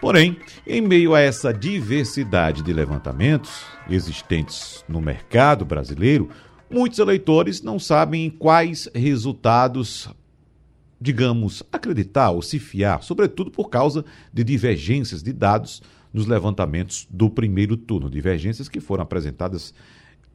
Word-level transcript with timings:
Porém, 0.00 0.38
em 0.66 0.80
meio 0.80 1.14
a 1.14 1.20
essa 1.20 1.52
diversidade 1.52 2.62
de 2.62 2.72
levantamentos 2.72 3.64
existentes 3.88 4.82
no 4.88 5.02
mercado 5.02 5.66
brasileiro, 5.66 6.30
muitos 6.70 6.98
eleitores 6.98 7.60
não 7.60 7.78
sabem 7.78 8.30
quais 8.30 8.88
resultados, 8.94 10.08
digamos, 11.00 11.62
acreditar 11.72 12.30
ou 12.30 12.42
se 12.42 12.58
fiar, 12.58 13.02
sobretudo 13.02 13.50
por 13.50 13.70
causa 13.70 14.04
de 14.32 14.44
divergências 14.44 15.22
de 15.22 15.32
dados 15.32 15.82
nos 16.12 16.26
levantamentos 16.26 17.06
do 17.10 17.30
primeiro 17.30 17.76
turno, 17.76 18.10
divergências 18.10 18.68
que 18.68 18.80
foram 18.80 19.04
apresentadas 19.04 19.72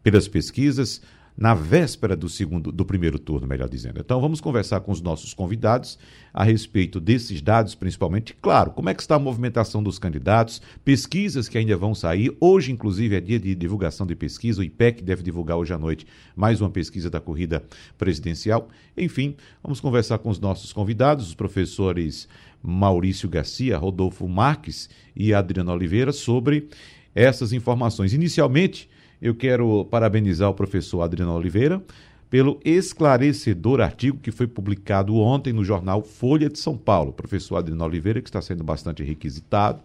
pelas 0.02 0.28
pesquisas 0.28 1.02
na 1.38 1.54
véspera 1.54 2.16
do 2.16 2.30
segundo, 2.30 2.72
do 2.72 2.86
primeiro 2.86 3.20
turno, 3.20 3.46
melhor 3.46 3.68
dizendo. 3.68 4.00
Então 4.00 4.22
vamos 4.22 4.40
conversar 4.40 4.80
com 4.80 4.92
os 4.92 5.02
nossos 5.02 5.34
convidados 5.34 6.00
a 6.34 6.44
respeito 6.44 7.00
desses 7.00 7.42
dados, 7.42 7.76
principalmente, 7.76 8.34
claro, 8.42 8.72
como 8.72 8.90
é 8.90 8.94
que 8.94 9.02
está 9.02 9.16
a 9.16 9.20
movimentação 9.20 9.84
dos 9.84 10.00
candidatos, 10.00 10.62
pesquisas 10.84 11.50
que 11.50 11.58
ainda 11.58 11.76
vão 11.76 11.94
sair. 11.94 12.36
Hoje, 12.40 12.72
inclusive, 12.72 13.16
é 13.16 13.22
dia 13.22 13.40
de 13.40 13.54
divulgação 13.54 14.08
de 14.08 14.16
pesquisa. 14.16 14.62
O 14.62 14.64
IPEC 14.64 15.04
deve 15.04 15.24
divulgar 15.24 15.58
hoje 15.58 15.74
à 15.74 15.78
noite 15.78 16.08
mais 16.36 16.62
uma 16.62 16.70
pesquisa 16.70 17.10
da 17.10 17.20
corrida 17.20 17.64
presidencial. 17.98 18.70
Enfim, 18.98 19.36
vamos 19.62 19.82
conversar 19.82 20.20
com 20.20 20.30
os 20.30 20.40
nossos 20.40 20.72
convidados, 20.72 21.28
os 21.28 21.36
professores 21.36 22.30
Maurício 22.64 23.30
Garcia, 23.30 23.78
Rodolfo 23.78 24.28
Marques 24.28 24.90
e 25.16 25.34
Adriano 25.34 25.72
Oliveira, 25.72 26.12
sobre 26.12 26.70
essas 27.14 27.54
informações. 27.54 28.14
Inicialmente, 28.14 28.90
eu 29.22 29.34
quero 29.36 29.86
parabenizar 29.86 30.50
o 30.50 30.54
professor 30.54 31.02
Adriano 31.02 31.34
Oliveira 31.34 31.82
pelo 32.30 32.60
esclarecedor 32.66 33.82
artigo 33.82 34.20
que 34.20 34.32
foi 34.32 34.48
publicado 34.48 35.16
ontem 35.16 35.54
no 35.54 35.64
jornal 35.64 36.02
Folha 36.02 36.50
de 36.50 36.60
São 36.60 36.78
Paulo. 36.78 37.12
O 37.12 37.14
professor 37.14 37.58
Adriano 37.58 37.84
Oliveira, 37.84 38.22
que 38.22 38.30
está 38.30 38.42
sendo 38.42 38.64
bastante 38.64 39.04
requisitado, 39.04 39.82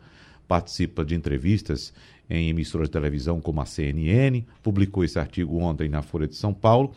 participa 0.48 1.04
de 1.04 1.14
entrevistas 1.14 1.92
em 2.28 2.48
emissoras 2.48 2.88
de 2.88 2.92
televisão 2.92 3.40
como 3.40 3.60
a 3.60 3.66
CNN, 3.66 4.44
publicou 4.62 5.04
esse 5.04 5.18
artigo 5.18 5.58
ontem 5.58 5.88
na 5.88 6.00
Folha 6.00 6.28
de 6.28 6.36
São 6.36 6.52
Paulo, 6.52 6.92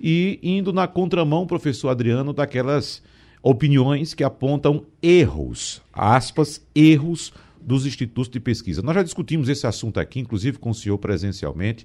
e 0.00 0.38
indo 0.42 0.72
na 0.72 0.86
contramão, 0.86 1.46
professor 1.46 1.88
Adriano, 1.88 2.32
daquelas 2.32 3.02
opiniões 3.42 4.14
que 4.14 4.24
apontam 4.24 4.84
erros, 5.02 5.82
aspas, 5.92 6.60
erros 6.74 7.32
dos 7.66 7.84
institutos 7.84 8.28
de 8.28 8.38
pesquisa. 8.38 8.80
Nós 8.80 8.94
já 8.94 9.02
discutimos 9.02 9.48
esse 9.48 9.66
assunto 9.66 9.98
aqui, 9.98 10.20
inclusive 10.20 10.58
com 10.58 10.70
o 10.70 10.74
senhor 10.74 10.96
presencialmente. 10.98 11.84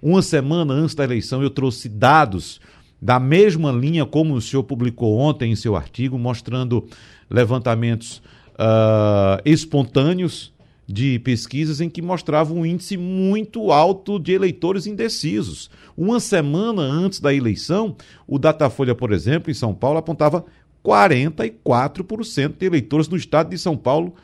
Uma 0.00 0.22
semana 0.22 0.72
antes 0.72 0.94
da 0.94 1.04
eleição, 1.04 1.42
eu 1.42 1.50
trouxe 1.50 1.90
dados 1.90 2.58
da 3.00 3.20
mesma 3.20 3.70
linha 3.70 4.06
como 4.06 4.34
o 4.34 4.40
senhor 4.40 4.62
publicou 4.64 5.18
ontem 5.18 5.52
em 5.52 5.56
seu 5.56 5.76
artigo, 5.76 6.18
mostrando 6.18 6.86
levantamentos 7.28 8.22
uh, 8.54 9.40
espontâneos 9.44 10.54
de 10.88 11.18
pesquisas 11.20 11.80
em 11.80 11.88
que 11.88 12.02
mostravam 12.02 12.58
um 12.58 12.66
índice 12.66 12.96
muito 12.96 13.70
alto 13.70 14.18
de 14.18 14.32
eleitores 14.32 14.86
indecisos. 14.86 15.70
Uma 15.96 16.18
semana 16.18 16.82
antes 16.82 17.20
da 17.20 17.32
eleição, 17.32 17.94
o 18.26 18.38
Datafolha, 18.38 18.94
por 18.94 19.12
exemplo, 19.12 19.50
em 19.50 19.54
São 19.54 19.74
Paulo, 19.74 19.98
apontava 19.98 20.44
44% 20.84 22.54
de 22.58 22.66
eleitores 22.66 23.06
no 23.06 23.16
estado 23.16 23.50
de 23.50 23.58
São 23.58 23.76
Paulo 23.76 24.14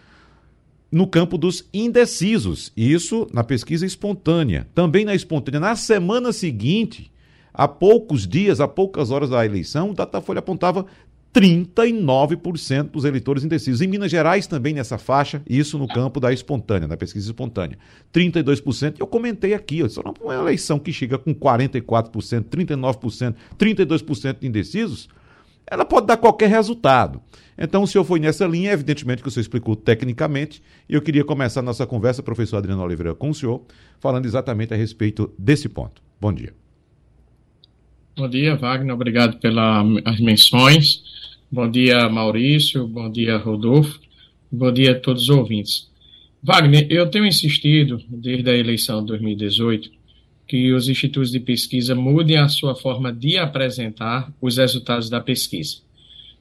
no 0.91 1.07
campo 1.07 1.37
dos 1.37 1.69
indecisos. 1.73 2.73
Isso 2.77 3.27
na 3.33 3.45
pesquisa 3.45 3.87
espontânea. 3.87 4.67
Também 4.75 5.05
na 5.05 5.15
espontânea, 5.15 5.61
na 5.61 5.77
semana 5.77 6.33
seguinte, 6.33 7.11
há 7.53 7.67
poucos 7.67 8.27
dias, 8.27 8.61
há 8.61 8.69
poucas 8.69 9.11
horas 9.11 9.31
da 9.31 9.45
eleição, 9.45 9.91
o 9.91 9.95
Datafolha 9.95 10.39
apontava 10.39 10.87
39% 11.37 12.85
dos 12.93 13.05
eleitores 13.05 13.45
indecisos. 13.45 13.83
Em 13.83 13.87
Minas 13.87 14.11
Gerais 14.11 14.47
também 14.47 14.73
nessa 14.73 14.97
faixa, 14.97 15.43
isso 15.47 15.77
no 15.77 15.87
campo 15.87 16.19
da 16.19 16.33
espontânea, 16.33 16.89
da 16.89 16.97
pesquisa 16.97 17.29
espontânea. 17.29 17.79
32%. 18.11 18.95
Eu 18.99 19.07
comentei 19.07 19.53
aqui, 19.53 19.83
ó, 19.83 19.87
é 19.87 20.25
uma 20.25 20.35
eleição 20.35 20.79
que 20.79 20.91
chega 20.95 21.19
com 21.19 21.35
44%, 21.35 22.45
39%, 22.45 23.35
32% 23.59 24.39
de 24.41 24.47
indecisos, 24.47 25.11
ela 25.71 25.84
pode 25.84 26.06
dar 26.06 26.16
qualquer 26.16 26.49
resultado. 26.49 27.21
Então, 27.59 27.82
o 27.82 27.87
senhor 27.87 28.04
foi 28.04 28.21
nessa 28.21 28.47
linha, 28.47 28.72
evidentemente 28.72 29.22
que 29.22 29.28
o 29.28 29.31
senhor 29.31 29.43
explicou 29.43 29.75
tecnicamente, 29.75 30.62
e 30.88 30.94
eu 30.94 31.00
queria 31.00 31.25
começar 31.25 31.60
a 31.60 31.62
nossa 31.62 31.87
conversa, 31.87 32.22
professor 32.22 32.59
Adriano 32.59 32.82
Oliveira, 32.82 33.15
com 33.15 33.31
o 33.31 33.34
senhor, 33.34 33.62
falando 33.99 34.26
exatamente 34.26 34.75
a 34.75 34.76
respeito 34.76 35.32
desse 35.38 35.69
ponto. 35.69 36.03
Bom 36.21 36.32
dia. 36.32 36.53
Bom 38.16 38.28
dia, 38.28 38.56
Wagner, 38.56 38.94
obrigado 38.94 39.38
pelas 39.38 40.21
menções. 40.21 41.03
Bom 41.50 41.71
dia, 41.71 42.09
Maurício, 42.09 42.87
bom 42.87 43.10
dia, 43.10 43.37
Rodolfo, 43.37 44.00
bom 44.50 44.72
dia 44.72 44.93
a 44.93 45.00
todos 45.00 45.22
os 45.22 45.28
ouvintes. 45.28 45.88
Wagner, 46.43 46.87
eu 46.91 47.09
tenho 47.10 47.26
insistido, 47.26 48.00
desde 48.09 48.49
a 48.50 48.55
eleição 48.55 49.00
de 49.00 49.09
2018, 49.09 49.91
que 50.47 50.73
os 50.73 50.89
institutos 50.89 51.31
de 51.31 51.41
pesquisa 51.41 51.95
mudem 51.95 52.37
a 52.37 52.49
sua 52.49 52.75
forma 52.75 53.12
de 53.12 53.37
apresentar 53.37 54.33
os 54.41 54.57
resultados 54.57 55.11
da 55.11 55.21
pesquisa. 55.21 55.79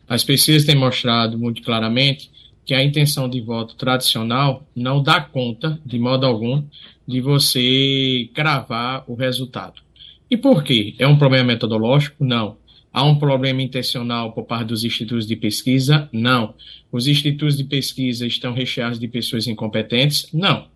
As 0.07 0.23
pesquisas 0.23 0.65
têm 0.65 0.75
mostrado 0.75 1.37
muito 1.37 1.61
claramente 1.63 2.29
que 2.65 2.73
a 2.73 2.83
intenção 2.83 3.29
de 3.29 3.41
voto 3.41 3.75
tradicional 3.75 4.63
não 4.75 5.01
dá 5.01 5.21
conta, 5.21 5.79
de 5.85 5.99
modo 5.99 6.25
algum, 6.25 6.63
de 7.07 7.21
você 7.21 8.29
cravar 8.33 9.03
o 9.07 9.15
resultado. 9.15 9.81
E 10.29 10.35
por 10.35 10.63
quê? 10.63 10.95
É 10.97 11.07
um 11.07 11.17
problema 11.17 11.45
metodológico? 11.45 12.23
Não. 12.23 12.57
Há 12.91 13.03
um 13.03 13.19
problema 13.19 13.61
intencional 13.61 14.31
por 14.31 14.45
parte 14.45 14.67
dos 14.67 14.83
institutos 14.83 15.27
de 15.27 15.35
pesquisa? 15.35 16.09
Não. 16.11 16.55
Os 16.91 17.07
institutos 17.07 17.57
de 17.57 17.63
pesquisa 17.63 18.25
estão 18.25 18.53
recheados 18.53 18.97
de 18.97 19.07
pessoas 19.07 19.47
incompetentes? 19.47 20.27
Não. 20.33 20.67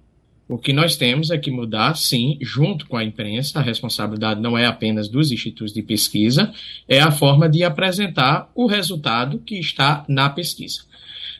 O 0.49 0.57
que 0.57 0.73
nós 0.73 0.97
temos 0.97 1.29
é 1.29 1.37
que 1.37 1.51
mudar, 1.51 1.95
sim, 1.95 2.35
junto 2.41 2.87
com 2.87 2.97
a 2.97 3.03
imprensa, 3.03 3.59
a 3.59 3.61
responsabilidade 3.61 4.41
não 4.41 4.57
é 4.57 4.65
apenas 4.65 5.07
dos 5.07 5.31
institutos 5.31 5.71
de 5.71 5.83
pesquisa, 5.83 6.51
é 6.87 6.99
a 6.99 7.11
forma 7.11 7.47
de 7.47 7.63
apresentar 7.63 8.51
o 8.55 8.65
resultado 8.65 9.37
que 9.45 9.59
está 9.59 10.03
na 10.09 10.27
pesquisa. 10.27 10.81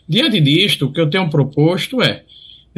Diante 0.08 0.40
disto, 0.40 0.86
o 0.86 0.94
que 0.94 1.02
eu 1.02 1.10
tenho 1.10 1.28
proposto 1.28 2.04
é, 2.04 2.24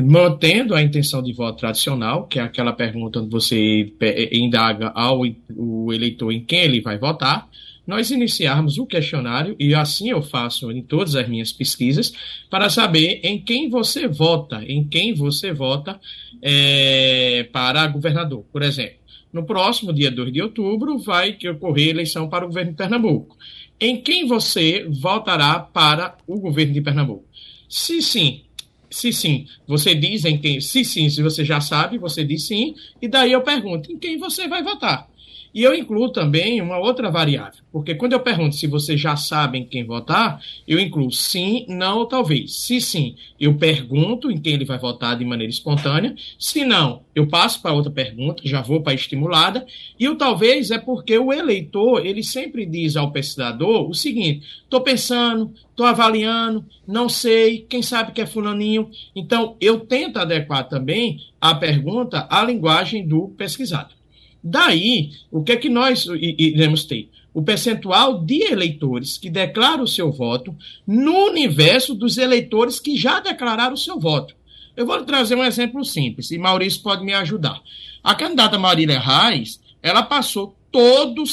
mantendo 0.01 0.73
a 0.73 0.81
intenção 0.81 1.21
de 1.21 1.33
voto 1.33 1.59
tradicional, 1.59 2.25
que 2.27 2.39
é 2.39 2.43
aquela 2.43 2.71
pergunta 2.71 3.19
onde 3.19 3.29
você 3.29 3.91
indaga 4.31 4.87
ao 4.95 5.23
o 5.53 5.91
eleitor 5.91 6.31
em 6.31 6.39
quem 6.39 6.61
ele 6.61 6.79
vai 6.79 6.97
votar, 6.97 7.45
nós 7.85 8.11
iniciarmos 8.11 8.77
o 8.77 8.85
questionário, 8.85 9.55
e 9.59 9.73
assim 9.73 10.09
eu 10.09 10.21
faço 10.21 10.71
em 10.71 10.81
todas 10.81 11.15
as 11.15 11.27
minhas 11.27 11.51
pesquisas, 11.51 12.13
para 12.49 12.69
saber 12.69 13.19
em 13.23 13.39
quem 13.39 13.69
você 13.69 14.07
vota, 14.07 14.63
em 14.63 14.83
quem 14.83 15.13
você 15.13 15.51
vota 15.51 15.99
é, 16.41 17.47
para 17.51 17.87
governador, 17.87 18.45
por 18.51 18.61
exemplo. 18.61 19.01
No 19.33 19.45
próximo 19.45 19.93
dia 19.93 20.11
2 20.11 20.33
de 20.33 20.41
outubro 20.41 20.97
vai 20.97 21.37
ocorrer 21.49 21.89
eleição 21.89 22.27
para 22.27 22.43
o 22.45 22.47
governo 22.49 22.71
de 22.71 22.77
Pernambuco. 22.77 23.37
Em 23.79 24.01
quem 24.01 24.27
você 24.27 24.85
votará 24.89 25.59
para 25.59 26.17
o 26.27 26.39
governo 26.39 26.73
de 26.73 26.81
Pernambuco? 26.81 27.25
Se 27.67 28.01
sim, 28.01 28.43
se 28.89 29.13
sim, 29.13 29.47
você 29.65 29.95
diz 29.95 30.25
em 30.25 30.37
quem. 30.37 30.59
Se 30.59 30.83
sim, 30.83 31.09
se 31.09 31.23
você 31.23 31.45
já 31.45 31.61
sabe, 31.61 31.97
você 31.97 32.23
diz 32.23 32.45
sim. 32.45 32.75
E 33.01 33.07
daí 33.07 33.31
eu 33.31 33.41
pergunto: 33.41 33.91
em 33.91 33.97
quem 33.97 34.17
você 34.17 34.47
vai 34.47 34.61
votar? 34.61 35.09
E 35.53 35.63
eu 35.63 35.75
incluo 35.75 36.09
também 36.09 36.61
uma 36.61 36.77
outra 36.77 37.11
variável, 37.11 37.61
porque 37.71 37.93
quando 37.93 38.13
eu 38.13 38.21
pergunto 38.21 38.55
se 38.55 38.67
vocês 38.67 38.99
já 38.99 39.17
sabem 39.17 39.65
quem 39.65 39.83
votar, 39.83 40.41
eu 40.65 40.79
incluo 40.79 41.11
sim, 41.11 41.65
não 41.67 41.99
ou 41.99 42.05
talvez. 42.05 42.55
Se 42.55 42.79
sim, 42.79 43.15
eu 43.39 43.55
pergunto 43.55 44.31
em 44.31 44.37
quem 44.37 44.53
ele 44.53 44.65
vai 44.65 44.77
votar 44.77 45.17
de 45.17 45.25
maneira 45.25 45.51
espontânea. 45.51 46.15
Se 46.39 46.63
não, 46.63 47.01
eu 47.13 47.27
passo 47.27 47.61
para 47.61 47.73
outra 47.73 47.91
pergunta, 47.91 48.43
já 48.45 48.61
vou 48.61 48.81
para 48.81 48.93
a 48.93 48.95
estimulada. 48.95 49.65
E 49.99 50.07
o 50.07 50.15
talvez 50.15 50.71
é 50.71 50.77
porque 50.77 51.17
o 51.17 51.33
eleitor, 51.33 52.05
ele 52.05 52.23
sempre 52.23 52.65
diz 52.65 52.95
ao 52.95 53.11
pesquisador 53.11 53.89
o 53.89 53.93
seguinte: 53.93 54.45
estou 54.63 54.81
pensando, 54.81 55.53
estou 55.69 55.85
avaliando, 55.85 56.65
não 56.87 57.09
sei, 57.09 57.65
quem 57.67 57.81
sabe 57.81 58.13
que 58.13 58.21
é 58.21 58.25
fulaninho. 58.25 58.89
Então, 59.13 59.57
eu 59.59 59.81
tento 59.81 60.17
adequar 60.17 60.69
também 60.69 61.19
a 61.41 61.53
pergunta 61.55 62.25
à 62.29 62.43
linguagem 62.43 63.05
do 63.05 63.29
pesquisado. 63.29 64.00
Daí, 64.43 65.11
o 65.29 65.43
que 65.43 65.51
é 65.51 65.57
que 65.57 65.69
nós 65.69 66.05
iremos 66.05 66.83
ter? 66.83 67.09
O 67.33 67.41
percentual 67.41 68.19
de 68.19 68.41
eleitores 68.43 69.17
que 69.17 69.29
declaram 69.29 69.83
o 69.83 69.87
seu 69.87 70.11
voto 70.11 70.55
no 70.85 71.27
universo 71.27 71.93
dos 71.93 72.17
eleitores 72.17 72.79
que 72.79 72.97
já 72.97 73.19
declararam 73.19 73.73
o 73.73 73.77
seu 73.77 73.99
voto. 73.99 74.35
Eu 74.75 74.85
vou 74.85 75.03
trazer 75.03 75.35
um 75.35 75.43
exemplo 75.43 75.83
simples, 75.83 76.31
e 76.31 76.37
Maurício 76.37 76.81
pode 76.81 77.03
me 77.03 77.13
ajudar. 77.13 77.61
A 78.03 78.15
candidata 78.15 78.57
Marília 78.57 78.99
Reis, 78.99 79.61
ela 79.81 80.01
passou 80.01 80.55
todo, 80.71 81.23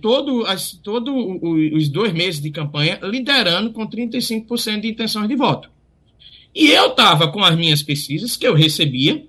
todo, 0.00 0.44
todo 0.82 1.40
os 1.74 1.88
dois 1.88 2.12
meses 2.12 2.40
de 2.40 2.50
campanha 2.50 2.98
liderando 3.02 3.70
com 3.72 3.86
35% 3.86 4.80
de 4.80 4.88
intenções 4.88 5.28
de 5.28 5.34
voto. 5.34 5.68
E 6.54 6.68
eu 6.68 6.88
estava 6.88 7.30
com 7.30 7.42
as 7.44 7.56
minhas 7.56 7.82
pesquisas 7.82 8.36
que 8.36 8.46
eu 8.46 8.54
recebia 8.54 9.26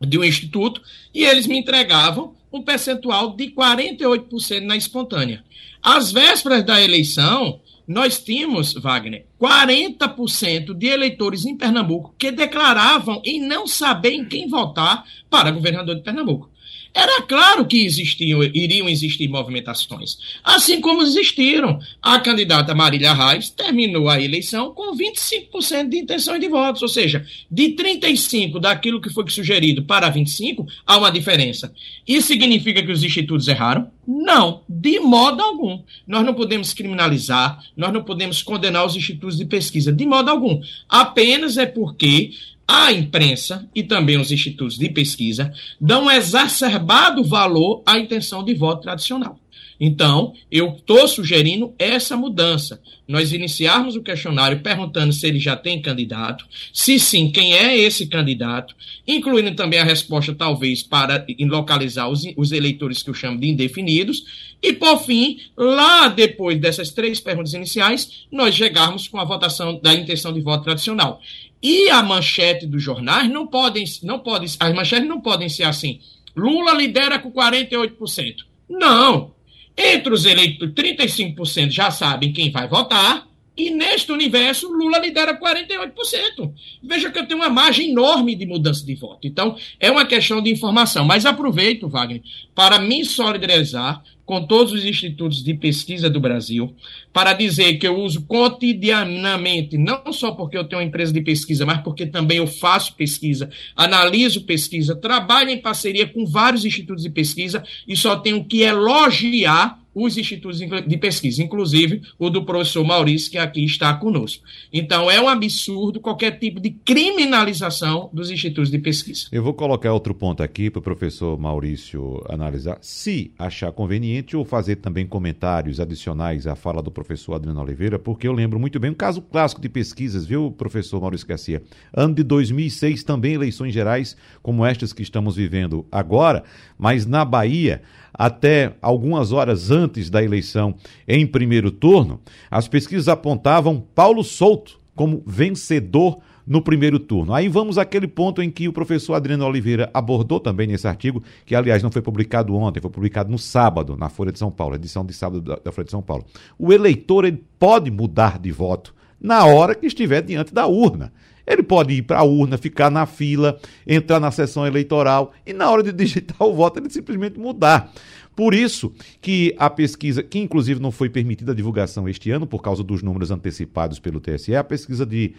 de 0.00 0.18
um 0.18 0.24
instituto 0.24 0.80
e 1.12 1.24
eles 1.24 1.46
me 1.46 1.58
entregavam 1.58 2.34
um 2.52 2.62
percentual 2.62 3.34
de 3.36 3.50
48% 3.50 4.64
na 4.64 4.76
espontânea. 4.76 5.44
Às 5.82 6.10
vésperas 6.10 6.64
da 6.64 6.82
eleição, 6.82 7.60
nós 7.86 8.18
tínhamos, 8.18 8.74
Wagner, 8.74 9.24
40% 9.40 10.74
de 10.74 10.86
eleitores 10.86 11.44
em 11.44 11.56
Pernambuco 11.56 12.14
que 12.18 12.32
declaravam 12.32 13.22
em 13.24 13.40
não 13.40 13.66
saber 13.66 14.12
em 14.12 14.24
quem 14.24 14.48
votar 14.48 15.04
para 15.30 15.50
governador 15.50 15.94
de 15.94 16.02
Pernambuco. 16.02 16.50
Era 16.96 17.20
claro 17.20 17.66
que 17.66 17.84
existiam, 17.84 18.42
iriam 18.42 18.88
existir 18.88 19.28
movimentações, 19.28 20.16
assim 20.42 20.80
como 20.80 21.02
existiram. 21.02 21.78
A 22.00 22.18
candidata 22.18 22.74
Marília 22.74 23.12
Reis 23.12 23.50
terminou 23.50 24.08
a 24.08 24.18
eleição 24.18 24.72
com 24.72 24.96
25% 24.96 25.90
de 25.90 25.98
intenções 25.98 26.40
de 26.40 26.48
votos, 26.48 26.80
ou 26.80 26.88
seja, 26.88 27.26
de 27.50 27.72
35 27.72 28.58
daquilo 28.58 28.98
que 28.98 29.10
foi 29.10 29.28
sugerido 29.28 29.82
para 29.82 30.08
25, 30.08 30.66
há 30.86 30.96
uma 30.96 31.10
diferença. 31.10 31.70
Isso 32.08 32.28
significa 32.28 32.82
que 32.82 32.92
os 32.92 33.04
institutos 33.04 33.46
erraram? 33.46 33.90
Não, 34.08 34.62
de 34.66 34.98
modo 34.98 35.42
algum. 35.42 35.82
Nós 36.06 36.24
não 36.24 36.32
podemos 36.32 36.72
criminalizar, 36.72 37.62
nós 37.76 37.92
não 37.92 38.04
podemos 38.04 38.42
condenar 38.42 38.86
os 38.86 38.96
institutos 38.96 39.36
de 39.36 39.44
pesquisa, 39.44 39.92
de 39.92 40.06
modo 40.06 40.30
algum. 40.30 40.62
Apenas 40.88 41.58
é 41.58 41.66
porque 41.66 42.30
a 42.66 42.92
imprensa 42.92 43.68
e 43.74 43.82
também 43.82 44.18
os 44.18 44.32
institutos 44.32 44.76
de 44.76 44.88
pesquisa 44.88 45.52
dão 45.80 46.10
exacerbado 46.10 47.22
valor 47.22 47.82
à 47.86 47.98
intenção 47.98 48.44
de 48.44 48.54
voto 48.54 48.82
tradicional. 48.82 49.38
Então, 49.78 50.32
eu 50.50 50.70
estou 50.70 51.06
sugerindo 51.06 51.74
essa 51.78 52.16
mudança. 52.16 52.80
Nós 53.06 53.32
iniciarmos 53.32 53.94
o 53.94 54.02
questionário 54.02 54.60
perguntando 54.60 55.12
se 55.12 55.26
ele 55.26 55.38
já 55.38 55.54
tem 55.54 55.80
candidato, 55.80 56.46
se 56.72 56.98
sim, 56.98 57.30
quem 57.30 57.52
é 57.52 57.76
esse 57.76 58.06
candidato, 58.06 58.74
incluindo 59.06 59.54
também 59.54 59.78
a 59.78 59.84
resposta, 59.84 60.34
talvez, 60.34 60.82
para 60.82 61.24
localizar 61.40 62.08
os, 62.08 62.24
os 62.36 62.52
eleitores 62.52 63.02
que 63.02 63.10
eu 63.10 63.14
chamo 63.14 63.38
de 63.38 63.48
indefinidos, 63.48 64.24
e, 64.62 64.72
por 64.72 64.98
fim, 65.04 65.38
lá 65.56 66.08
depois 66.08 66.58
dessas 66.58 66.90
três 66.90 67.20
perguntas 67.20 67.52
iniciais, 67.52 68.26
nós 68.32 68.54
chegarmos 68.54 69.06
com 69.06 69.18
a 69.18 69.24
votação 69.24 69.78
da 69.80 69.94
intenção 69.94 70.32
de 70.32 70.40
voto 70.40 70.64
tradicional. 70.64 71.20
E 71.62 71.88
a 71.90 72.02
manchete 72.02 72.66
dos 72.66 72.82
jornais 72.82 73.30
não 73.30 73.46
podem, 73.46 73.84
não 74.02 74.18
podem, 74.18 74.48
as 74.58 74.74
manchetes 74.74 75.08
não 75.08 75.20
podem 75.20 75.48
ser 75.48 75.64
assim. 75.64 76.00
Lula 76.36 76.72
lidera 76.74 77.18
com 77.18 77.32
48%. 77.32 78.44
Não. 78.68 79.34
Entre 79.76 80.12
os 80.12 80.24
eleitos, 80.24 80.70
35% 80.70 81.70
já 81.70 81.90
sabem 81.90 82.32
quem 82.32 82.50
vai 82.50 82.66
votar, 82.66 83.26
e 83.56 83.70
neste 83.70 84.12
universo, 84.12 84.68
Lula 84.68 84.98
lidera 84.98 85.38
48%. 85.38 86.52
Veja 86.82 87.10
que 87.10 87.18
eu 87.18 87.26
tenho 87.26 87.40
uma 87.40 87.48
margem 87.48 87.90
enorme 87.90 88.34
de 88.34 88.44
mudança 88.44 88.84
de 88.84 88.94
voto. 88.94 89.26
Então, 89.26 89.56
é 89.80 89.90
uma 89.90 90.04
questão 90.04 90.42
de 90.42 90.50
informação. 90.50 91.06
Mas 91.06 91.24
aproveito, 91.24 91.88
Wagner, 91.88 92.22
para 92.54 92.78
me 92.78 93.02
solidarizar 93.04 94.02
com 94.26 94.44
todos 94.44 94.72
os 94.72 94.84
institutos 94.84 95.42
de 95.42 95.54
pesquisa 95.54 96.10
do 96.10 96.20
Brasil, 96.20 96.74
para 97.12 97.32
dizer 97.32 97.78
que 97.78 97.86
eu 97.86 97.96
uso 97.96 98.26
cotidianamente, 98.26 99.78
não 99.78 100.12
só 100.12 100.32
porque 100.32 100.58
eu 100.58 100.64
tenho 100.64 100.82
uma 100.82 100.86
empresa 100.86 101.12
de 101.12 101.22
pesquisa, 101.22 101.64
mas 101.64 101.80
porque 101.80 102.04
também 102.04 102.38
eu 102.38 102.46
faço 102.46 102.94
pesquisa, 102.94 103.48
analiso 103.76 104.42
pesquisa, 104.42 104.96
trabalho 104.96 105.50
em 105.50 105.58
parceria 105.58 106.08
com 106.08 106.26
vários 106.26 106.64
institutos 106.64 107.04
de 107.04 107.10
pesquisa 107.10 107.62
e 107.86 107.96
só 107.96 108.16
tenho 108.16 108.44
que 108.44 108.62
elogiar 108.62 109.80
os 109.96 110.18
institutos 110.18 110.58
de 110.58 110.96
pesquisa, 110.98 111.42
inclusive 111.42 112.02
o 112.18 112.28
do 112.28 112.44
professor 112.44 112.84
Maurício, 112.84 113.30
que 113.30 113.38
aqui 113.38 113.64
está 113.64 113.94
conosco. 113.94 114.44
Então, 114.70 115.10
é 115.10 115.18
um 115.18 115.26
absurdo 115.26 116.00
qualquer 116.00 116.38
tipo 116.38 116.60
de 116.60 116.68
criminalização 116.68 118.10
dos 118.12 118.30
institutos 118.30 118.70
de 118.70 118.78
pesquisa. 118.78 119.26
Eu 119.32 119.42
vou 119.42 119.54
colocar 119.54 119.94
outro 119.94 120.14
ponto 120.14 120.42
aqui 120.42 120.68
para 120.68 120.80
o 120.80 120.82
professor 120.82 121.38
Maurício 121.38 122.22
analisar, 122.28 122.76
se 122.82 123.32
achar 123.38 123.72
conveniente, 123.72 124.15
ou 124.36 124.44
fazer 124.44 124.76
também 124.76 125.06
comentários 125.06 125.80
adicionais 125.80 126.46
à 126.46 126.54
fala 126.54 126.82
do 126.82 126.90
professor 126.90 127.34
Adriano 127.34 127.60
Oliveira, 127.60 127.98
porque 127.98 128.26
eu 128.26 128.32
lembro 128.32 128.58
muito 128.58 128.80
bem 128.80 128.90
um 128.90 128.94
caso 128.94 129.20
clássico 129.20 129.60
de 129.60 129.68
pesquisas, 129.68 130.24
viu, 130.24 130.50
professor 130.50 131.00
Maurício 131.00 131.26
Garcia? 131.26 131.62
Ano 131.92 132.14
de 132.14 132.22
2006, 132.22 133.04
também 133.04 133.34
eleições 133.34 133.74
gerais, 133.74 134.16
como 134.42 134.64
estas 134.64 134.92
que 134.92 135.02
estamos 135.02 135.36
vivendo 135.36 135.84
agora, 135.90 136.44
mas 136.78 137.04
na 137.04 137.24
Bahia 137.24 137.82
até 138.14 138.74
algumas 138.80 139.32
horas 139.32 139.70
antes 139.70 140.08
da 140.08 140.22
eleição 140.22 140.74
em 141.06 141.26
primeiro 141.26 141.70
turno, 141.70 142.20
as 142.50 142.66
pesquisas 142.66 143.08
apontavam 143.08 143.80
Paulo 143.94 144.24
Souto 144.24 144.80
como 144.94 145.22
vencedor 145.26 146.18
no 146.46 146.62
primeiro 146.62 146.98
turno. 146.98 147.34
Aí 147.34 147.48
vamos 147.48 147.76
àquele 147.76 148.06
ponto 148.06 148.40
em 148.40 148.50
que 148.50 148.68
o 148.68 148.72
professor 148.72 149.14
Adriano 149.14 149.44
Oliveira 149.44 149.90
abordou 149.92 150.38
também 150.38 150.66
nesse 150.66 150.86
artigo, 150.86 151.22
que 151.44 151.54
aliás 151.54 151.82
não 151.82 151.90
foi 151.90 152.00
publicado 152.00 152.54
ontem, 152.54 152.80
foi 152.80 152.90
publicado 152.90 153.30
no 153.30 153.38
sábado, 153.38 153.96
na 153.96 154.08
Folha 154.08 154.30
de 154.30 154.38
São 154.38 154.50
Paulo, 154.50 154.76
edição 154.76 155.04
de 155.04 155.12
sábado 155.12 155.40
da, 155.40 155.72
Folha 155.72 155.84
de 155.84 155.90
São 155.90 156.02
Paulo. 156.02 156.24
O 156.58 156.72
eleitor 156.72 157.24
ele 157.24 157.42
pode 157.58 157.90
mudar 157.90 158.38
de 158.38 158.52
voto 158.52 158.94
na 159.20 159.44
hora 159.44 159.74
que 159.74 159.86
estiver 159.86 160.22
diante 160.22 160.54
da 160.54 160.66
urna. 160.66 161.12
Ele 161.46 161.62
pode 161.62 161.94
ir 161.94 162.02
para 162.02 162.18
a 162.18 162.24
urna, 162.24 162.58
ficar 162.58 162.90
na 162.90 163.06
fila, 163.06 163.58
entrar 163.86 164.18
na 164.18 164.32
sessão 164.32 164.66
eleitoral 164.66 165.32
e 165.46 165.52
na 165.52 165.70
hora 165.70 165.82
de 165.82 165.92
digitar 165.94 166.46
o 166.46 166.54
voto 166.54 166.78
ele 166.78 166.90
simplesmente 166.90 167.38
mudar. 167.38 167.92
Por 168.34 168.52
isso 168.52 168.92
que 169.22 169.54
a 169.58 169.70
pesquisa, 169.70 170.22
que 170.22 170.38
inclusive 170.38 170.78
não 170.78 170.90
foi 170.90 171.08
permitida 171.08 171.52
a 171.52 171.54
divulgação 171.54 172.06
este 172.06 172.30
ano 172.30 172.46
por 172.46 172.60
causa 172.60 172.84
dos 172.84 173.02
números 173.02 173.30
antecipados 173.30 173.98
pelo 173.98 174.20
TSE, 174.20 174.54
a 174.54 174.62
pesquisa 174.62 175.06
de 175.06 175.34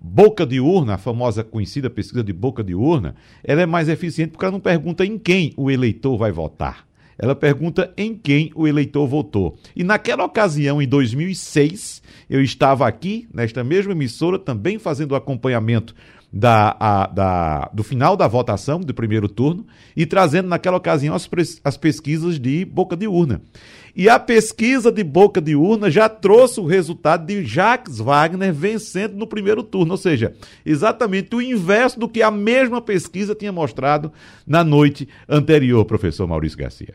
boca 0.00 0.46
de 0.46 0.60
urna, 0.60 0.94
a 0.94 0.98
famosa 0.98 1.42
conhecida 1.42 1.90
pesquisa 1.90 2.22
de 2.22 2.32
boca 2.32 2.62
de 2.62 2.74
urna, 2.74 3.14
ela 3.42 3.62
é 3.62 3.66
mais 3.66 3.88
eficiente 3.88 4.30
porque 4.30 4.44
ela 4.44 4.52
não 4.52 4.60
pergunta 4.60 5.04
em 5.04 5.18
quem 5.18 5.52
o 5.56 5.70
eleitor 5.70 6.16
vai 6.16 6.30
votar. 6.30 6.86
Ela 7.18 7.34
pergunta 7.34 7.92
em 7.96 8.14
quem 8.14 8.52
o 8.54 8.68
eleitor 8.68 9.04
votou. 9.08 9.58
E 9.74 9.82
naquela 9.82 10.24
ocasião, 10.24 10.80
em 10.80 10.86
2006, 10.86 12.00
eu 12.30 12.40
estava 12.40 12.86
aqui, 12.86 13.28
nesta 13.34 13.64
mesma 13.64 13.90
emissora, 13.90 14.38
também 14.38 14.78
fazendo 14.78 15.16
acompanhamento 15.16 15.96
da, 16.32 16.76
a, 16.78 17.06
da, 17.06 17.70
do 17.72 17.82
final 17.82 18.16
da 18.16 18.28
votação 18.28 18.80
do 18.80 18.92
primeiro 18.92 19.28
turno 19.28 19.66
e 19.96 20.04
trazendo 20.04 20.48
naquela 20.48 20.76
ocasião 20.76 21.14
as, 21.14 21.28
as 21.64 21.76
pesquisas 21.76 22.38
de 22.38 22.64
boca 22.64 22.96
de 22.96 23.06
urna. 23.06 23.40
E 23.96 24.08
a 24.08 24.18
pesquisa 24.18 24.92
de 24.92 25.02
boca 25.02 25.40
de 25.40 25.56
urna 25.56 25.90
já 25.90 26.08
trouxe 26.08 26.60
o 26.60 26.66
resultado 26.66 27.26
de 27.26 27.44
Jacques 27.44 27.98
Wagner 27.98 28.52
vencendo 28.52 29.16
no 29.16 29.26
primeiro 29.26 29.62
turno, 29.62 29.92
ou 29.92 29.96
seja, 29.96 30.34
exatamente 30.64 31.34
o 31.34 31.42
inverso 31.42 31.98
do 31.98 32.08
que 32.08 32.22
a 32.22 32.30
mesma 32.30 32.80
pesquisa 32.80 33.34
tinha 33.34 33.50
mostrado 33.50 34.12
na 34.46 34.62
noite 34.62 35.08
anterior, 35.28 35.84
professor 35.84 36.28
Maurício 36.28 36.58
Garcia. 36.58 36.94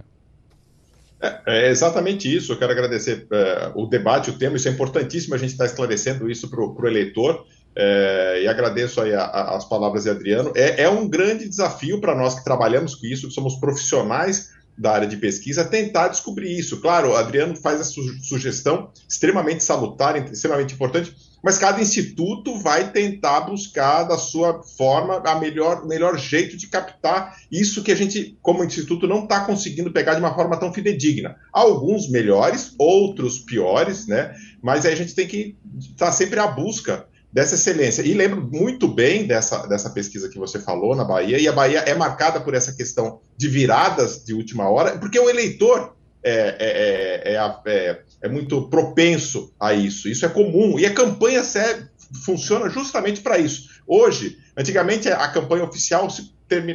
É, 1.21 1.67
é 1.67 1.69
exatamente 1.69 2.33
isso. 2.33 2.53
Eu 2.53 2.57
quero 2.57 2.71
agradecer 2.71 3.25
é, 3.31 3.71
o 3.75 3.85
debate, 3.85 4.29
o 4.29 4.37
tema. 4.37 4.57
Isso 4.57 4.67
é 4.67 4.71
importantíssimo 4.71 5.33
a 5.35 5.37
gente 5.37 5.51
estar 5.51 5.65
esclarecendo 5.65 6.29
isso 6.29 6.49
para 6.49 6.61
o 6.61 6.87
eleitor. 6.87 7.45
É, 7.75 8.42
e 8.44 8.48
agradeço 8.48 9.01
aí 9.01 9.13
a, 9.13 9.24
a, 9.24 9.58
as 9.58 9.65
palavras 9.65 10.03
de 10.03 10.10
Adriano. 10.10 10.51
É, 10.56 10.84
é 10.84 10.89
um 10.89 11.08
grande 11.08 11.48
desafio 11.48 12.00
para 12.00 12.15
nós 12.15 12.36
que 12.36 12.44
trabalhamos 12.44 12.96
com 12.96 13.06
isso, 13.06 13.27
que 13.27 13.34
somos 13.34 13.56
profissionais 13.56 14.51
da 14.77 14.92
área 14.92 15.08
de 15.08 15.18
pesquisa, 15.18 15.63
tentar 15.63 16.08
descobrir 16.08 16.58
isso. 16.58 16.82
Claro, 16.82 17.10
o 17.10 17.15
Adriano 17.15 17.56
faz 17.56 17.80
essa 17.80 17.92
su 17.92 18.01
sugestão 18.24 18.89
extremamente 19.08 19.63
salutar, 19.63 20.15
extremamente 20.32 20.74
importante. 20.74 21.15
mas 21.44 21.58
cada 21.58 21.82
instituto 21.82 22.58
vai 22.60 22.92
tentar 22.92 23.42
buscar 23.42 24.03
da 24.03 24.18
sua 24.18 24.63
forma 24.63 25.18
a 25.18 25.39
melhor, 25.39 25.86
melhor 25.86 26.18
jeito 26.18 26.56
de 26.56 26.68
captar 26.68 27.38
isso 27.51 27.84
que 27.84 27.92
a 27.92 27.96
gente, 27.96 28.38
como 28.42 28.63
instituto, 28.63 29.08
não 29.08 29.24
está 29.24 29.42
conseguindo 29.42 29.92
pegar 29.92 30.13
de 30.13 30.22
uma 30.22 30.34
forma 30.34 30.58
tão 30.58 30.74
fidedigna. 30.74 31.36
Alguns 31.51 32.10
melhores, 32.10 32.74
outros 32.80 33.39
piores, 33.39 34.08
né? 34.08 34.34
Mas 34.62 34.86
aí 34.86 34.94
a 34.94 34.96
gente 34.96 35.13
tem 35.13 35.27
que 35.27 35.56
estar 35.80 36.08
tá 36.08 36.12
sempre 36.12 36.39
à 36.39 36.48
busca 36.48 37.06
dessa 37.33 37.55
excelência. 37.55 38.03
E 38.03 38.13
lembro 38.13 38.47
muito 38.53 38.87
bem 38.87 39.25
dessa, 39.25 39.65
dessa 39.65 39.89
pesquisa 39.89 40.29
que 40.29 40.37
você 40.37 40.59
falou 40.59 40.95
na 40.95 41.03
Bahia, 41.03 41.39
e 41.39 41.47
a 41.47 41.51
Bahia 41.51 41.79
é 41.79 41.95
marcada 41.95 42.39
por 42.39 42.53
essa 42.53 42.71
questão 42.73 43.19
de 43.35 43.47
viradas 43.47 44.23
de 44.23 44.35
última 44.35 44.69
hora, 44.69 44.99
porque 44.99 45.19
o 45.19 45.27
eleitor 45.27 45.95
é, 46.23 47.25
é, 47.25 47.65
é, 47.65 48.01
é, 48.21 48.29
muito 48.29 48.69
propenso 48.69 49.51
a 49.59 49.73
isso. 49.73 50.07
Isso 50.07 50.25
é 50.25 50.29
comum. 50.29 50.77
E 50.79 50.85
a 50.85 50.93
campanha 50.93 51.43
serve, 51.43 51.87
funciona 52.23 52.69
justamente 52.69 53.21
para 53.21 53.39
isso. 53.39 53.67
Hoje, 53.87 54.37
antigamente 54.55 55.09
a 55.09 55.27
campanha 55.27 55.65
oficial 55.65 56.09
se 56.09 56.31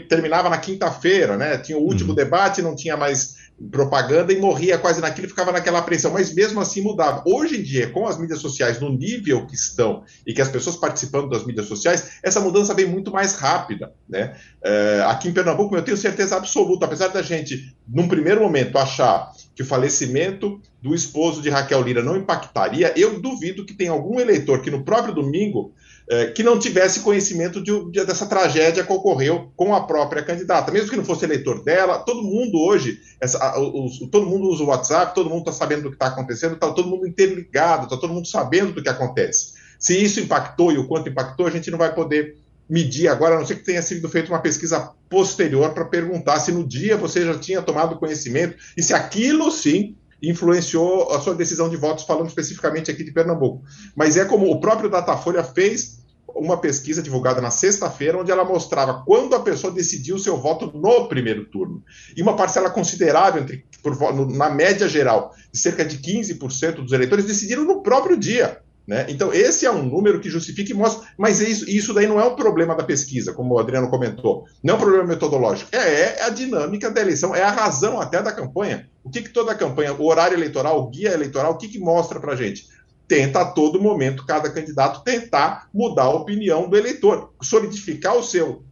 terminava 0.08 0.50
na 0.50 0.58
quinta-feira, 0.58 1.36
né? 1.36 1.56
Tinha 1.56 1.78
o 1.78 1.82
último 1.82 2.10
uhum. 2.10 2.16
debate, 2.16 2.60
não 2.60 2.74
tinha 2.74 2.96
mais 2.96 3.36
propaganda 3.70 4.32
e 4.32 4.38
morria 4.38 4.78
quase 4.78 5.00
naquilo 5.00 5.28
ficava 5.28 5.50
naquela 5.50 5.80
apreensão, 5.80 6.12
mas 6.12 6.32
mesmo 6.32 6.60
assim 6.60 6.80
mudava. 6.80 7.22
Hoje 7.26 7.58
em 7.58 7.62
dia, 7.62 7.90
com 7.90 8.06
as 8.06 8.18
mídias 8.18 8.40
sociais 8.40 8.80
no 8.80 8.90
nível 8.90 9.46
que 9.46 9.54
estão 9.54 10.04
e 10.26 10.32
que 10.32 10.40
as 10.40 10.48
pessoas 10.48 10.76
participando 10.76 11.28
das 11.28 11.44
mídias 11.44 11.66
sociais, 11.66 12.18
essa 12.22 12.40
mudança 12.40 12.72
vem 12.72 12.86
muito 12.86 13.10
mais 13.10 13.34
rápida. 13.34 13.92
Né? 14.08 14.36
É, 14.62 15.02
aqui 15.06 15.28
em 15.28 15.32
Pernambuco, 15.32 15.74
eu 15.74 15.82
tenho 15.82 15.96
certeza 15.96 16.36
absoluta, 16.36 16.86
apesar 16.86 17.08
da 17.08 17.20
gente, 17.20 17.76
num 17.86 18.06
primeiro 18.06 18.40
momento, 18.40 18.78
achar 18.78 19.32
que 19.54 19.62
o 19.62 19.66
falecimento 19.66 20.60
do 20.80 20.94
esposo 20.94 21.42
de 21.42 21.50
Raquel 21.50 21.82
Lira 21.82 22.02
não 22.02 22.16
impactaria, 22.16 22.92
eu 22.96 23.20
duvido 23.20 23.66
que 23.66 23.74
tenha 23.74 23.90
algum 23.90 24.20
eleitor 24.20 24.62
que 24.62 24.70
no 24.70 24.84
próprio 24.84 25.12
domingo 25.12 25.74
é, 26.10 26.26
que 26.26 26.42
não 26.42 26.58
tivesse 26.58 27.00
conhecimento 27.00 27.62
de, 27.62 27.90
de, 27.90 28.04
dessa 28.04 28.26
tragédia 28.26 28.82
que 28.82 28.92
ocorreu 28.92 29.52
com 29.54 29.74
a 29.74 29.86
própria 29.86 30.22
candidata. 30.22 30.72
Mesmo 30.72 30.88
que 30.88 30.96
não 30.96 31.04
fosse 31.04 31.24
eleitor 31.24 31.62
dela, 31.62 31.98
todo 31.98 32.22
mundo 32.22 32.58
hoje, 32.58 32.98
essa, 33.20 33.58
os, 33.58 33.98
todo 34.10 34.26
mundo 34.26 34.48
usa 34.48 34.64
o 34.64 34.68
WhatsApp, 34.68 35.14
todo 35.14 35.28
mundo 35.28 35.40
está 35.40 35.52
sabendo 35.52 35.82
do 35.82 35.90
que 35.90 35.96
está 35.96 36.06
acontecendo, 36.06 36.54
está 36.54 36.70
todo 36.70 36.88
mundo 36.88 37.06
interligado, 37.06 37.84
está 37.84 37.96
todo 37.96 38.12
mundo 38.12 38.26
sabendo 38.26 38.72
do 38.72 38.82
que 38.82 38.88
acontece. 38.88 39.52
Se 39.78 40.02
isso 40.02 40.18
impactou 40.18 40.72
e 40.72 40.78
o 40.78 40.88
quanto 40.88 41.10
impactou, 41.10 41.46
a 41.46 41.50
gente 41.50 41.70
não 41.70 41.78
vai 41.78 41.94
poder 41.94 42.38
medir 42.68 43.08
agora, 43.08 43.36
a 43.36 43.38
não 43.38 43.46
ser 43.46 43.56
que 43.56 43.64
tenha 43.64 43.82
sido 43.82 44.08
feita 44.08 44.30
uma 44.30 44.40
pesquisa 44.40 44.92
posterior 45.08 45.72
para 45.72 45.84
perguntar 45.86 46.38
se 46.38 46.52
no 46.52 46.66
dia 46.66 46.96
você 46.96 47.24
já 47.24 47.38
tinha 47.38 47.62
tomado 47.62 47.98
conhecimento 47.98 48.56
e 48.76 48.82
se 48.82 48.92
aquilo 48.92 49.50
sim 49.50 49.96
influenciou 50.22 51.12
a 51.12 51.20
sua 51.20 51.34
decisão 51.34 51.68
de 51.68 51.76
votos, 51.76 52.04
falando 52.04 52.28
especificamente 52.28 52.90
aqui 52.90 53.04
de 53.04 53.12
Pernambuco. 53.12 53.62
Mas 53.94 54.16
é 54.16 54.24
como 54.24 54.50
o 54.50 54.60
próprio 54.60 54.90
Datafolha 54.90 55.44
fez 55.44 55.97
uma 56.38 56.56
pesquisa 56.56 57.02
divulgada 57.02 57.40
na 57.40 57.50
sexta-feira, 57.50 58.18
onde 58.18 58.30
ela 58.30 58.44
mostrava 58.44 59.02
quando 59.04 59.34
a 59.34 59.40
pessoa 59.40 59.72
decidiu 59.72 60.18
seu 60.18 60.36
voto 60.36 60.70
no 60.74 61.08
primeiro 61.08 61.44
turno. 61.46 61.82
E 62.16 62.22
uma 62.22 62.36
parcela 62.36 62.70
considerável, 62.70 63.42
entre, 63.42 63.64
por, 63.82 63.96
na 64.30 64.50
média 64.50 64.88
geral, 64.88 65.32
de 65.52 65.58
cerca 65.58 65.84
de 65.84 65.98
15% 65.98 66.76
dos 66.76 66.92
eleitores 66.92 67.24
decidiram 67.24 67.64
no 67.64 67.82
próprio 67.82 68.16
dia. 68.16 68.60
Né? 68.88 69.04
Então, 69.10 69.30
esse 69.34 69.66
é 69.66 69.70
um 69.70 69.82
número 69.82 70.18
que 70.18 70.30
justifica 70.30 70.72
e 70.72 70.74
mostra, 70.74 71.06
mas 71.18 71.42
isso, 71.42 71.68
isso 71.68 71.92
daí 71.92 72.06
não 72.06 72.18
é 72.18 72.24
um 72.24 72.34
problema 72.34 72.74
da 72.74 72.82
pesquisa, 72.82 73.34
como 73.34 73.54
o 73.54 73.58
Adriano 73.58 73.90
comentou, 73.90 74.46
não 74.64 74.72
é 74.72 74.76
um 74.78 74.80
problema 74.80 75.04
metodológico, 75.04 75.68
é, 75.76 75.76
é 75.76 76.22
a 76.22 76.30
dinâmica 76.30 76.90
da 76.90 77.02
eleição, 77.02 77.36
é 77.36 77.42
a 77.42 77.50
razão 77.50 78.00
até 78.00 78.22
da 78.22 78.32
campanha. 78.32 78.88
O 79.04 79.10
que, 79.10 79.20
que 79.20 79.28
toda 79.28 79.52
a 79.52 79.54
campanha, 79.54 79.92
o 79.92 80.06
horário 80.06 80.34
eleitoral, 80.34 80.80
o 80.80 80.88
guia 80.88 81.12
eleitoral, 81.12 81.52
o 81.52 81.58
que, 81.58 81.68
que 81.68 81.78
mostra 81.78 82.18
para 82.18 82.34
gente? 82.34 82.66
Tenta 83.08 83.40
a 83.40 83.44
todo 83.46 83.80
momento, 83.80 84.26
cada 84.26 84.50
candidato, 84.50 85.02
tentar 85.02 85.68
mudar 85.72 86.04
a 86.04 86.10
opinião 86.10 86.68
do 86.68 86.76
eleitor, 86.76 87.32
solidificar 87.42 88.14
o 88.14 88.22
seu 88.22 88.62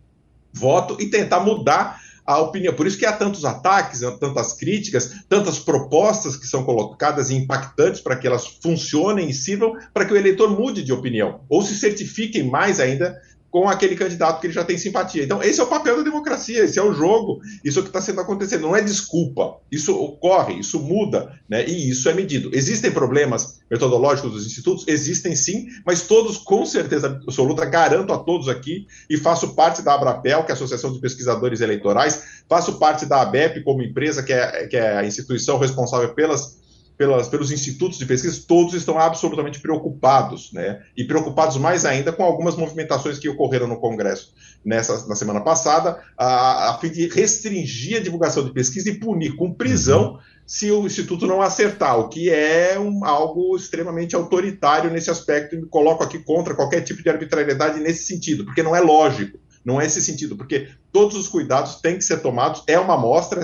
voto 0.53 0.97
e 1.01 1.07
tentar 1.09 1.41
mudar 1.41 2.01
a 2.25 2.39
opinião. 2.39 2.75
Por 2.75 2.87
isso 2.87 2.99
que 2.99 3.07
há 3.07 3.13
tantos 3.13 3.45
ataques, 3.45 4.01
tantas 4.21 4.53
críticas, 4.53 5.25
tantas 5.29 5.59
propostas 5.59 6.37
que 6.37 6.47
são 6.47 6.65
colocadas 6.65 7.31
e 7.31 7.35
impactantes 7.35 8.01
para 8.01 8.17
que 8.17 8.27
elas 8.27 8.47
funcionem 8.47 9.31
e 9.31 9.35
sirvam 9.35 9.75
para 9.95 10.05
que 10.05 10.13
o 10.13 10.17
eleitor 10.17 10.51
mude 10.51 10.83
de 10.83 10.93
opinião, 10.93 11.41
ou 11.49 11.63
se 11.63 11.77
certifiquem 11.77 12.43
mais 12.43 12.81
ainda 12.81 13.21
com 13.57 13.71
aquele 13.71 13.97
candidato 13.97 14.39
que 14.39 14.49
ele 14.49 14.53
já 14.53 14.63
tem 14.63 14.77
simpatia. 14.77 15.25
Então, 15.25 15.43
esse 15.43 15.59
é 15.59 15.63
o 15.63 15.67
papel 15.67 15.97
da 15.97 16.03
democracia, 16.03 16.63
esse 16.63 16.79
é 16.79 16.83
o 16.83 16.93
jogo, 16.93 17.41
isso 17.65 17.79
é 17.79 17.81
o 17.81 17.83
que 17.83 17.89
está 17.89 18.03
sendo 18.03 18.21
acontecendo. 18.21 18.61
Não 18.61 18.77
é 18.77 18.83
desculpa, 18.83 19.57
isso 19.73 19.99
ocorre, 19.99 20.61
isso 20.61 20.79
muda, 20.79 21.33
né? 21.49 21.67
e 21.67 21.89
isso 21.89 22.07
é 22.11 22.13
medido. 22.13 22.51
Existem 22.53 22.91
problemas 22.91 23.61
metodológicos 23.71 24.31
dos 24.31 24.45
institutos? 24.45 24.85
Existem 24.87 25.35
sim, 25.35 25.69
mas 25.87 26.03
todos, 26.03 26.37
com 26.37 26.67
certeza 26.67 27.07
absoluta, 27.07 27.65
garanto 27.65 28.13
a 28.13 28.19
todos 28.19 28.47
aqui, 28.47 28.87
e 29.09 29.17
faço 29.17 29.55
parte 29.55 29.81
da 29.81 29.95
Abrapel, 29.95 30.45
que 30.45 30.51
é 30.51 30.53
a 30.53 30.55
Associação 30.55 30.93
de 30.93 31.01
Pesquisadores 31.01 31.63
Eleitorais, 31.63 32.25
faço 32.47 32.79
parte 32.79 33.07
da 33.07 33.23
ABEP 33.23 33.65
como 33.65 33.83
empresa, 33.83 34.23
que 34.23 34.35
é, 34.35 34.67
que 34.67 34.77
é 34.77 34.99
a 34.99 35.07
instituição 35.07 35.59
responsável 35.59 36.13
pelas 36.13 36.59
pelas, 36.97 37.29
pelos 37.29 37.51
institutos 37.51 37.99
de 37.99 38.07
pesquisa, 38.07 38.43
todos 38.47 38.75
estão 38.75 38.99
absolutamente 38.99 39.61
preocupados, 39.61 40.51
né? 40.53 40.83
E 40.97 41.05
preocupados 41.05 41.57
mais 41.59 41.85
ainda 41.85 42.13
com 42.13 42.23
algumas 42.23 42.57
movimentações 42.57 43.19
que 43.19 43.29
ocorreram 43.29 43.67
no 43.67 43.79
Congresso 43.79 44.33
nessa, 44.65 45.07
na 45.07 45.15
semana 45.15 45.41
passada, 45.41 46.03
a, 46.17 46.71
a 46.71 46.79
fim 46.79 46.91
de 46.91 47.07
restringir 47.09 47.99
a 47.99 48.03
divulgação 48.03 48.45
de 48.45 48.53
pesquisa 48.53 48.91
e 48.91 48.99
punir 48.99 49.37
com 49.37 49.53
prisão 49.53 50.15
uhum. 50.15 50.19
se 50.47 50.71
o 50.71 50.87
Instituto 50.87 51.27
não 51.27 51.43
acertar, 51.43 51.99
o 51.99 52.09
que 52.09 52.31
é 52.31 52.79
um, 52.79 53.05
algo 53.05 53.55
extremamente 53.57 54.17
autoritário 54.17 54.91
nesse 54.91 55.11
aspecto, 55.11 55.55
e 55.55 55.61
me 55.61 55.67
coloco 55.67 56.03
aqui 56.03 56.19
contra 56.19 56.55
qualquer 56.55 56.81
tipo 56.81 57.03
de 57.03 57.11
arbitrariedade 57.11 57.79
nesse 57.79 58.05
sentido, 58.05 58.45
porque 58.45 58.63
não 58.63 58.75
é 58.75 58.81
lógico, 58.81 59.39
não 59.65 59.81
é 59.81 59.87
esse 59.87 60.01
sentido, 60.01 60.37
porque 60.37 60.69
todos 60.91 61.17
os 61.17 61.29
cuidados 61.29 61.77
têm 61.77 61.99
que 61.99 62.05
ser 62.05 62.23
tomados, 62.23 62.63
é 62.67 62.79
uma 62.79 62.95
amostra, 62.95 63.43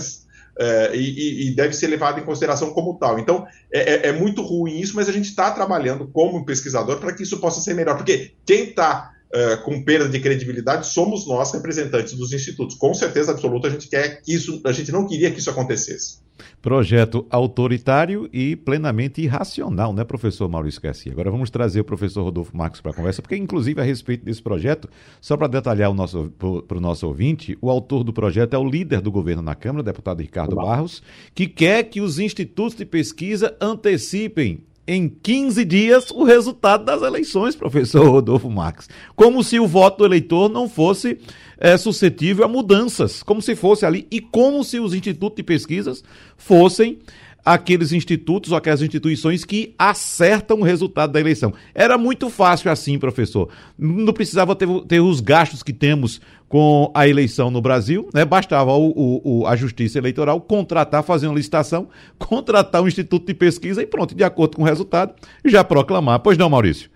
é, 0.58 0.94
e, 0.94 1.48
e, 1.48 1.54
deve 1.54 1.74
ser 1.74 1.86
levado 1.86 2.20
em 2.20 2.24
consideração 2.24 2.72
como 2.72 2.98
tal. 2.98 3.18
Então, 3.18 3.46
é, 3.72 3.94
é, 3.94 4.08
é 4.08 4.12
muito 4.12 4.42
ruim 4.42 4.78
isso, 4.78 4.94
mas 4.94 5.08
a 5.08 5.12
gente 5.12 5.28
está 5.28 5.50
trabalhando 5.50 6.06
como 6.06 6.44
pesquisador 6.44 6.98
para 6.98 7.12
que 7.12 7.22
isso 7.22 7.40
possa 7.40 7.60
ser 7.60 7.74
melhor, 7.74 7.96
porque 7.96 8.32
quem 8.44 8.64
está 8.64 9.12
é, 9.32 9.56
com 9.56 9.82
perda 9.82 10.08
de 10.08 10.20
credibilidade 10.20 10.86
somos 10.86 11.26
nós, 11.26 11.52
representantes 11.52 12.12
dos 12.14 12.32
institutos. 12.32 12.76
Com 12.76 12.92
certeza 12.92 13.32
absoluta, 13.32 13.68
a 13.68 13.70
gente 13.70 13.88
quer 13.88 14.20
que 14.22 14.34
isso, 14.34 14.60
a 14.64 14.72
gente 14.72 14.92
não 14.92 15.06
queria 15.06 15.30
que 15.30 15.38
isso 15.38 15.50
acontecesse. 15.50 16.20
Projeto 16.60 17.26
autoritário 17.30 18.28
e 18.32 18.56
plenamente 18.56 19.20
irracional, 19.20 19.92
né, 19.92 20.04
professor 20.04 20.48
Maurício 20.48 20.80
Garcia? 20.80 21.12
Agora 21.12 21.30
vamos 21.30 21.50
trazer 21.50 21.80
o 21.80 21.84
professor 21.84 22.22
Rodolfo 22.22 22.56
Marcos 22.56 22.80
para 22.80 22.90
a 22.90 22.94
conversa, 22.94 23.22
porque, 23.22 23.36
inclusive, 23.36 23.80
a 23.80 23.84
respeito 23.84 24.24
desse 24.24 24.42
projeto, 24.42 24.88
só 25.20 25.36
para 25.36 25.46
detalhar 25.46 25.90
o 25.90 25.94
nosso, 25.94 26.32
para 26.66 26.78
o 26.78 26.80
nosso 26.80 27.06
ouvinte, 27.06 27.56
o 27.60 27.70
autor 27.70 28.04
do 28.04 28.12
projeto 28.12 28.54
é 28.54 28.58
o 28.58 28.68
líder 28.68 29.00
do 29.00 29.10
governo 29.10 29.42
na 29.42 29.54
Câmara, 29.54 29.82
deputado 29.82 30.20
Ricardo 30.20 30.54
Olá. 30.54 30.76
Barros, 30.76 31.02
que 31.34 31.46
quer 31.46 31.84
que 31.84 32.00
os 32.00 32.18
institutos 32.18 32.76
de 32.76 32.84
pesquisa 32.84 33.56
antecipem 33.60 34.64
em 34.92 35.08
15 35.08 35.64
dias 35.64 36.10
o 36.10 36.22
resultado 36.22 36.84
das 36.84 37.02
eleições, 37.02 37.56
professor 37.56 38.06
Rodolfo 38.06 38.50
Marques. 38.50 38.88
Como 39.16 39.42
se 39.42 39.58
o 39.58 39.66
voto 39.66 39.98
do 39.98 40.04
eleitor 40.04 40.48
não 40.48 40.68
fosse 40.68 41.18
é, 41.58 41.76
suscetível 41.76 42.44
a 42.44 42.48
mudanças, 42.48 43.22
como 43.22 43.40
se 43.40 43.56
fosse 43.56 43.86
ali, 43.86 44.06
e 44.10 44.20
como 44.20 44.62
se 44.62 44.78
os 44.78 44.92
institutos 44.92 45.36
de 45.36 45.42
pesquisas 45.42 46.04
fossem 46.36 46.98
aqueles 47.44 47.92
institutos 47.92 48.52
ou 48.52 48.58
aquelas 48.58 48.82
instituições 48.82 49.44
que 49.44 49.74
acertam 49.78 50.60
o 50.60 50.62
resultado 50.62 51.12
da 51.12 51.20
eleição. 51.20 51.52
Era 51.74 51.98
muito 51.98 52.30
fácil 52.30 52.70
assim, 52.70 52.98
professor. 52.98 53.48
Não 53.78 54.12
precisava 54.12 54.54
ter, 54.54 54.68
ter 54.86 55.00
os 55.00 55.20
gastos 55.20 55.62
que 55.62 55.72
temos 55.72 56.20
com 56.48 56.90
a 56.94 57.08
eleição 57.08 57.50
no 57.50 57.62
Brasil, 57.62 58.08
né? 58.12 58.24
Bastava 58.24 58.72
o, 58.72 59.20
o, 59.24 59.46
a 59.46 59.56
Justiça 59.56 59.98
Eleitoral 59.98 60.40
contratar, 60.40 61.02
fazer 61.02 61.26
uma 61.26 61.34
licitação, 61.34 61.88
contratar 62.18 62.82
um 62.82 62.88
instituto 62.88 63.26
de 63.26 63.34
pesquisa 63.34 63.82
e 63.82 63.86
pronto, 63.86 64.14
de 64.14 64.22
acordo 64.22 64.56
com 64.56 64.62
o 64.62 64.66
resultado, 64.66 65.14
já 65.44 65.64
proclamar. 65.64 66.20
Pois 66.20 66.36
não, 66.36 66.50
Maurício? 66.50 66.90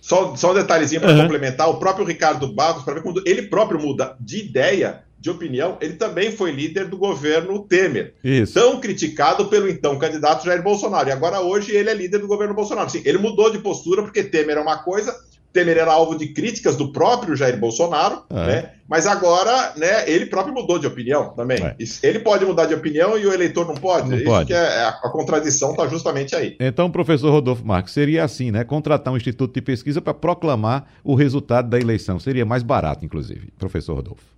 Só, 0.00 0.36
só 0.36 0.52
um 0.52 0.54
detalhezinho 0.54 1.00
para 1.00 1.12
uhum. 1.12 1.22
complementar, 1.22 1.68
o 1.68 1.78
próprio 1.78 2.06
Ricardo 2.06 2.52
Barros, 2.52 2.84
para 2.84 2.94
ver 2.94 3.02
quando 3.02 3.22
ele 3.26 3.42
próprio 3.42 3.80
muda 3.80 4.16
de 4.20 4.38
ideia, 4.38 5.02
de 5.20 5.30
opinião, 5.30 5.76
ele 5.80 5.94
também 5.94 6.30
foi 6.30 6.52
líder 6.52 6.86
do 6.86 6.96
governo 6.96 7.64
Temer. 7.64 8.14
Isso. 8.22 8.54
Tão 8.54 8.80
criticado 8.80 9.46
pelo 9.46 9.68
então 9.68 9.98
candidato 9.98 10.44
Jair 10.44 10.62
Bolsonaro. 10.62 11.08
E 11.08 11.12
agora 11.12 11.40
hoje 11.40 11.74
ele 11.74 11.90
é 11.90 11.94
líder 11.94 12.18
do 12.18 12.28
governo 12.28 12.54
Bolsonaro. 12.54 12.88
Sim, 12.88 13.02
ele 13.04 13.18
mudou 13.18 13.50
de 13.50 13.58
postura 13.58 14.02
porque 14.02 14.22
Temer 14.22 14.56
é 14.56 14.60
uma 14.60 14.78
coisa, 14.78 15.14
Temer 15.52 15.78
era 15.78 15.92
alvo 15.92 16.16
de 16.16 16.28
críticas 16.28 16.76
do 16.76 16.92
próprio 16.92 17.34
Jair 17.34 17.58
Bolsonaro, 17.58 18.22
é. 18.30 18.46
né? 18.46 18.70
Mas 18.88 19.06
agora, 19.06 19.74
né, 19.76 20.08
ele 20.08 20.26
próprio 20.26 20.54
mudou 20.54 20.78
de 20.78 20.86
opinião 20.86 21.30
também. 21.34 21.58
É. 21.62 21.76
Ele 22.02 22.20
pode 22.20 22.44
mudar 22.44 22.66
de 22.66 22.74
opinião 22.74 23.18
e 23.18 23.26
o 23.26 23.32
eleitor 23.32 23.66
não 23.66 23.74
pode. 23.74 24.08
Não 24.08 24.16
Isso 24.16 24.24
pode. 24.24 24.46
que 24.46 24.54
é, 24.54 24.82
a, 24.82 24.88
a 24.88 25.10
contradição 25.10 25.72
está 25.72 25.86
justamente 25.88 26.34
aí. 26.36 26.56
Então, 26.60 26.90
professor 26.90 27.30
Rodolfo 27.30 27.66
Marques, 27.66 27.92
seria 27.92 28.24
assim, 28.24 28.50
né? 28.50 28.64
Contratar 28.64 29.12
um 29.12 29.16
instituto 29.16 29.52
de 29.52 29.60
pesquisa 29.60 30.00
para 30.00 30.14
proclamar 30.14 30.86
o 31.02 31.14
resultado 31.14 31.68
da 31.68 31.78
eleição. 31.78 32.18
Seria 32.18 32.46
mais 32.46 32.62
barato, 32.62 33.04
inclusive, 33.04 33.48
professor 33.58 33.94
Rodolfo. 33.94 34.37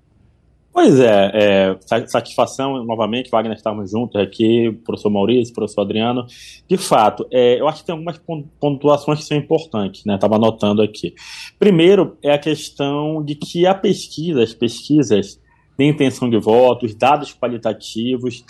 Pois 0.72 1.00
é, 1.00 1.30
é, 1.34 2.06
satisfação 2.06 2.84
novamente, 2.84 3.28
Wagner, 3.28 3.56
estarmos 3.56 3.90
juntos 3.90 4.20
aqui, 4.20 4.70
professor 4.84 5.10
Maurício, 5.10 5.52
professor 5.52 5.82
Adriano. 5.82 6.24
De 6.68 6.76
fato, 6.76 7.26
é, 7.30 7.60
eu 7.60 7.66
acho 7.66 7.80
que 7.80 7.86
tem 7.86 7.92
algumas 7.92 8.20
pontuações 8.60 9.18
que 9.18 9.24
são 9.24 9.36
importantes, 9.36 10.04
né? 10.04 10.14
Estava 10.14 10.36
anotando 10.36 10.80
aqui. 10.80 11.12
Primeiro 11.58 12.16
é 12.22 12.32
a 12.32 12.38
questão 12.38 13.22
de 13.22 13.34
que 13.34 13.66
a 13.66 13.74
pesquisa, 13.74 14.42
as 14.42 14.54
pesquisas 14.54 15.40
de 15.76 15.84
intenção 15.84 16.30
de 16.30 16.38
voto, 16.38 16.86
os 16.86 16.94
dados 16.94 17.34
qualitativos, 17.34 18.44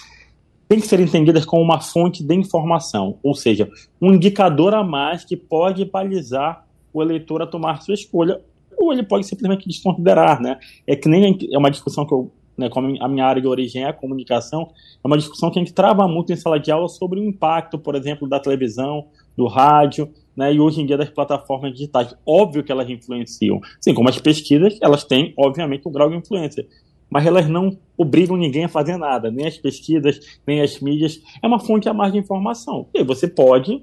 têm 0.69 0.79
que 0.79 0.87
ser 0.87 1.01
entendidas 1.01 1.47
como 1.47 1.63
uma 1.63 1.81
fonte 1.81 2.23
de 2.23 2.35
informação, 2.35 3.19
ou 3.23 3.35
seja, 3.35 3.69
um 4.01 4.13
indicador 4.13 4.75
a 4.75 4.85
mais 4.85 5.25
que 5.25 5.37
pode 5.37 5.85
balizar 5.87 6.67
o 6.93 7.03
eleitor 7.03 7.41
a 7.41 7.47
tomar 7.47 7.83
sua 7.83 7.95
escolha 7.95 8.41
ou 8.81 8.93
ele 8.93 9.03
pode 9.03 9.27
simplesmente 9.27 9.69
desconsiderar, 9.69 10.41
né? 10.41 10.59
É 10.87 10.97
que 10.97 11.09
nem 11.09 11.39
é 11.53 11.59
uma 11.59 11.71
discussão 11.71 12.07
que 12.07 12.15
eu, 12.15 12.33
né, 12.57 12.71
como 12.71 12.97
a 13.03 13.09
minha 13.09 13.27
área 13.27 13.41
de 13.41 13.47
origem 13.47 13.85
é 13.85 13.89
a 13.89 13.93
comunicação, 13.93 14.71
é 15.03 15.07
uma 15.07 15.19
discussão 15.19 15.51
que 15.51 15.59
a 15.59 15.63
gente 15.63 15.75
trava 15.75 16.09
muito 16.09 16.33
em 16.33 16.37
sala 16.37 16.59
de 16.59 16.73
aula 16.73 16.89
sobre 16.89 17.21
o 17.21 17.25
impacto, 17.25 17.79
por 17.79 17.95
exemplo, 17.95 18.27
da 18.27 18.41
televisão, 18.41 19.09
do 19.37 19.47
rádio, 19.47 20.11
né, 20.35 20.55
e 20.55 20.59
hoje 20.59 20.81
em 20.81 20.87
dia 20.87 20.97
das 20.97 21.11
plataformas 21.11 21.73
digitais. 21.73 22.17
Óbvio 22.27 22.65
que 22.65 22.73
elas 22.73 22.89
influenciam. 22.89 23.61
Sim, 23.81 23.93
como 23.93 24.09
as 24.09 24.19
pesquisas, 24.19 24.79
elas 24.81 25.05
têm, 25.05 25.35
obviamente, 25.37 25.87
um 25.87 25.93
grau 25.93 26.09
de 26.09 26.17
influência. 26.17 26.67
Mas 27.11 27.27
elas 27.27 27.49
não 27.49 27.77
obrigam 27.99 28.37
ninguém 28.37 28.65
a 28.65 28.69
fazer 28.69 28.97
nada, 28.97 29.31
nem 29.31 29.47
as 29.47 29.59
pesquisas, 29.59 30.21
nem 30.47 30.61
as 30.61 30.81
mídias. 30.81 31.21
É 31.43 31.47
uma 31.47 31.59
fonte 31.59 31.89
a 31.89 31.93
mais 31.93 32.13
de 32.13 32.19
informação. 32.19 32.87
E 32.95 33.03
você 33.03 33.27
pode 33.27 33.83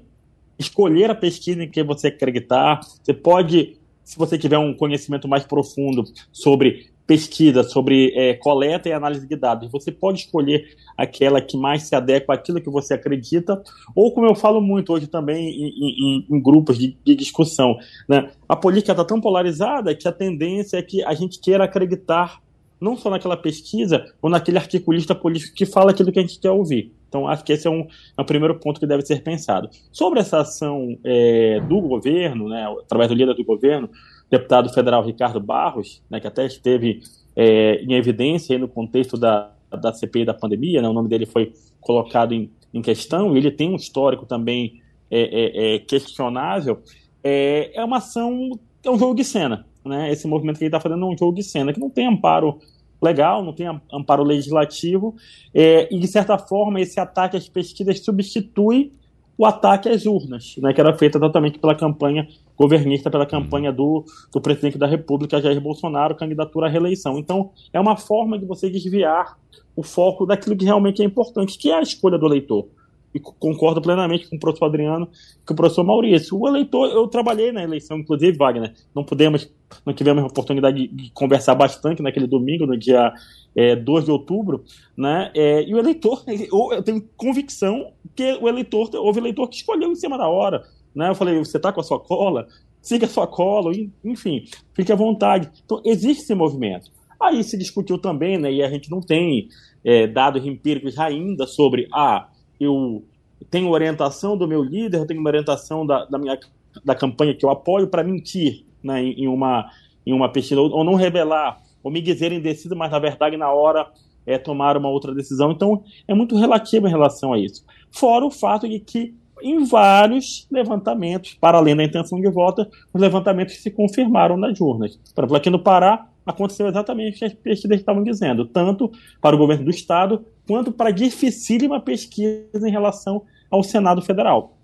escolher 0.58 1.10
a 1.10 1.14
pesquisa 1.14 1.62
em 1.62 1.70
que 1.70 1.82
você 1.84 2.08
acreditar, 2.08 2.80
você 2.80 3.12
pode 3.12 3.77
se 4.08 4.16
você 4.16 4.38
tiver 4.38 4.56
um 4.56 4.72
conhecimento 4.72 5.28
mais 5.28 5.44
profundo 5.44 6.02
sobre 6.32 6.86
pesquisa, 7.06 7.62
sobre 7.62 8.10
é, 8.16 8.32
coleta 8.32 8.88
e 8.88 8.92
análise 8.92 9.28
de 9.28 9.36
dados, 9.36 9.70
você 9.70 9.92
pode 9.92 10.20
escolher 10.20 10.66
aquela 10.96 11.42
que 11.42 11.58
mais 11.58 11.82
se 11.82 11.94
adequa 11.94 12.32
àquilo 12.32 12.58
que 12.58 12.70
você 12.70 12.94
acredita, 12.94 13.62
ou 13.94 14.10
como 14.10 14.26
eu 14.26 14.34
falo 14.34 14.62
muito 14.62 14.94
hoje 14.94 15.06
também 15.06 15.50
em, 15.50 16.22
em, 16.22 16.26
em 16.30 16.40
grupos 16.40 16.78
de, 16.78 16.96
de 17.04 17.14
discussão, 17.14 17.76
né? 18.08 18.30
a 18.48 18.56
política 18.56 18.92
está 18.92 19.04
tão 19.04 19.20
polarizada 19.20 19.94
que 19.94 20.08
a 20.08 20.12
tendência 20.12 20.78
é 20.78 20.82
que 20.82 21.04
a 21.04 21.12
gente 21.12 21.38
queira 21.38 21.64
acreditar 21.64 22.40
não 22.80 22.96
só 22.96 23.10
naquela 23.10 23.36
pesquisa 23.36 24.06
ou 24.22 24.30
naquele 24.30 24.56
articulista 24.56 25.14
político 25.14 25.54
que 25.54 25.66
fala 25.66 25.90
aquilo 25.90 26.10
que 26.10 26.18
a 26.18 26.22
gente 26.22 26.40
quer 26.40 26.50
ouvir. 26.50 26.94
Então, 27.08 27.26
acho 27.26 27.42
que 27.42 27.52
esse 27.52 27.66
é 27.66 27.70
um, 27.70 27.86
é 28.16 28.22
um 28.22 28.24
primeiro 28.24 28.58
ponto 28.58 28.78
que 28.78 28.86
deve 28.86 29.04
ser 29.04 29.22
pensado. 29.22 29.68
Sobre 29.90 30.20
essa 30.20 30.40
ação 30.40 30.98
é, 31.02 31.60
do 31.60 31.80
governo, 31.80 32.48
né, 32.48 32.66
através 32.80 33.08
do 33.08 33.14
líder 33.14 33.34
do 33.34 33.44
governo, 33.44 33.88
deputado 34.30 34.72
federal 34.72 35.02
Ricardo 35.02 35.40
Barros, 35.40 36.02
né, 36.10 36.20
que 36.20 36.26
até 36.26 36.44
esteve 36.46 37.00
é, 37.34 37.82
em 37.82 37.94
evidência 37.94 38.58
no 38.58 38.68
contexto 38.68 39.16
da, 39.16 39.50
da 39.70 39.92
CPI 39.92 40.26
da 40.26 40.34
pandemia, 40.34 40.82
né, 40.82 40.88
o 40.88 40.92
nome 40.92 41.08
dele 41.08 41.24
foi 41.24 41.52
colocado 41.80 42.32
em, 42.32 42.50
em 42.72 42.82
questão, 42.82 43.34
e 43.34 43.38
ele 43.38 43.50
tem 43.50 43.70
um 43.70 43.76
histórico 43.76 44.26
também 44.26 44.82
é, 45.10 45.20
é, 45.20 45.74
é 45.74 45.78
questionável, 45.78 46.82
é, 47.24 47.70
é 47.74 47.84
uma 47.84 47.96
ação, 47.96 48.50
é 48.84 48.90
um 48.90 48.98
jogo 48.98 49.14
de 49.14 49.24
cena. 49.24 49.66
Né? 49.84 50.12
Esse 50.12 50.28
movimento 50.28 50.58
que 50.58 50.64
ele 50.64 50.68
está 50.68 50.80
fazendo 50.80 51.04
é 51.04 51.08
um 51.08 51.16
jogo 51.16 51.34
de 51.34 51.42
cena, 51.42 51.72
que 51.72 51.80
não 51.80 51.88
tem 51.88 52.06
amparo 52.06 52.58
legal, 53.00 53.44
não 53.44 53.52
tem 53.52 53.66
amparo 53.92 54.22
legislativo, 54.22 55.14
é, 55.54 55.92
e 55.94 55.98
de 55.98 56.06
certa 56.06 56.36
forma 56.38 56.80
esse 56.80 56.98
ataque 56.98 57.36
às 57.36 57.48
pesquisas 57.48 58.00
substitui 58.04 58.92
o 59.36 59.46
ataque 59.46 59.88
às 59.88 60.04
urnas, 60.04 60.56
né, 60.58 60.72
que 60.72 60.80
era 60.80 60.92
feita 60.96 61.20
totalmente 61.20 61.60
pela 61.60 61.74
campanha 61.74 62.26
governista, 62.56 63.08
pela 63.08 63.24
campanha 63.24 63.72
do, 63.72 64.04
do 64.32 64.40
presidente 64.40 64.76
da 64.76 64.86
República, 64.86 65.40
Jair 65.40 65.60
Bolsonaro, 65.60 66.16
candidatura 66.16 66.66
à 66.66 66.68
reeleição. 66.68 67.16
Então, 67.18 67.52
é 67.72 67.78
uma 67.78 67.96
forma 67.96 68.36
de 68.36 68.44
você 68.44 68.68
desviar 68.68 69.38
o 69.76 69.82
foco 69.84 70.26
daquilo 70.26 70.56
que 70.56 70.64
realmente 70.64 71.00
é 71.00 71.04
importante, 71.04 71.56
que 71.56 71.70
é 71.70 71.76
a 71.76 71.82
escolha 71.82 72.18
do 72.18 72.26
eleitor 72.26 72.66
e 73.14 73.18
concordo 73.18 73.80
plenamente 73.80 74.28
com 74.28 74.36
o 74.36 74.38
professor 74.38 74.66
Adriano 74.66 75.08
com 75.46 75.54
o 75.54 75.56
professor 75.56 75.84
Maurício. 75.84 76.38
O 76.38 76.46
eleitor, 76.46 76.90
eu 76.90 77.06
trabalhei 77.08 77.52
na 77.52 77.62
eleição, 77.62 77.98
inclusive, 77.98 78.36
Wagner, 78.36 78.72
não 78.94 79.02
pudemos, 79.02 79.50
não 79.84 79.94
tivemos 79.94 80.22
a 80.22 80.26
oportunidade 80.26 80.88
de, 80.88 81.10
conversar 81.12 81.54
bastante 81.54 82.02
naquele 82.02 82.26
domingo, 82.26 82.66
no 82.66 82.76
dia 82.76 83.12
é, 83.56 83.74
2 83.74 84.04
de 84.04 84.10
outubro, 84.10 84.64
né? 84.96 85.30
É, 85.34 85.62
e 85.62 85.74
o 85.74 85.78
eleitor, 85.78 86.22
eu 86.26 86.82
tenho 86.82 87.02
convicção 87.16 87.92
que 88.14 88.38
o 88.40 88.48
eleitor, 88.48 88.90
houve 88.94 89.20
eleitor 89.20 89.48
que 89.48 89.56
escolheu 89.56 89.90
em 89.90 89.96
cima 89.96 90.18
da 90.18 90.28
hora, 90.28 90.62
né? 90.94 91.08
Eu 91.08 91.14
falei, 91.14 91.38
você 91.38 91.56
está 91.56 91.72
com 91.72 91.80
a 91.80 91.84
sua 91.84 91.98
cola? 91.98 92.46
Siga 92.80 93.06
a 93.06 93.08
sua 93.08 93.26
cola, 93.26 93.72
enfim, 94.04 94.44
fique 94.74 94.92
à 94.92 94.96
vontade. 94.96 95.50
Então, 95.64 95.80
existe 95.84 96.22
esse 96.22 96.34
movimento. 96.34 96.90
Aí 97.20 97.42
se 97.42 97.58
discutiu 97.58 97.98
também, 97.98 98.38
né, 98.38 98.52
e 98.52 98.62
a 98.62 98.70
gente 98.70 98.90
não 98.90 99.00
tem 99.00 99.48
é, 99.84 100.06
dados 100.06 100.46
empíricos 100.46 100.98
ainda 100.98 101.46
sobre, 101.46 101.88
ah, 101.92 102.28
eu 102.60 103.04
tenho 103.50 103.70
orientação 103.70 104.36
do 104.36 104.48
meu 104.48 104.62
líder, 104.62 104.98
eu 104.98 105.06
tenho 105.06 105.20
uma 105.20 105.30
orientação 105.30 105.86
da, 105.86 106.04
da 106.04 106.18
minha 106.18 106.38
da 106.84 106.94
campanha 106.94 107.34
que 107.34 107.44
eu 107.44 107.50
apoio 107.50 107.88
para 107.88 108.04
mentir 108.04 108.64
né, 108.82 109.02
em, 109.02 109.26
uma, 109.26 109.70
em 110.06 110.12
uma 110.12 110.30
pesquisa, 110.30 110.60
ou, 110.60 110.70
ou, 110.70 110.84
não 110.84 110.94
revelar, 110.94 111.58
ou 111.82 111.90
me 111.90 112.00
dizer 112.00 112.32
indeciso, 112.32 112.76
mas 112.76 112.90
na 112.90 112.98
verdade 112.98 113.36
na 113.36 113.50
hora 113.52 113.86
é 114.26 114.38
tomar 114.38 114.76
uma 114.76 114.88
outra 114.88 115.14
decisão. 115.14 115.50
Então 115.50 115.82
é 116.06 116.14
muito 116.14 116.36
relativo 116.36 116.86
em 116.86 116.90
relação 116.90 117.32
a 117.32 117.38
isso. 117.38 117.64
Fora 117.90 118.24
o 118.24 118.30
fato 118.30 118.68
de 118.68 118.78
que 118.78 119.14
em 119.40 119.64
vários 119.64 120.46
levantamentos, 120.50 121.34
para 121.34 121.58
além 121.58 121.76
da 121.76 121.84
intenção 121.84 122.20
de 122.20 122.28
voto, 122.28 122.66
os 122.92 123.00
levantamentos 123.00 123.56
se 123.56 123.70
confirmaram 123.70 124.36
nas 124.36 124.60
urnas. 124.60 124.98
Por 125.14 125.22
exemplo, 125.22 125.36
aqui 125.36 125.50
no 125.50 125.60
Pará, 125.60 126.06
aconteceu 126.26 126.66
exatamente 126.68 127.16
o 127.16 127.18
que 127.18 127.24
as 127.24 127.32
pesquisas 127.32 127.78
estavam 127.78 128.02
dizendo, 128.02 128.44
tanto 128.44 128.90
para 129.20 129.34
o 129.34 129.38
governo 129.38 129.64
do 129.64 129.70
Estado, 129.70 130.24
quanto 130.48 130.72
para 130.72 130.90
dificílima 130.90 131.78
pesquisa 131.78 132.66
em 132.66 132.70
relação 132.70 133.22
ao 133.50 133.62
Senado 133.62 134.00
Federal. 134.00 134.56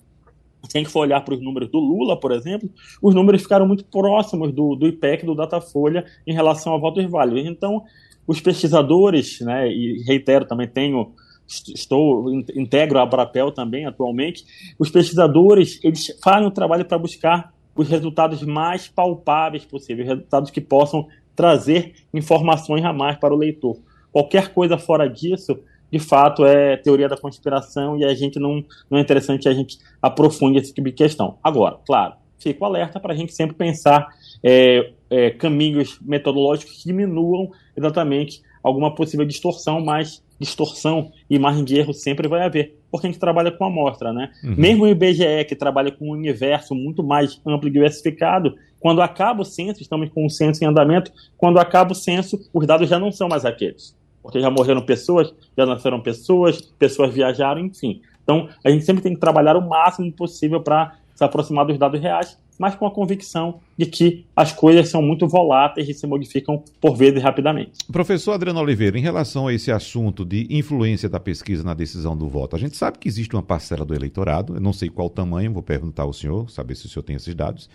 Se 0.66 0.78
a 0.78 0.80
gente 0.80 0.90
for 0.90 1.00
olhar 1.00 1.20
para 1.20 1.34
os 1.34 1.42
números 1.42 1.68
do 1.68 1.78
Lula, 1.78 2.18
por 2.18 2.32
exemplo, 2.32 2.70
os 3.02 3.14
números 3.14 3.42
ficaram 3.42 3.68
muito 3.68 3.84
próximos 3.84 4.50
do, 4.50 4.74
do 4.74 4.88
IPEC, 4.88 5.26
do 5.26 5.34
Datafolha, 5.34 6.06
em 6.26 6.32
relação 6.32 6.74
a 6.74 6.78
votos 6.78 7.04
válidos. 7.04 7.44
Então, 7.44 7.84
os 8.26 8.40
pesquisadores, 8.40 9.40
né, 9.40 9.70
e 9.70 10.02
reitero, 10.04 10.46
também 10.46 10.66
tenho 10.66 11.12
estou 11.46 12.32
integro 12.32 12.98
a 12.98 13.02
Abrapel 13.02 13.52
também 13.52 13.84
atualmente, 13.84 14.46
os 14.78 14.88
pesquisadores 14.88 15.78
eles 15.84 16.18
fazem 16.24 16.46
um 16.46 16.50
trabalho 16.50 16.86
para 16.86 16.96
buscar 16.96 17.52
os 17.76 17.86
resultados 17.86 18.42
mais 18.42 18.88
palpáveis 18.88 19.66
possíveis, 19.66 20.08
resultados 20.08 20.50
que 20.50 20.62
possam 20.62 21.06
trazer 21.36 21.96
informações 22.14 22.82
a 22.82 22.94
mais 22.94 23.18
para 23.18 23.34
o 23.34 23.36
leitor. 23.36 23.76
Qualquer 24.10 24.54
coisa 24.54 24.78
fora 24.78 25.08
disso, 25.08 25.58
de 25.94 26.00
fato, 26.00 26.44
é 26.44 26.76
teoria 26.76 27.08
da 27.08 27.16
conspiração 27.16 27.96
e 27.96 28.04
a 28.04 28.12
gente 28.14 28.40
não, 28.40 28.64
não 28.90 28.98
é 28.98 29.00
interessante 29.00 29.42
que 29.42 29.48
a 29.48 29.54
gente 29.54 29.78
aprofunde 30.02 30.58
esse 30.58 30.74
tipo 30.74 30.88
de 30.88 30.92
questão. 30.92 31.38
Agora, 31.40 31.78
claro, 31.86 32.14
fico 32.36 32.64
alerta 32.64 32.98
para 32.98 33.12
a 33.12 33.16
gente 33.16 33.32
sempre 33.32 33.54
pensar 33.54 34.08
é, 34.42 34.90
é, 35.08 35.30
caminhos 35.30 36.00
metodológicos 36.02 36.82
que 36.82 36.88
diminuam 36.88 37.52
exatamente 37.76 38.42
alguma 38.60 38.92
possível 38.92 39.24
distorção, 39.24 39.80
mas 39.80 40.20
distorção 40.40 41.12
e 41.30 41.38
margem 41.38 41.62
de 41.62 41.78
erro 41.78 41.94
sempre 41.94 42.26
vai 42.26 42.42
haver, 42.42 42.76
porque 42.90 43.06
a 43.06 43.10
gente 43.10 43.20
trabalha 43.20 43.52
com 43.52 43.64
amostra, 43.64 44.12
né? 44.12 44.32
Uhum. 44.42 44.54
Mesmo 44.58 44.84
o 44.84 44.88
IBGE, 44.88 45.44
que 45.46 45.54
trabalha 45.54 45.92
com 45.92 46.08
um 46.08 46.12
universo 46.12 46.74
muito 46.74 47.04
mais 47.04 47.40
amplo 47.46 47.68
e 47.68 47.70
diversificado, 47.70 48.56
quando 48.80 49.00
acaba 49.00 49.42
o 49.42 49.44
censo, 49.44 49.80
estamos 49.80 50.10
com 50.10 50.26
o 50.26 50.30
censo 50.30 50.64
em 50.64 50.66
andamento, 50.66 51.12
quando 51.36 51.60
acaba 51.60 51.92
o 51.92 51.94
censo, 51.94 52.36
os 52.52 52.66
dados 52.66 52.88
já 52.88 52.98
não 52.98 53.12
são 53.12 53.28
mais 53.28 53.44
aqueles. 53.44 53.96
Porque 54.24 54.40
já 54.40 54.48
morreram 54.50 54.80
pessoas, 54.80 55.34
já 55.54 55.66
nasceram 55.66 56.00
pessoas, 56.00 56.62
pessoas 56.78 57.12
viajaram, 57.12 57.60
enfim. 57.60 58.00
Então, 58.22 58.48
a 58.64 58.70
gente 58.70 58.82
sempre 58.82 59.02
tem 59.02 59.12
que 59.12 59.20
trabalhar 59.20 59.54
o 59.54 59.68
máximo 59.68 60.10
possível 60.10 60.62
para 60.62 60.96
se 61.14 61.22
aproximar 61.22 61.66
dos 61.66 61.78
dados 61.78 62.00
reais, 62.00 62.38
mas 62.58 62.74
com 62.74 62.86
a 62.86 62.90
convicção 62.90 63.60
de 63.76 63.84
que 63.84 64.24
as 64.34 64.50
coisas 64.50 64.88
são 64.88 65.02
muito 65.02 65.28
voláteis 65.28 65.90
e 65.90 65.92
se 65.92 66.06
modificam 66.06 66.64
por 66.80 66.96
vezes 66.96 67.22
rapidamente. 67.22 67.72
Professor 67.92 68.32
Adriano 68.32 68.60
Oliveira, 68.60 68.98
em 68.98 69.02
relação 69.02 69.46
a 69.46 69.52
esse 69.52 69.70
assunto 69.70 70.24
de 70.24 70.46
influência 70.48 71.06
da 71.06 71.20
pesquisa 71.20 71.62
na 71.62 71.74
decisão 71.74 72.16
do 72.16 72.26
voto, 72.26 72.56
a 72.56 72.58
gente 72.58 72.78
sabe 72.78 72.98
que 72.98 73.08
existe 73.08 73.36
uma 73.36 73.42
parcela 73.42 73.84
do 73.84 73.94
eleitorado, 73.94 74.54
eu 74.54 74.60
não 74.60 74.72
sei 74.72 74.88
qual 74.88 75.10
tamanho, 75.10 75.52
vou 75.52 75.62
perguntar 75.62 76.04
ao 76.04 76.14
senhor, 76.14 76.48
saber 76.48 76.76
se 76.76 76.86
o 76.86 76.88
senhor 76.88 77.02
tem 77.02 77.16
esses 77.16 77.34
dados, 77.34 77.68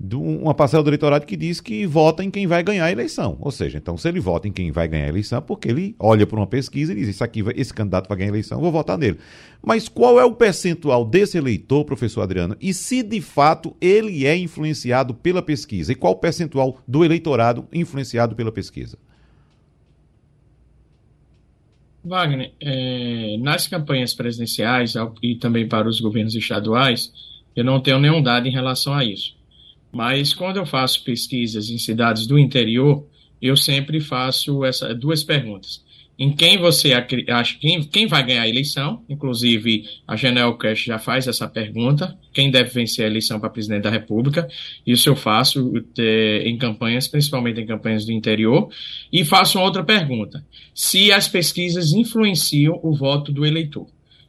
de 0.00 0.14
uma 0.14 0.54
parcela 0.54 0.82
do 0.82 0.90
eleitorado 0.90 1.26
que 1.26 1.36
diz 1.36 1.60
que 1.60 1.84
vota 1.84 2.22
em 2.22 2.30
quem 2.30 2.46
vai 2.46 2.62
ganhar 2.62 2.84
a 2.84 2.92
eleição. 2.92 3.36
Ou 3.40 3.50
seja, 3.50 3.78
então, 3.78 3.96
se 3.96 4.08
ele 4.08 4.20
vota 4.20 4.46
em 4.46 4.52
quem 4.52 4.70
vai 4.70 4.86
ganhar 4.86 5.06
a 5.06 5.08
eleição, 5.08 5.42
porque 5.42 5.68
ele 5.68 5.96
olha 5.98 6.24
para 6.24 6.38
uma 6.38 6.46
pesquisa 6.46 6.92
e 6.92 6.96
diz: 6.96 7.08
Isso 7.08 7.24
aqui, 7.24 7.42
esse 7.56 7.74
candidato 7.74 8.08
vai 8.08 8.16
ganhar 8.16 8.28
a 8.28 8.34
eleição, 8.34 8.60
vou 8.60 8.70
votar 8.70 8.96
nele. 8.96 9.18
Mas 9.60 9.88
qual 9.88 10.20
é 10.20 10.24
o 10.24 10.32
percentual 10.32 11.04
desse 11.04 11.36
eleitor, 11.36 11.84
professor 11.84 12.22
Adriano, 12.22 12.56
e 12.60 12.72
se 12.72 13.02
de 13.02 13.20
fato 13.20 13.76
ele 13.80 14.24
é 14.24 14.36
influenciado 14.36 15.14
pela 15.14 15.42
pesquisa? 15.42 15.90
E 15.90 15.96
qual 15.96 16.12
o 16.12 16.16
percentual 16.16 16.78
do 16.86 17.04
eleitorado 17.04 17.66
influenciado 17.72 18.36
pela 18.36 18.52
pesquisa? 18.52 18.96
Wagner, 22.04 22.52
é, 22.60 23.36
nas 23.40 23.66
campanhas 23.66 24.14
presidenciais 24.14 24.94
e 25.20 25.34
também 25.34 25.68
para 25.68 25.88
os 25.88 26.00
governos 26.00 26.36
estaduais, 26.36 27.12
eu 27.56 27.64
não 27.64 27.80
tenho 27.80 27.98
nenhum 27.98 28.22
dado 28.22 28.46
em 28.46 28.52
relação 28.52 28.94
a 28.94 29.04
isso. 29.04 29.37
Mas 29.92 30.34
quando 30.34 30.56
eu 30.56 30.66
faço 30.66 31.02
pesquisas 31.04 31.70
em 31.70 31.78
cidades 31.78 32.26
do 32.26 32.38
interior, 32.38 33.06
eu 33.40 33.56
sempre 33.56 34.00
faço 34.00 34.64
essa, 34.64 34.94
duas 34.94 35.24
perguntas 35.24 35.82
em 36.18 36.32
quem 36.32 36.58
você 36.58 36.92
acha 36.92 37.56
quem, 37.60 37.84
quem 37.84 38.06
vai 38.06 38.26
ganhar 38.26 38.42
a 38.42 38.48
eleição. 38.48 39.04
Inclusive, 39.08 39.84
a 40.06 40.16
Janel 40.16 40.54
Cash 40.54 40.82
já 40.82 40.98
faz 40.98 41.28
essa 41.28 41.46
pergunta: 41.46 42.18
quem 42.32 42.50
deve 42.50 42.70
vencer 42.70 43.04
a 43.04 43.08
eleição 43.08 43.38
para 43.38 43.48
presidente 43.48 43.84
da 43.84 43.90
República? 43.90 44.48
Isso 44.84 45.08
eu 45.08 45.14
faço 45.14 45.72
é, 45.96 46.42
em 46.44 46.58
campanhas, 46.58 47.06
principalmente 47.06 47.60
em 47.60 47.66
campanhas 47.66 48.04
do 48.04 48.10
interior. 48.10 48.68
E 49.12 49.24
faço 49.24 49.60
outra 49.60 49.84
pergunta: 49.84 50.44
se 50.74 51.12
as 51.12 51.28
pesquisas 51.28 51.92
influenciam 51.92 52.80
o 52.82 52.92
voto 52.92 53.30
do 53.30 53.46
eleitor. 53.46 53.86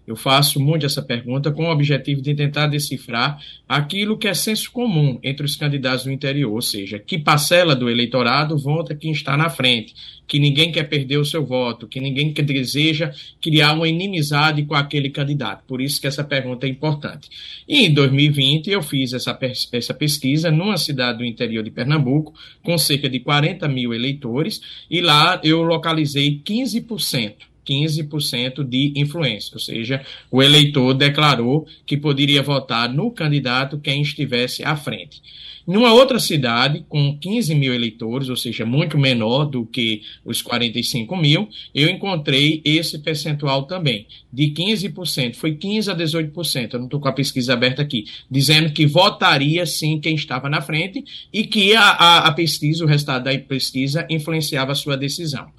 Eu 0.10 0.16
faço 0.16 0.60
muito 0.60 0.88
essa 0.88 1.04
pergunta 1.04 1.52
com 1.52 1.66
o 1.66 1.72
objetivo 1.72 2.20
de 2.20 2.34
tentar 2.34 2.66
decifrar 2.66 3.40
aquilo 3.68 4.18
que 4.18 4.28
é 4.28 4.34
senso 4.34 4.72
comum 4.72 5.20
entre 5.22 5.46
os 5.46 5.56
candidatos 5.56 6.06
do 6.06 6.12
interior, 6.12 6.52
ou 6.52 6.64
seja, 6.64 6.98
que 6.98 7.20
parcela 7.20 7.76
do 7.76 7.88
eleitorado 7.88 8.58
vota 8.58 8.96
quem 8.96 9.12
está 9.12 9.38
na 9.38 9.52
frente, 9.52 9.94
que 10.28 10.40
ninguém 10.40 10.72
quer 10.72 10.86
perder 10.86 11.18
o 11.18 11.26
seu 11.26 11.46
voto, 11.46 11.88
que 11.88 12.00
ninguém 12.00 12.34
deseja 12.34 13.12
criar 13.40 13.74
uma 13.74 13.88
inimizade 13.88 14.64
com 14.64 14.74
aquele 14.74 15.12
candidato. 15.12 15.64
Por 15.68 15.80
isso 15.80 16.02
que 16.02 16.08
essa 16.08 16.24
pergunta 16.24 16.66
é 16.66 16.70
importante. 16.72 17.30
E 17.68 17.86
em 17.86 17.94
2020 17.94 18.72
eu 18.72 18.82
fiz 18.82 19.14
essa, 19.14 19.38
essa 19.72 19.94
pesquisa 19.94 20.50
numa 20.50 20.78
cidade 20.78 21.20
do 21.20 21.26
interior 21.26 21.64
de 21.64 21.70
Pernambuco, 21.70 22.34
com 22.64 22.76
cerca 22.80 23.08
de 23.08 23.20
40 23.20 23.68
mil 23.68 23.94
eleitores, 23.94 24.60
e 24.90 25.02
lá 25.02 25.40
eu 25.44 25.62
localizei 25.62 26.42
15% 26.44 27.49
15% 27.70 28.64
de 28.64 28.94
influência, 28.96 29.52
ou 29.54 29.60
seja, 29.60 30.02
o 30.32 30.42
eleitor 30.42 30.94
declarou 30.94 31.68
que 31.86 31.96
poderia 31.96 32.42
votar 32.42 32.92
no 32.92 33.12
candidato 33.12 33.80
quem 33.80 34.02
estivesse 34.02 34.64
à 34.64 34.76
frente. 34.76 35.22
Numa 35.70 35.94
outra 35.94 36.18
cidade, 36.18 36.84
com 36.90 37.16
15 37.20 37.54
mil 37.54 37.72
eleitores, 37.72 38.28
ou 38.28 38.36
seja, 38.36 38.66
muito 38.66 38.98
menor 38.98 39.46
do 39.46 39.64
que 39.68 40.02
os 40.26 40.42
45 40.42 41.16
mil, 41.16 41.48
eu 41.76 41.88
encontrei 41.88 42.60
esse 42.66 42.98
percentual 42.98 43.68
também, 43.68 44.08
de 44.34 44.48
15%. 44.48 45.36
Foi 45.36 45.54
15% 45.56 45.90
a 45.90 45.96
18%, 45.96 46.74
eu 46.74 46.80
não 46.80 46.88
estou 46.88 47.00
com 47.00 47.08
a 47.08 47.14
pesquisa 47.14 47.54
aberta 47.54 47.84
aqui, 47.84 48.06
dizendo 48.32 48.72
que 48.72 48.88
votaria 48.88 49.64
sim 49.68 50.00
quem 50.00 50.16
estava 50.16 50.50
na 50.50 50.60
frente 50.60 51.06
e 51.32 51.44
que 51.44 51.76
a, 51.76 51.84
a, 51.84 52.18
a 52.30 52.32
pesquisa, 52.32 52.84
o 52.84 52.88
resultado 52.88 53.26
da 53.26 53.38
pesquisa, 53.38 54.08
influenciava 54.10 54.72
a 54.72 54.76
sua 54.76 54.98
decisão. 54.98 55.52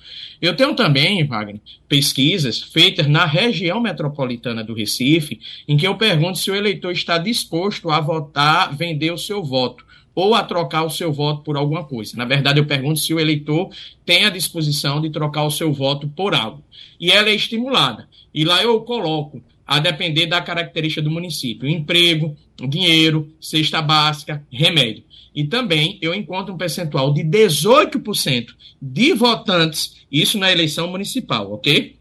Eu 0.43 0.57
tenho 0.57 0.75
também, 0.75 1.25
Wagner, 1.25 1.61
pesquisas 1.89 2.61
feitas 2.61 3.07
na 3.07 3.27
região 3.27 3.81
metropolitana 3.81 4.65
do 4.65 4.75
Recife, 4.75 5.39
em 5.69 5.77
que 5.77 5.87
eu 5.87 5.97
pergunto 5.97 6.37
se 6.37 6.51
o 6.51 6.55
eleitor 6.57 6.91
está 6.91 7.17
disposto 7.17 7.91
a 7.91 8.01
votar, 8.01 8.75
vender 8.75 9.13
o 9.13 9.17
seu 9.17 9.45
voto 9.45 9.89
ou 10.15 10.35
a 10.35 10.43
trocar 10.43 10.85
o 10.85 10.91
seu 10.91 11.13
voto 11.13 11.43
por 11.43 11.57
alguma 11.57 11.85
coisa. 11.85 12.17
Na 12.17 12.25
verdade, 12.25 12.59
eu 12.59 12.67
pergunto 12.67 13.01
se 13.01 13.15
o 13.15 13.21
eleitor 13.21 13.71
tem 14.05 14.25
a 14.25 14.31
disposição 14.31 15.01
de 15.01 15.11
trocar 15.11 15.45
o 15.45 15.51
seu 15.51 15.73
voto 15.73 16.09
por 16.09 16.35
algo. 16.35 16.63
E 16.99 17.11
ela 17.11 17.29
é 17.29 17.35
estimulada. 17.35 18.09
E 18.33 18.45
lá 18.45 18.63
eu 18.63 18.81
coloco, 18.81 19.43
a 19.67 19.79
depender 19.79 20.27
da 20.27 20.41
característica 20.41 21.01
do 21.01 21.11
município, 21.11 21.69
emprego, 21.69 22.37
dinheiro, 22.69 23.33
cesta 23.41 23.81
básica, 23.81 24.45
remédio. 24.51 25.05
E 25.35 25.45
também 25.45 25.97
eu 26.03 26.13
encontro 26.13 26.53
um 26.53 26.59
percentual 26.59 27.15
de 27.15 27.23
18% 27.23 28.49
de 28.83 29.13
votantes, 29.15 29.95
isso 30.11 30.39
na 30.39 30.51
eleição 30.51 30.89
municipal, 30.89 31.53
ok? 31.53 31.97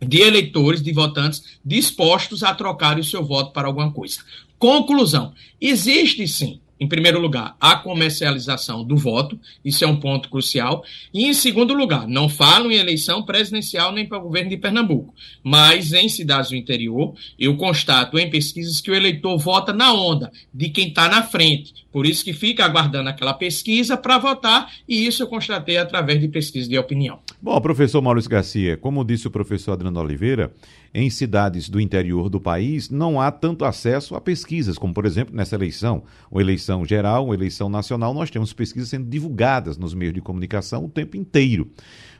De 0.00 0.20
eleitores, 0.22 0.82
de 0.82 0.90
votantes 0.90 1.58
dispostos 1.64 2.42
a 2.42 2.54
trocar 2.54 2.98
o 2.98 3.04
seu 3.04 3.22
voto 3.22 3.52
para 3.52 3.68
alguma 3.68 3.92
coisa. 3.92 4.20
Conclusão: 4.58 5.34
existe 5.60 6.26
sim 6.26 6.60
em 6.82 6.88
primeiro 6.88 7.20
lugar, 7.20 7.54
a 7.60 7.76
comercialização 7.76 8.82
do 8.82 8.96
voto, 8.96 9.38
isso 9.64 9.84
é 9.84 9.86
um 9.86 10.00
ponto 10.00 10.28
crucial. 10.28 10.82
E, 11.14 11.26
em 11.26 11.32
segundo 11.32 11.72
lugar, 11.72 12.08
não 12.08 12.28
falo 12.28 12.72
em 12.72 12.74
eleição 12.74 13.22
presidencial 13.22 13.92
nem 13.92 14.04
para 14.04 14.18
o 14.18 14.22
governo 14.22 14.50
de 14.50 14.56
Pernambuco, 14.56 15.14
mas 15.44 15.92
em 15.92 16.08
cidades 16.08 16.50
do 16.50 16.56
interior, 16.56 17.14
eu 17.38 17.56
constato 17.56 18.18
em 18.18 18.28
pesquisas 18.28 18.80
que 18.80 18.90
o 18.90 18.94
eleitor 18.96 19.38
vota 19.38 19.72
na 19.72 19.94
onda 19.94 20.32
de 20.52 20.70
quem 20.70 20.88
está 20.88 21.08
na 21.08 21.22
frente. 21.22 21.72
Por 21.92 22.04
isso 22.04 22.24
que 22.24 22.32
fica 22.32 22.64
aguardando 22.64 23.10
aquela 23.10 23.34
pesquisa 23.34 23.96
para 23.96 24.18
votar, 24.18 24.68
e 24.88 25.06
isso 25.06 25.22
eu 25.22 25.28
constatei 25.28 25.76
através 25.76 26.20
de 26.20 26.26
pesquisa 26.26 26.68
de 26.68 26.76
opinião. 26.76 27.20
Bom, 27.40 27.60
professor 27.60 28.02
Maurício 28.02 28.30
Garcia, 28.30 28.76
como 28.76 29.04
disse 29.04 29.28
o 29.28 29.30
professor 29.30 29.72
Adriano 29.72 30.00
Oliveira, 30.00 30.52
em 30.94 31.08
cidades 31.10 31.68
do 31.68 31.80
interior 31.80 32.28
do 32.28 32.40
país 32.40 32.90
não 32.90 33.20
há 33.20 33.30
tanto 33.30 33.64
acesso 33.64 34.14
a 34.14 34.20
pesquisas, 34.20 34.78
como 34.78 34.92
por 34.92 35.06
exemplo 35.06 35.34
nessa 35.34 35.54
eleição, 35.54 36.02
uma 36.30 36.40
eleição 36.40 36.71
geral, 36.84 37.26
uma 37.26 37.34
eleição 37.34 37.68
nacional, 37.68 38.12
nós 38.14 38.30
temos 38.30 38.52
pesquisas 38.52 38.88
sendo 38.88 39.08
divulgadas 39.08 39.76
nos 39.76 39.94
meios 39.94 40.14
de 40.14 40.20
comunicação 40.20 40.84
o 40.84 40.88
tempo 40.88 41.16
inteiro. 41.16 41.70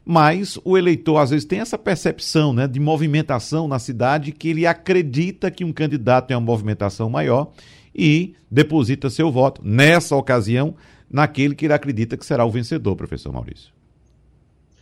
Mas 0.05 0.59
o 0.65 0.77
eleitor 0.77 1.19
às 1.19 1.31
vezes 1.31 1.45
tem 1.45 1.61
essa 1.61 1.79
percepção 1.79 2.53
né, 2.53 2.67
de 2.67 2.81
movimentação 2.81 3.69
na 3.69 3.79
cidade 3.79 4.33
que 4.33 4.49
ele 4.49 4.67
acredita 4.67 5.51
que 5.51 5.65
um 5.65 5.73
candidato 5.73 6.29
tem 6.29 6.37
uma 6.37 6.45
movimentação 6.45 7.09
maior 7.09 7.53
e 7.95 8.35
deposita 8.51 9.11
seu 9.11 9.31
voto, 9.31 9.61
nessa 9.65 10.17
ocasião, 10.17 10.75
naquele 11.11 11.55
que 11.55 11.67
ele 11.67 11.75
acredita 11.75 12.17
que 12.17 12.27
será 12.27 12.45
o 12.45 12.51
vencedor, 12.51 12.97
professor 12.97 13.33
Maurício. 13.33 13.73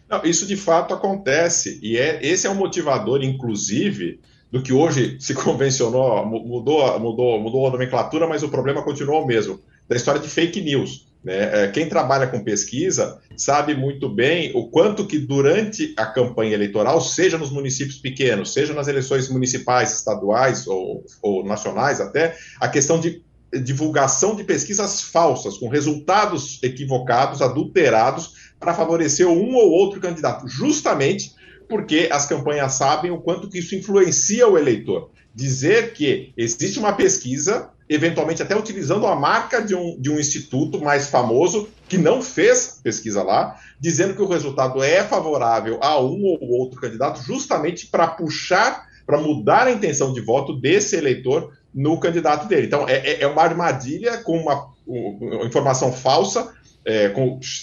Não, 0.09 0.25
isso 0.25 0.47
de 0.47 0.57
fato 0.57 0.93
acontece, 0.93 1.79
e 1.83 1.97
é, 1.97 2.19
esse 2.27 2.47
é 2.47 2.51
um 2.51 2.55
motivador, 2.55 3.23
inclusive, 3.23 4.19
do 4.51 4.63
que 4.63 4.73
hoje 4.73 5.17
se 5.21 5.35
convencionou, 5.35 6.25
mudou, 6.27 6.99
mudou, 6.99 7.41
mudou 7.41 7.69
a 7.69 7.71
nomenclatura, 7.71 8.27
mas 8.27 8.43
o 8.43 8.49
problema 8.49 8.83
continua 8.83 9.21
o 9.21 9.27
mesmo, 9.27 9.61
da 9.89 9.97
história 9.97 10.21
de 10.21 10.29
fake 10.29 10.61
news. 10.61 11.09
Né? 11.23 11.65
É, 11.65 11.69
quem 11.69 11.89
trabalha 11.89 12.27
com 12.27 12.43
pesquisa 12.43 13.21
sabe 13.37 13.75
muito 13.75 14.09
bem 14.09 14.53
o 14.55 14.69
quanto 14.69 15.07
que 15.07 15.19
durante 15.19 15.95
a 15.97 16.07
campanha 16.07 16.55
eleitoral, 16.55 17.01
seja 17.01 17.37
nos 17.37 17.51
municípios 17.51 17.99
pequenos, 17.99 18.53
seja 18.53 18.73
nas 18.73 18.89
eleições 18.89 19.29
municipais, 19.29 19.93
estaduais 19.93 20.67
ou, 20.67 21.05
ou 21.23 21.45
nacionais 21.45 22.01
até, 22.01 22.37
a 22.59 22.69
questão 22.69 22.99
de 22.99 23.23
divulgação 23.53 24.37
de 24.37 24.45
pesquisas 24.45 25.01
falsas, 25.01 25.59
com 25.59 25.69
resultados 25.69 26.63
equivocados, 26.63 27.43
adulterados, 27.43 28.51
para 28.59 28.75
favorecer 28.75 29.27
um 29.27 29.55
ou 29.55 29.71
outro 29.71 30.01
candidato, 30.01 30.47
justamente 30.47 31.33
porque 31.71 32.09
as 32.11 32.27
campanhas 32.27 32.73
sabem 32.73 33.13
o 33.13 33.21
quanto 33.21 33.49
que 33.49 33.61
isso 33.61 33.77
influencia 33.77 34.47
o 34.47 34.59
eleitor. 34.59 35.09
Dizer 35.33 35.93
que 35.93 36.33
existe 36.37 36.81
uma 36.81 36.93
pesquisa, 36.93 37.71
eventualmente 37.89 38.43
até 38.43 38.57
utilizando 38.57 39.07
a 39.07 39.15
marca 39.15 39.63
de 39.63 39.77
um, 39.77 39.97
de 39.99 40.11
um 40.11 40.19
instituto 40.19 40.81
mais 40.81 41.07
famoso, 41.07 41.69
que 41.89 41.97
não 41.97 42.21
fez 42.21 42.81
pesquisa 42.83 43.23
lá, 43.23 43.57
dizendo 43.79 44.15
que 44.15 44.21
o 44.21 44.29
resultado 44.29 44.83
é 44.83 45.05
favorável 45.05 45.79
a 45.81 46.01
um 46.01 46.25
ou 46.25 46.59
outro 46.59 46.81
candidato, 46.81 47.23
justamente 47.23 47.87
para 47.87 48.09
puxar, 48.09 48.89
para 49.07 49.19
mudar 49.19 49.69
a 49.69 49.73
intenção 49.73 50.13
de 50.13 50.21
voto 50.21 50.53
desse 50.61 50.97
eleitor 50.97 51.53
no 51.73 52.01
candidato 52.01 52.49
dele. 52.49 52.67
Então, 52.67 52.85
é, 52.89 53.23
é 53.23 53.27
uma 53.29 53.43
armadilha 53.43 54.19
com 54.19 54.37
uma, 54.37 54.69
uma 54.85 55.47
informação 55.47 55.93
falsa 55.93 56.53
é, 56.85 57.13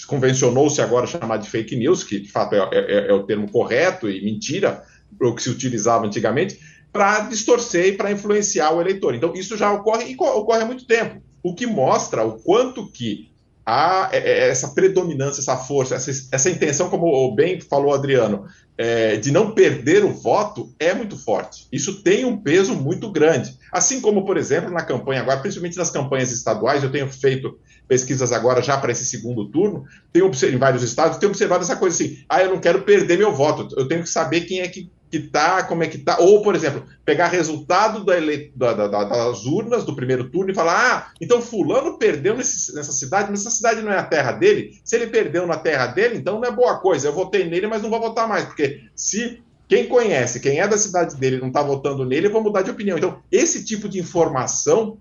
convencionou-se 0.06 0.80
agora 0.80 1.06
chamar 1.06 1.38
de 1.38 1.50
fake 1.50 1.76
news, 1.76 2.04
que 2.04 2.20
de 2.20 2.30
fato 2.30 2.54
é, 2.54 2.58
é, 2.72 3.08
é, 3.08 3.12
o 3.12 3.24
termo 3.24 3.50
correto 3.50 4.08
e 4.08 4.24
mentira, 4.24 4.82
o 5.20 5.34
que 5.34 5.42
se 5.42 5.50
utilizava 5.50 6.06
antigamente, 6.06 6.58
para 6.92 7.20
distorcer 7.20 7.86
e 7.86 7.92
para 7.92 8.12
influenciar 8.12 8.72
o 8.72 8.80
eleitor. 8.80 9.14
Então, 9.14 9.34
isso 9.34 9.56
já 9.56 9.72
ocorre 9.72 10.10
e 10.10 10.16
ocorre 10.16 10.62
há 10.62 10.66
muito 10.66 10.86
tempo, 10.86 11.20
o 11.42 11.54
que 11.54 11.66
mostra 11.66 12.24
o 12.24 12.38
quanto 12.38 12.90
que 12.90 13.28
há 13.68 14.08
é, 14.12 14.18
é, 14.18 14.48
essa 14.48 14.68
predominância, 14.68 15.40
essa 15.40 15.56
força, 15.56 15.94
essa, 15.94 16.10
essa 16.32 16.50
intenção, 16.50 16.88
como 16.88 17.34
bem 17.34 17.60
falou 17.60 17.92
Adriano, 17.92 18.46
é, 18.78 19.16
de 19.16 19.30
não 19.30 19.50
perder 19.50 20.04
o 20.04 20.12
voto 20.12 20.72
é 20.78 20.94
muito 20.94 21.18
forte. 21.18 21.66
Isso 21.70 22.02
tem 22.02 22.24
um 22.24 22.38
peso 22.38 22.74
muito 22.74 23.10
grande. 23.10 23.58
Assim 23.70 24.00
como, 24.00 24.24
por 24.24 24.38
exemplo, 24.38 24.70
na 24.70 24.82
campanha 24.82 25.20
agora, 25.20 25.40
principalmente 25.40 25.76
nas 25.76 25.90
campanhas 25.90 26.32
estaduais, 26.32 26.82
eu 26.82 26.90
tenho 26.90 27.08
feito 27.10 27.58
pesquisas 27.88 28.30
agora 28.30 28.62
já 28.62 28.76
para 28.76 28.92
esse 28.92 29.06
segundo 29.06 29.46
turno, 29.46 29.84
tenho 30.12 30.30
em 30.30 30.58
vários 30.58 30.82
estados, 30.82 31.18
tenho 31.18 31.30
observado 31.30 31.64
essa 31.64 31.76
coisa 31.76 31.96
assim, 31.96 32.18
ah, 32.28 32.42
eu 32.42 32.50
não 32.50 32.60
quero 32.60 32.82
perder 32.82 33.18
meu 33.18 33.32
voto, 33.32 33.74
eu 33.76 33.88
tenho 33.88 34.02
que 34.02 34.10
saber 34.10 34.42
quem 34.42 34.60
é 34.60 34.68
que 34.68 34.90
que 35.10 35.20
tá, 35.20 35.62
como 35.62 35.82
é 35.82 35.86
que 35.86 35.98
tá, 35.98 36.18
ou, 36.20 36.42
por 36.42 36.54
exemplo, 36.54 36.84
pegar 37.04 37.28
resultado 37.28 38.04
da 38.04 38.16
ele... 38.16 38.52
da, 38.54 38.74
da, 38.74 39.04
das 39.04 39.46
urnas 39.46 39.84
do 39.84 39.96
primeiro 39.96 40.28
turno 40.28 40.50
e 40.50 40.54
falar, 40.54 40.76
ah, 40.76 41.12
então 41.18 41.40
fulano 41.40 41.96
perdeu 41.96 42.36
nesse, 42.36 42.74
nessa 42.74 42.92
cidade, 42.92 43.30
mas 43.30 43.40
essa 43.40 43.56
cidade 43.56 43.80
não 43.80 43.92
é 43.92 43.98
a 43.98 44.04
terra 44.04 44.32
dele, 44.32 44.78
se 44.84 44.96
ele 44.96 45.06
perdeu 45.06 45.46
na 45.46 45.56
terra 45.56 45.86
dele, 45.86 46.18
então 46.18 46.38
não 46.38 46.46
é 46.46 46.50
boa 46.50 46.78
coisa, 46.78 47.08
eu 47.08 47.14
votei 47.14 47.48
nele, 47.48 47.66
mas 47.66 47.82
não 47.82 47.90
vou 47.90 48.00
votar 48.00 48.28
mais, 48.28 48.44
porque 48.44 48.82
se 48.94 49.42
quem 49.66 49.86
conhece, 49.86 50.40
quem 50.40 50.60
é 50.60 50.68
da 50.68 50.78
cidade 50.78 51.16
dele 51.16 51.38
não 51.38 51.48
está 51.48 51.62
votando 51.62 52.04
nele, 52.04 52.26
eu 52.26 52.32
vou 52.32 52.42
mudar 52.42 52.62
de 52.62 52.70
opinião. 52.70 52.96
Então, 52.96 53.18
esse 53.30 53.64
tipo 53.64 53.86
de 53.86 53.98
informação 53.98 54.96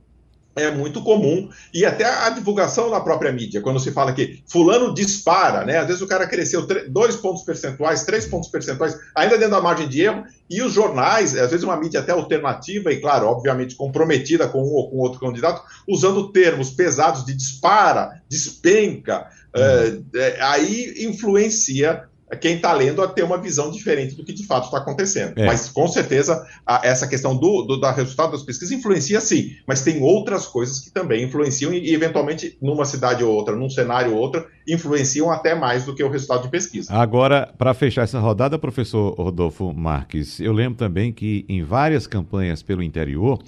é 0.57 0.71
muito 0.71 1.01
comum 1.01 1.49
e 1.73 1.85
até 1.85 2.05
a 2.05 2.29
divulgação 2.29 2.89
na 2.89 2.99
própria 2.99 3.31
mídia, 3.31 3.61
quando 3.61 3.79
se 3.79 3.91
fala 3.91 4.13
que 4.13 4.41
fulano 4.47 4.93
dispara, 4.93 5.63
né? 5.63 5.77
Às 5.77 5.87
vezes 5.87 6.01
o 6.01 6.07
cara 6.07 6.27
cresceu 6.27 6.65
dois 6.89 7.15
pontos 7.15 7.43
percentuais, 7.43 8.03
três 8.03 8.25
pontos 8.25 8.49
percentuais, 8.49 8.97
ainda 9.15 9.37
dentro 9.37 9.55
da 9.55 9.61
margem 9.61 9.87
de 9.87 10.01
erro, 10.01 10.23
e 10.49 10.61
os 10.61 10.73
jornais, 10.73 11.35
às 11.37 11.51
vezes 11.51 11.63
uma 11.63 11.77
mídia 11.77 11.99
até 11.99 12.11
alternativa 12.11 12.91
e, 12.91 12.99
claro, 12.99 13.27
obviamente 13.27 13.75
comprometida 13.75 14.47
com 14.47 14.63
um 14.63 14.73
ou 14.73 14.89
com 14.89 14.97
outro 14.97 15.19
candidato, 15.19 15.61
usando 15.87 16.31
termos 16.31 16.69
pesados 16.69 17.25
de 17.25 17.33
dispara, 17.33 18.21
despenca, 18.29 19.27
uhum. 19.55 20.03
é, 20.15 20.37
aí 20.41 21.05
influencia 21.05 22.06
quem 22.35 22.55
está 22.55 22.73
lendo 22.73 23.01
a 23.01 23.07
ter 23.07 23.23
uma 23.23 23.37
visão 23.37 23.71
diferente 23.71 24.15
do 24.15 24.23
que 24.23 24.33
de 24.33 24.45
fato 24.45 24.65
está 24.65 24.77
acontecendo. 24.77 25.37
É. 25.37 25.45
Mas, 25.45 25.69
com 25.69 25.87
certeza, 25.87 26.45
a, 26.65 26.81
essa 26.83 27.07
questão 27.07 27.35
do, 27.35 27.63
do 27.63 27.79
da 27.79 27.91
resultado 27.91 28.31
das 28.31 28.43
pesquisas 28.43 28.77
influencia 28.77 29.21
sim, 29.21 29.55
mas 29.65 29.81
tem 29.81 30.01
outras 30.01 30.45
coisas 30.45 30.79
que 30.79 30.91
também 30.91 31.23
influenciam 31.23 31.73
e, 31.73 31.93
eventualmente, 31.93 32.57
numa 32.61 32.83
cidade 32.83 33.23
ou 33.23 33.33
outra, 33.33 33.55
num 33.55 33.69
cenário 33.69 34.13
ou 34.13 34.17
outro, 34.17 34.45
influenciam 34.67 35.31
até 35.31 35.55
mais 35.55 35.85
do 35.85 35.95
que 35.95 36.03
o 36.03 36.09
resultado 36.09 36.43
de 36.43 36.49
pesquisa. 36.49 36.93
Agora, 36.93 37.53
para 37.57 37.73
fechar 37.73 38.03
essa 38.03 38.19
rodada, 38.19 38.59
professor 38.59 39.13
Rodolfo 39.15 39.73
Marques, 39.73 40.39
eu 40.41 40.51
lembro 40.51 40.77
também 40.77 41.13
que 41.13 41.45
em 41.47 41.63
várias 41.63 42.05
campanhas 42.05 42.61
pelo 42.61 42.83
interior, 42.83 43.39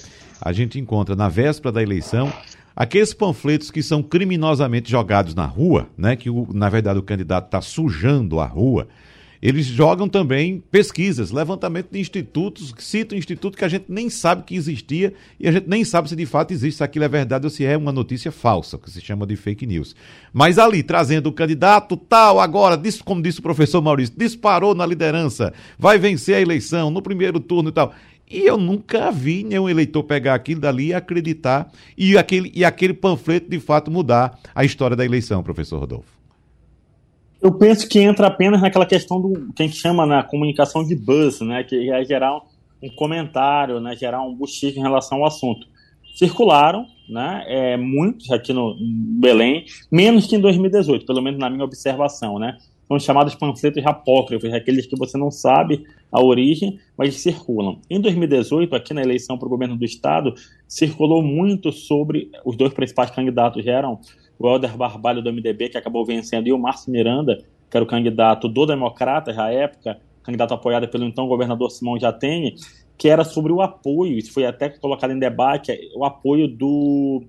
a 0.42 0.54
gente 0.54 0.80
encontra 0.80 1.16
na 1.16 1.28
véspera 1.28 1.74
da 1.74 1.84
eleição 1.84 2.32
Aqueles 2.80 3.14
panfletos 3.14 3.70
que 3.70 3.84
são 3.84 4.02
criminosamente 4.02 4.90
jogados 4.90 5.36
na 5.36 5.46
rua, 5.46 5.90
né, 5.98 6.16
que 6.16 6.30
o, 6.30 6.48
na 6.54 6.70
verdade 6.70 6.98
o 6.98 7.04
candidato 7.04 7.48
está 7.48 7.60
sujando 7.60 8.40
a 8.40 8.46
rua, 8.46 8.88
eles 9.42 9.66
jogam 9.66 10.08
também 10.08 10.64
pesquisas, 10.72 11.30
levantamento 11.30 11.90
de 11.92 12.00
institutos, 12.00 12.74
citam 12.78 13.18
instituto 13.18 13.58
que 13.58 13.66
a 13.66 13.68
gente 13.68 13.86
nem 13.90 14.10
sabe 14.10 14.44
que 14.44 14.56
existia 14.56 15.14
e 15.38 15.46
a 15.46 15.52
gente 15.52 15.68
nem 15.68 15.84
sabe 15.84 16.08
se 16.08 16.16
de 16.16 16.26
fato 16.26 16.52
existe, 16.52 16.78
se 16.78 16.84
aquilo 16.84 17.04
é 17.04 17.10
verdade 17.10 17.46
ou 17.46 17.50
se 17.50 17.66
é 17.66 17.76
uma 17.76 17.92
notícia 17.92 18.32
falsa, 18.32 18.78
que 18.78 18.90
se 18.90 19.02
chama 19.02 19.28
de 19.28 19.36
fake 19.36 19.66
news. 19.66 19.94
Mas 20.32 20.58
ali, 20.58 20.82
trazendo 20.82 21.28
o 21.28 21.34
candidato 21.34 21.98
tal, 21.98 22.40
agora, 22.40 22.82
como 23.04 23.22
disse 23.22 23.40
o 23.40 23.44
professor 23.44 23.82
Maurício, 23.82 24.16
disparou 24.18 24.74
na 24.74 24.86
liderança, 24.86 25.54
vai 25.78 25.98
vencer 25.98 26.36
a 26.36 26.42
eleição 26.42 26.90
no 26.90 27.02
primeiro 27.02 27.42
turno 27.42 27.70
e 27.70 27.74
tal. 27.74 27.94
E 28.30 28.42
eu 28.42 28.58
nunca 28.58 29.12
vi 29.12 29.44
nenhum 29.44 29.68
eleitor 29.68 30.04
pegar 30.04 30.36
aquilo 30.36 30.62
dali 30.62 30.88
e 30.88 30.94
acreditar 30.94 31.72
e 31.98 32.16
aquele, 32.16 32.52
e 32.54 32.64
aquele 32.64 32.94
panfleto 32.94 33.50
de 33.50 33.60
fato 33.60 33.90
mudar 33.90 34.38
a 34.54 34.64
história 34.64 34.96
da 34.96 35.04
eleição, 35.04 35.42
professor 35.42 35.80
Rodolfo. 35.80 36.20
Eu 37.42 37.54
penso 37.54 37.88
que 37.88 38.00
entra 38.00 38.28
apenas 38.28 38.62
naquela 38.62 38.86
questão 38.86 39.20
do 39.20 39.52
que 39.54 39.64
a 39.64 39.66
gente 39.66 39.78
chama 39.78 40.06
na 40.06 40.22
comunicação 40.22 40.84
de 40.84 40.96
buzz, 40.96 41.40
né, 41.42 41.64
que 41.64 41.90
é 41.90 42.04
gerar 42.04 42.36
um, 42.84 42.90
comentário, 42.96 43.80
né, 43.80 43.96
gerar 43.96 44.22
um 44.22 44.36
buchique 44.36 44.78
em 44.78 44.84
relação 44.84 45.20
ao 45.20 45.28
assunto. 45.28 45.66
Circularam, 46.16 46.86
né, 47.08 47.46
é, 47.48 47.78
muitos 47.78 48.30
aqui 48.30 48.52
no 48.52 48.76
Belém, 49.20 49.66
menos 49.90 50.28
que 50.28 50.36
em 50.36 50.42
2018, 50.42 51.06
pelo 51.06 51.22
menos 51.22 51.40
na 51.40 51.50
minha 51.50 51.64
observação, 51.64 52.38
né, 52.38 52.58
são 52.90 53.00
chamados 53.00 53.36
panfletos 53.36 53.86
apócrifos, 53.86 54.52
aqueles 54.52 54.88
que 54.88 54.98
você 54.98 55.16
não 55.16 55.30
sabe 55.30 55.84
a 56.12 56.20
origem, 56.20 56.80
mas 56.98 57.22
circulam. 57.22 57.80
Em 57.88 58.02
2018, 58.02 58.76
aqui 58.76 58.96
na 58.96 59.02
eleição 59.02 59.38
para 59.38 59.46
o 59.46 59.50
governo 59.50 59.78
do 59.78 59.86
estado, 59.86 60.34
circulou 60.68 61.22
muito 61.22 61.72
sobre 61.72 62.32
os 62.44 62.58
dois 62.58 62.74
principais 62.74 63.12
candidatos 63.12 63.66
eram 63.68 64.00
o 64.40 64.50
Helder 64.50 64.76
Barbalho 64.76 65.22
do 65.22 65.32
MDB, 65.32 65.70
que 65.70 65.78
acabou 65.78 66.04
vencendo, 66.04 66.48
e 66.48 66.52
o 66.52 66.58
Márcio 66.58 66.92
Miranda, 66.92 67.38
que 67.70 67.78
era 67.78 67.84
o 67.84 67.88
candidato 67.88 68.50
do 68.50 68.66
Democratas 68.66 69.38
à 69.38 69.52
época, 69.52 70.00
candidato 70.24 70.56
apoiado 70.56 70.88
pelo 70.88 71.06
então 71.06 71.28
governador 71.28 71.70
Simão 71.70 72.00
Jatene, 72.00 72.56
que 72.98 73.08
era 73.08 73.24
sobre 73.24 73.52
o 73.52 73.62
apoio, 73.62 74.18
isso 74.18 74.34
foi 74.34 74.46
até 74.46 74.68
colocado 74.68 75.12
em 75.12 75.20
debate, 75.20 75.72
o 75.96 76.04
apoio 76.04 76.48
do 76.48 77.24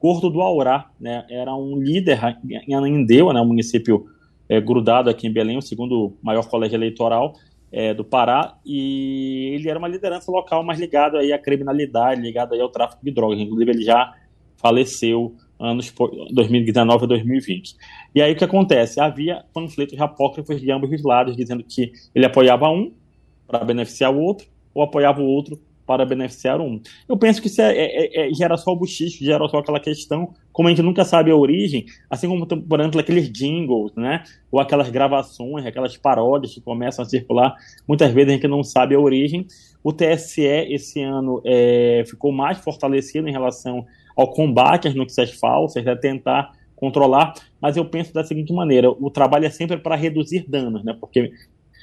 Gordo 0.00 0.28
do 0.28 0.40
Aurá, 0.40 0.90
né? 1.00 1.24
era 1.30 1.54
um 1.54 1.78
líder 1.78 2.18
em 2.66 2.74
Anindeu, 2.74 3.32
né? 3.32 3.40
um 3.40 3.46
município 3.46 4.06
é, 4.48 4.60
grudado 4.60 5.10
aqui 5.10 5.26
em 5.26 5.32
Belém, 5.32 5.58
o 5.58 5.62
segundo 5.62 6.16
maior 6.22 6.48
colégio 6.48 6.76
eleitoral 6.76 7.34
é, 7.72 7.92
do 7.92 8.04
Pará, 8.04 8.56
e 8.64 9.52
ele 9.54 9.68
era 9.68 9.78
uma 9.78 9.88
liderança 9.88 10.30
local 10.30 10.62
mais 10.62 10.78
ligado 10.78 11.16
aí 11.16 11.32
à 11.32 11.38
criminalidade, 11.38 12.20
ligado 12.20 12.54
aí 12.54 12.60
ao 12.60 12.68
tráfico 12.68 13.04
de 13.04 13.10
drogas. 13.10 13.38
Inclusive, 13.38 13.70
ele 13.70 13.82
já 13.82 14.14
faleceu 14.56 15.34
anos 15.58 15.92
2019 16.30 17.04
a 17.04 17.06
2020. 17.08 17.76
E 18.14 18.22
aí 18.22 18.32
o 18.32 18.36
que 18.36 18.44
acontece? 18.44 19.00
Havia 19.00 19.44
panfletos 19.52 20.00
apócrifos 20.00 20.60
de 20.60 20.70
ambos 20.70 20.90
os 20.90 21.02
lados, 21.02 21.36
dizendo 21.36 21.64
que 21.64 21.92
ele 22.14 22.26
apoiava 22.26 22.68
um 22.68 22.92
para 23.46 23.64
beneficiar 23.64 24.14
o 24.14 24.20
outro, 24.20 24.46
ou 24.72 24.82
apoiava 24.82 25.20
o 25.20 25.26
outro 25.26 25.60
para 25.86 26.04
beneficiar 26.04 26.60
um. 26.60 26.80
Eu 27.08 27.16
penso 27.16 27.40
que 27.40 27.48
isso 27.48 27.60
é, 27.60 27.72
é, 27.72 28.28
é, 28.28 28.34
gera 28.34 28.56
só 28.56 28.72
o 28.72 28.76
buchicho, 28.76 29.24
gera 29.24 29.46
só 29.48 29.58
aquela 29.58 29.80
questão, 29.80 30.34
como 30.54 30.68
a 30.68 30.70
gente 30.70 30.82
nunca 30.82 31.04
sabe 31.04 31.32
a 31.32 31.36
origem, 31.36 31.84
assim 32.08 32.28
como, 32.28 32.46
por 32.46 32.78
exemplo, 32.78 33.00
aqueles 33.00 33.28
jingles, 33.28 33.92
né? 33.96 34.22
Ou 34.52 34.60
aquelas 34.60 34.88
gravações, 34.88 35.66
aquelas 35.66 35.96
paródias 35.96 36.54
que 36.54 36.60
começam 36.60 37.04
a 37.04 37.08
circular, 37.08 37.56
muitas 37.88 38.12
vezes 38.12 38.30
a 38.30 38.34
gente 38.34 38.46
não 38.46 38.62
sabe 38.62 38.94
a 38.94 39.00
origem. 39.00 39.48
O 39.82 39.92
TSE 39.92 40.42
esse 40.42 41.02
ano 41.02 41.42
é, 41.44 42.04
ficou 42.06 42.30
mais 42.30 42.58
fortalecido 42.58 43.28
em 43.28 43.32
relação 43.32 43.84
ao 44.16 44.30
combate 44.30 44.86
às 44.86 44.94
notícias 44.94 45.32
falsas, 45.32 45.84
a 45.88 45.96
tentar 45.96 46.52
controlar, 46.76 47.34
mas 47.60 47.76
eu 47.76 47.84
penso 47.84 48.14
da 48.14 48.22
seguinte 48.22 48.52
maneira, 48.52 48.88
o 48.88 49.10
trabalho 49.10 49.46
é 49.46 49.50
sempre 49.50 49.76
para 49.76 49.96
reduzir 49.96 50.44
danos, 50.48 50.84
né? 50.84 50.96
Porque 51.00 51.32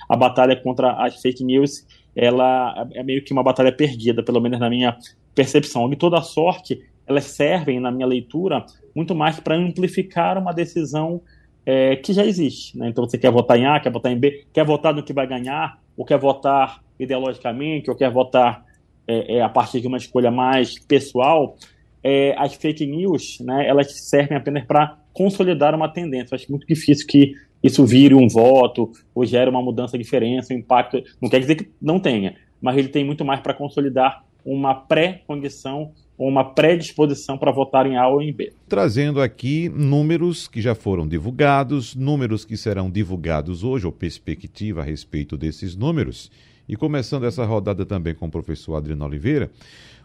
a 0.08 0.16
batalha 0.16 0.56
contra 0.56 0.94
as 0.94 1.22
fake 1.22 1.44
news 1.44 1.86
ela 2.16 2.88
é 2.94 3.04
meio 3.04 3.24
que 3.24 3.34
uma 3.34 3.44
batalha 3.44 3.72
perdida, 3.72 4.24
pelo 4.24 4.40
menos 4.40 4.60
na 4.60 4.70
minha 4.70 4.98
percepção. 5.36 5.90
De 5.90 5.96
toda 5.96 6.22
sorte, 6.22 6.80
elas 7.12 7.26
servem, 7.26 7.80
na 7.80 7.92
minha 7.92 8.08
leitura, 8.08 8.66
muito 8.96 9.14
mais 9.14 9.40
para 9.40 9.56
amplificar 9.56 10.38
uma 10.38 10.54
decisão 10.54 11.22
é, 11.66 11.96
que 11.96 12.14
já 12.14 12.26
existe. 12.26 12.78
Né? 12.78 12.90
Então, 12.90 13.06
você 13.06 13.18
quer 13.18 13.32
votar 13.32 13.58
em 13.58 13.66
A, 13.66 13.80
quer 13.80 13.92
votar 13.92 14.12
em 14.12 14.18
B, 14.18 14.46
quer 14.52 14.66
votar 14.66 14.94
no 14.94 15.04
que 15.04 15.14
vai 15.14 15.28
ganhar, 15.28 15.80
ou 15.96 16.06
quer 16.06 16.18
votar 16.18 16.82
ideologicamente, 17.00 17.90
ou 17.90 17.96
quer 17.96 18.10
votar 18.10 18.66
é, 19.08 19.38
é, 19.38 19.42
a 19.42 19.50
partir 19.50 19.82
de 19.82 19.88
uma 19.88 19.98
escolha 19.98 20.32
mais 20.32 20.80
pessoal. 20.80 21.56
É, 22.04 22.34
as 22.38 22.56
fake 22.56 22.86
news, 22.86 23.38
né, 23.42 23.68
elas 23.68 23.92
servem 24.10 24.38
apenas 24.38 24.66
para 24.66 24.98
consolidar 25.14 25.76
uma 25.76 25.90
tendência. 25.90 26.34
Eu 26.34 26.38
acho 26.38 26.52
muito 26.52 26.66
difícil 26.66 27.06
que 27.06 27.34
isso 27.64 27.86
vire 27.86 28.16
um 28.16 28.28
voto 28.28 28.92
ou 29.14 29.24
gere 29.26 29.50
uma 29.50 29.62
mudança 29.62 29.98
de 29.98 30.04
diferença, 30.04 30.54
um 30.54 30.58
impacto. 30.58 31.02
Não 31.22 31.30
quer 31.30 31.40
dizer 31.40 31.56
que 31.56 31.70
não 31.80 32.00
tenha, 32.00 32.36
mas 32.60 32.78
ele 32.78 32.88
tem 32.88 33.06
muito 33.06 33.24
mais 33.24 33.40
para 33.40 33.54
consolidar 33.54 34.24
uma 34.44 34.74
pré-condição 34.74 35.92
ou 36.22 36.30
uma 36.30 36.54
predisposição 36.54 37.36
para 37.36 37.52
votar 37.52 37.88
em 37.88 37.98
A 37.98 38.08
ou 38.08 38.22
em 38.22 38.32
B. 38.32 38.54
Trazendo 38.70 39.20
aqui 39.20 39.68
números 39.70 40.48
que 40.48 40.62
já 40.62 40.76
foram 40.76 41.08
divulgados, 41.08 41.96
números 41.96 42.46
que 42.46 42.56
serão 42.56 42.92
divulgados 42.92 43.64
hoje, 43.64 43.88
ou 43.88 43.92
perspectiva 43.92 44.82
a 44.82 44.84
respeito 44.84 45.36
desses 45.36 45.76
números. 45.76 46.32
E 46.70 46.76
começando 46.76 47.26
essa 47.26 47.44
rodada 47.44 47.88
também 47.88 48.14
com 48.14 48.28
o 48.28 48.32
professor 48.32 48.76
Adriano 48.76 49.04
Oliveira, 49.04 49.50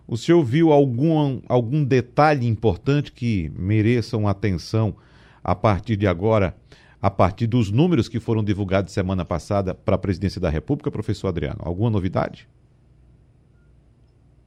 o 0.08 0.16
senhor 0.16 0.42
viu 0.42 0.72
algum, 0.72 1.42
algum 1.46 1.84
detalhe 1.84 2.46
importante 2.46 3.12
que 3.12 3.52
mereça 3.54 4.16
uma 4.16 4.30
atenção 4.30 4.96
a 5.44 5.54
partir 5.54 5.96
de 5.96 6.06
agora 6.06 6.56
a 7.02 7.10
partir 7.10 7.46
dos 7.46 7.70
números 7.70 8.08
que 8.08 8.18
foram 8.18 8.42
divulgados 8.42 8.94
semana 8.94 9.22
passada 9.22 9.74
para 9.74 9.96
a 9.96 9.98
presidência 9.98 10.40
da 10.40 10.48
República, 10.48 10.90
professor 10.90 11.28
Adriano? 11.28 11.60
Alguma 11.60 11.90
novidade? 11.90 12.48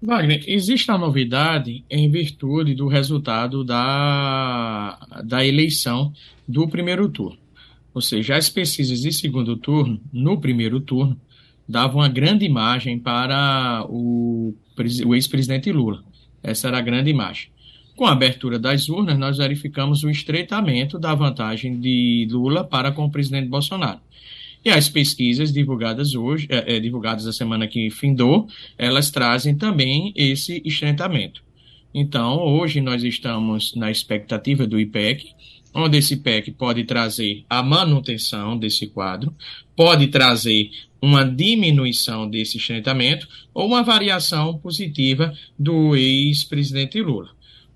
Wagner, 0.02 0.44
existe 0.48 0.90
a 0.90 0.98
novidade 0.98 1.84
em 1.90 2.10
virtude 2.10 2.74
do 2.74 2.88
resultado 2.88 3.66
da, 3.66 4.98
da 5.26 5.46
eleição 5.46 6.14
do 6.48 6.68
primeiro 6.70 7.10
turno. 7.10 7.38
Ou 7.94 8.02
seja, 8.02 8.38
as 8.38 8.48
pesquisas 8.50 9.02
de 9.02 9.12
segundo 9.12 9.58
turno, 9.58 10.00
no 10.14 10.40
primeiro 10.40 10.80
turno, 10.80 11.20
davam 11.68 11.98
uma 12.00 12.08
grande 12.08 12.46
imagem 12.46 12.98
para 12.98 13.86
o, 13.90 14.56
o 15.06 15.16
ex-presidente 15.16 15.70
Lula. 15.72 16.02
Essa 16.42 16.70
era 16.70 16.78
a 16.78 16.82
grande 16.82 17.10
imagem. 17.10 17.50
Com 17.94 18.06
a 18.06 18.14
abertura 18.14 18.58
das 18.58 18.88
urnas, 18.88 19.20
nós 19.20 19.38
verificamos 19.38 20.04
o 20.04 20.10
estreitamento 20.10 20.98
da 20.98 21.14
vantagem 21.14 21.78
de 21.78 22.26
Lula 22.32 22.64
para 22.64 22.94
com 22.94 23.04
o 23.04 23.12
presidente 23.12 23.50
Bolsonaro. 23.50 24.00
E 24.64 24.70
as 24.70 24.90
pesquisas 24.90 25.54
divulgadas 25.54 26.16
hoje, 26.16 26.48
é, 26.50 26.76
é, 26.76 26.80
divulgadas 26.80 27.26
a 27.26 27.34
semana 27.34 27.68
que 27.68 27.90
findou, 27.90 28.48
elas 28.78 29.10
trazem 29.10 29.56
também 29.56 30.14
esse 30.16 30.62
estreitamento. 30.66 31.42
Então, 31.94 32.40
hoje 32.40 32.82
nós 32.82 33.04
estamos 33.04 33.74
na 33.76 33.90
expectativa 33.90 34.68
do 34.68 34.80
IPEC, 34.80 35.32
onde 35.74 35.98
esse 35.98 36.16
IPEC 36.16 36.52
pode 36.52 36.84
trazer 36.84 37.46
a 37.50 37.64
manutenção 37.64 38.58
desse 38.58 38.88
quadro, 38.88 39.34
pode 39.76 40.08
trazer 40.08 40.70
uma 41.02 41.24
diminuição 41.24 42.30
desse 42.30 42.58
estreitamento 42.58 43.28
ou 43.54 43.68
uma 43.68 43.82
variação 43.82 44.58
positiva 44.58 45.34
do 45.58 45.96
ex-presidente 45.96 47.02
Lula. 47.02 47.30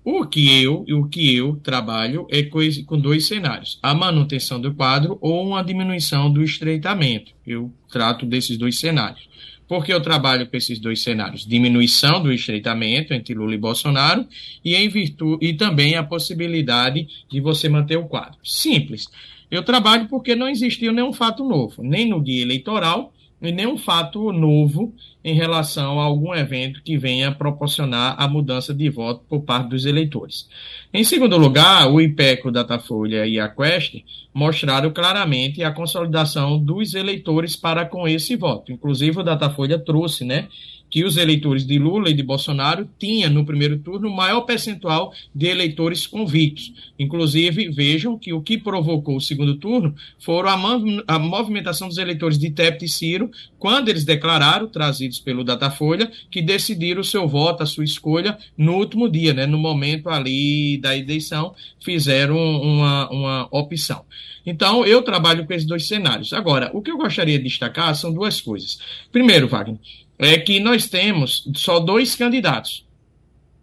O 0.04 0.26
que 0.26 0.62
eu, 0.62 0.84
o 0.86 1.08
que 1.08 1.34
eu 1.34 1.56
trabalho 1.56 2.26
é 2.30 2.42
com 2.42 2.98
dois 2.98 3.26
cenários: 3.26 3.78
a 3.82 3.94
manutenção 3.94 4.60
do 4.60 4.74
quadro 4.74 5.16
ou 5.18 5.46
uma 5.46 5.64
diminuição 5.64 6.30
do 6.30 6.42
estreitamento. 6.42 7.32
Eu 7.46 7.72
trato 7.90 8.26
desses 8.26 8.58
dois 8.58 8.78
cenários. 8.78 9.26
Por 9.66 9.82
que 9.82 9.94
eu 9.94 10.02
trabalho 10.02 10.46
com 10.46 10.56
esses 10.58 10.78
dois 10.78 11.02
cenários? 11.02 11.46
Diminuição 11.46 12.22
do 12.22 12.30
estreitamento 12.30 13.14
entre 13.14 13.32
Lula 13.32 13.54
e 13.54 13.58
Bolsonaro 13.58 14.26
e, 14.62 14.74
em 14.74 14.90
virtude, 14.90 15.46
e 15.46 15.54
também 15.54 15.94
a 15.94 16.04
possibilidade 16.04 17.08
de 17.30 17.40
você 17.40 17.66
manter 17.66 17.96
o 17.96 18.04
quadro. 18.04 18.38
Simples. 18.44 19.08
Eu 19.50 19.62
trabalho 19.62 20.06
porque 20.08 20.36
não 20.36 20.48
existiu 20.48 20.92
nenhum 20.92 21.14
fato 21.14 21.44
novo, 21.44 21.82
nem 21.82 22.06
no 22.06 22.22
dia 22.22 22.42
eleitoral, 22.42 23.10
e 23.40 23.50
nenhum 23.50 23.78
fato 23.78 24.30
novo 24.32 24.94
em 25.24 25.34
relação 25.34 25.98
a 25.98 26.04
algum 26.04 26.34
evento 26.34 26.82
que 26.82 26.98
venha 26.98 27.32
proporcionar 27.32 28.14
a 28.18 28.28
mudança 28.28 28.74
de 28.74 28.90
voto 28.90 29.24
por 29.26 29.40
parte 29.40 29.70
dos 29.70 29.86
eleitores. 29.86 30.46
Em 30.92 31.02
segundo 31.02 31.38
lugar, 31.38 31.90
o 31.90 32.00
IPEC, 32.00 32.46
o 32.46 32.50
Datafolha 32.50 33.26
e 33.26 33.40
a 33.40 33.48
Quest 33.48 34.04
mostraram 34.34 34.92
claramente 34.92 35.64
a 35.64 35.72
consolidação 35.72 36.58
dos 36.58 36.94
eleitores 36.94 37.56
para 37.56 37.86
com 37.86 38.06
esse 38.06 38.36
voto. 38.36 38.70
Inclusive, 38.70 39.20
o 39.20 39.22
Datafolha 39.22 39.78
trouxe, 39.78 40.24
né, 40.24 40.48
que 40.94 41.02
os 41.02 41.16
eleitores 41.16 41.66
de 41.66 41.76
Lula 41.76 42.08
e 42.08 42.14
de 42.14 42.22
Bolsonaro 42.22 42.88
tinham, 43.00 43.28
no 43.28 43.44
primeiro 43.44 43.80
turno, 43.80 44.08
maior 44.08 44.42
percentual 44.42 45.12
de 45.34 45.48
eleitores 45.48 46.06
convictos. 46.06 46.72
Inclusive, 46.96 47.68
vejam 47.68 48.16
que 48.16 48.32
o 48.32 48.40
que 48.40 48.56
provocou 48.56 49.16
o 49.16 49.20
segundo 49.20 49.56
turno 49.56 49.92
foram 50.20 50.50
a, 50.50 51.14
a 51.16 51.18
movimentação 51.18 51.88
dos 51.88 51.98
eleitores 51.98 52.38
de 52.38 52.48
Tepte 52.48 52.84
e 52.84 52.88
Ciro, 52.88 53.28
quando 53.58 53.88
eles 53.88 54.04
declararam, 54.04 54.68
trazidos 54.68 55.18
pelo 55.18 55.42
Datafolha, 55.42 56.12
que 56.30 56.40
decidiram 56.40 57.00
o 57.00 57.04
seu 57.04 57.26
voto, 57.26 57.64
a 57.64 57.66
sua 57.66 57.82
escolha, 57.82 58.38
no 58.56 58.76
último 58.76 59.10
dia, 59.10 59.34
né, 59.34 59.46
no 59.46 59.58
momento 59.58 60.08
ali 60.08 60.78
da 60.78 60.96
eleição, 60.96 61.56
fizeram 61.80 62.36
uma, 62.36 63.10
uma 63.10 63.48
opção. 63.50 64.04
Então, 64.46 64.84
eu 64.84 65.02
trabalho 65.02 65.44
com 65.44 65.54
esses 65.54 65.66
dois 65.66 65.88
cenários. 65.88 66.32
Agora, 66.32 66.70
o 66.72 66.82
que 66.82 66.90
eu 66.90 66.98
gostaria 66.98 67.38
de 67.38 67.44
destacar 67.44 67.94
são 67.96 68.12
duas 68.12 68.40
coisas. 68.40 68.78
Primeiro, 69.10 69.48
Wagner, 69.48 69.78
é 70.18 70.38
que 70.38 70.60
nós 70.60 70.88
temos 70.88 71.48
só 71.56 71.80
dois 71.80 72.14
candidatos. 72.14 72.84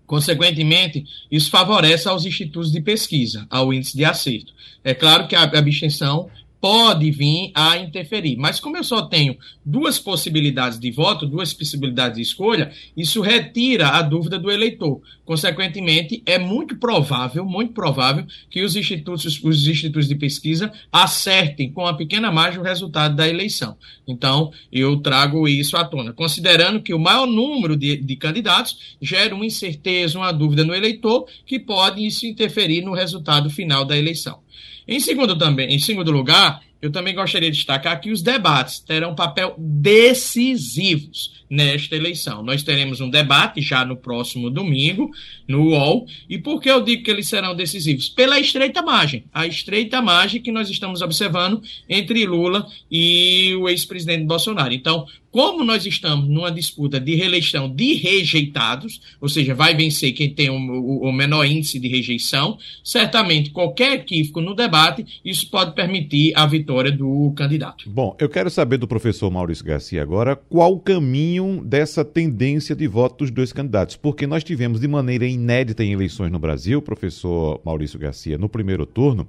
Consequentemente, 0.06 1.06
isso 1.32 1.50
favorece 1.50 2.08
aos 2.08 2.26
institutos 2.26 2.72
de 2.72 2.82
pesquisa, 2.82 3.48
ao 3.50 3.74
índice 3.74 3.96
de 3.96 4.04
acerto. 4.04 4.54
É 4.84 4.94
claro 4.94 5.28
que 5.28 5.36
a 5.36 5.44
abstenção 5.44 6.30
pode 6.62 7.10
vir 7.10 7.52
a 7.56 7.78
interferir. 7.78 8.38
Mas 8.38 8.60
como 8.60 8.78
eu 8.78 8.84
só 8.84 9.02
tenho 9.02 9.36
duas 9.66 9.98
possibilidades 9.98 10.80
de 10.80 10.92
voto, 10.92 11.26
duas 11.26 11.52
possibilidades 11.52 12.18
de 12.18 12.22
escolha, 12.22 12.72
isso 12.96 13.20
retira 13.20 13.90
a 13.90 14.02
dúvida 14.04 14.38
do 14.38 14.52
eleitor. 14.52 15.02
Consequentemente, 15.26 16.22
é 16.26 16.38
muito 16.38 16.76
provável, 16.76 17.44
muito 17.44 17.74
provável 17.74 18.26
que 18.50 18.62
os 18.64 18.76
institutos, 18.76 19.42
os 19.44 19.68
institutos 19.68 20.08
de 20.08 20.16
pesquisa 20.16 20.72
acertem 20.92 21.72
com 21.72 21.82
uma 21.82 21.98
pequena 21.98 22.32
margem 22.32 22.60
o 22.60 22.64
resultado 22.64 23.16
da 23.16 23.28
eleição. 23.28 23.76
Então, 24.08 24.52
eu 24.72 24.98
trago 24.98 25.48
isso 25.48 25.76
à 25.76 25.84
tona, 25.84 26.14
considerando 26.14 26.82
que 26.82 26.94
o 26.94 27.00
maior 27.00 27.26
número 27.26 27.76
de, 27.76 27.98
de 27.98 28.16
candidatos 28.16 28.96
gera 29.02 29.34
uma 29.34 29.46
incerteza, 29.46 30.20
uma 30.20 30.32
dúvida 30.32 30.64
no 30.64 30.76
eleitor, 30.76 31.26
que 31.46 31.58
pode 31.58 32.06
isso 32.06 32.26
interferir 32.26 32.82
no 32.84 32.94
resultado 32.94 33.50
final 33.50 33.84
da 33.84 33.98
eleição. 33.98 34.40
Em 34.88 35.00
segundo, 35.00 35.38
também, 35.38 35.74
em 35.74 35.80
segundo 35.80 36.12
lugar, 36.12 36.62
eu 36.82 36.92
também 36.92 37.14
gostaria 37.14 37.52
de 37.52 37.58
destacar 37.58 38.02
que 38.02 38.12
os 38.12 38.22
debates 38.22 38.80
terão 38.80 39.14
papel 39.14 39.56
decisivos 39.58 41.42
nesta 41.48 41.96
eleição. 41.96 42.42
Nós 42.42 42.64
teremos 42.64 43.02
um 43.02 43.10
debate 43.10 43.62
já 43.62 43.86
no 43.86 43.98
próximo 43.98 44.50
domingo, 44.50 45.12
no 45.48 45.70
UOL. 45.70 46.08
E 46.30 46.38
por 46.38 46.62
que 46.62 46.72
eu 46.72 46.82
digo 46.82 47.04
que 47.04 47.12
eles 47.12 47.28
serão 47.28 47.54
decisivos? 47.54 48.10
Pela 48.10 48.40
estreita 48.40 48.82
margem. 48.82 49.26
A 49.34 49.46
estreita 49.46 50.02
margem 50.02 50.42
que 50.42 50.52
nós 50.52 50.70
estamos 50.70 51.02
observando 51.02 51.62
entre 51.88 52.26
Lula 52.26 52.66
e 52.90 53.54
o 53.56 53.70
ex-presidente 53.70 54.26
Bolsonaro. 54.26 54.74
Então, 54.74 55.06
como 55.30 55.64
nós 55.64 55.86
estamos 55.86 56.28
numa 56.28 56.52
disputa 56.52 57.00
de 57.00 57.16
reeleição 57.16 57.74
de 57.74 57.94
rejeitados, 57.94 59.02
ou 59.20 59.30
seja, 59.30 59.56
vai 59.56 59.74
vencer 59.74 60.12
quem 60.14 60.34
tem 60.34 60.50
o, 60.50 60.56
o, 60.56 61.12
menor 61.12 61.46
índice 61.46 61.80
de 61.80 61.88
rejeição, 61.88 62.58
certamente 62.84 63.50
qualquer 63.50 63.94
equívoco 63.94 64.42
no 64.42 64.54
debate, 64.54 65.06
isso 65.24 65.50
pode 65.50 65.74
permitir 65.74 66.34
a 66.36 66.46
vitória 66.46 66.71
do 66.92 67.34
candidato. 67.36 67.90
Bom, 67.90 68.16
eu 68.20 68.30
quero 68.30 68.50
saber 68.50 68.78
do 68.78 68.88
professor 68.88 69.30
Maurício 69.30 69.66
Garcia 69.66 70.02
agora 70.02 70.36
qual 70.36 70.74
o 70.74 70.80
caminho 70.80 71.64
dessa 71.66 72.06
tendência 72.06 72.76
de 72.76 72.88
voto 72.88 73.20
dos 73.20 73.32
dois 73.32 73.52
candidatos, 73.52 73.96
porque 73.96 74.26
nós 74.26 74.44
tivemos 74.44 74.80
de 74.80 74.88
maneira 74.88 75.26
inédita 75.26 75.84
em 75.84 75.94
eleições 75.94 76.32
no 76.32 76.40
Brasil, 76.40 76.82
professor 76.82 77.60
Maurício 77.66 78.00
Garcia, 78.00 78.38
no 78.38 78.48
primeiro 78.50 78.86
turno, 78.86 79.28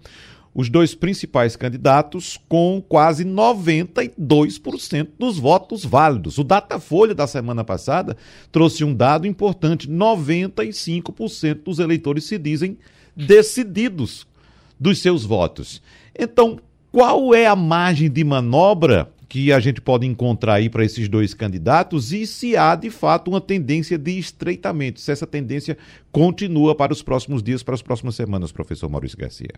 os 0.55 0.69
dois 0.69 0.95
principais 0.95 1.57
candidatos 1.57 2.39
com 2.49 2.83
quase 2.87 3.25
92% 3.25 5.09
dos 5.19 5.39
votos 5.39 5.85
válidos. 5.85 6.39
O 6.39 6.45
Datafolha 6.45 7.15
da 7.15 7.27
semana 7.27 7.65
passada 7.65 8.17
trouxe 8.51 8.85
um 8.85 8.95
dado 8.95 9.27
importante: 9.27 9.89
95% 9.89 11.63
dos 11.65 11.79
eleitores 11.79 12.25
se 12.25 12.37
dizem 12.39 12.77
decididos 13.17 14.27
dos 14.79 14.99
seus 14.99 15.25
votos. 15.25 15.81
Então, 16.19 16.59
qual 16.93 17.35
é 17.35 17.47
a 17.47 17.57
margem 17.57 18.11
de 18.11 18.23
manobra 18.23 19.11
que 19.27 19.51
a 19.51 19.59
gente 19.59 19.81
pode 19.81 20.07
encontrar 20.07 20.55
aí 20.55 20.69
para 20.69 20.85
esses 20.85 21.09
dois 21.09 21.33
candidatos 21.33 22.13
e 22.13 22.27
se 22.27 22.55
há 22.55 22.75
de 22.77 22.91
fato 22.91 23.29
uma 23.29 23.41
tendência 23.41 23.97
de 23.97 24.19
estreitamento, 24.19 25.01
se 25.01 25.11
essa 25.11 25.27
tendência 25.27 25.79
continua 26.13 26.75
para 26.75 26.93
os 26.93 27.03
próximos 27.03 27.43
dias, 27.43 27.63
para 27.63 27.75
as 27.75 27.81
próximas 27.81 28.15
semanas, 28.15 28.53
professor 28.53 28.91
Maurício 28.91 29.17
Garcia? 29.17 29.55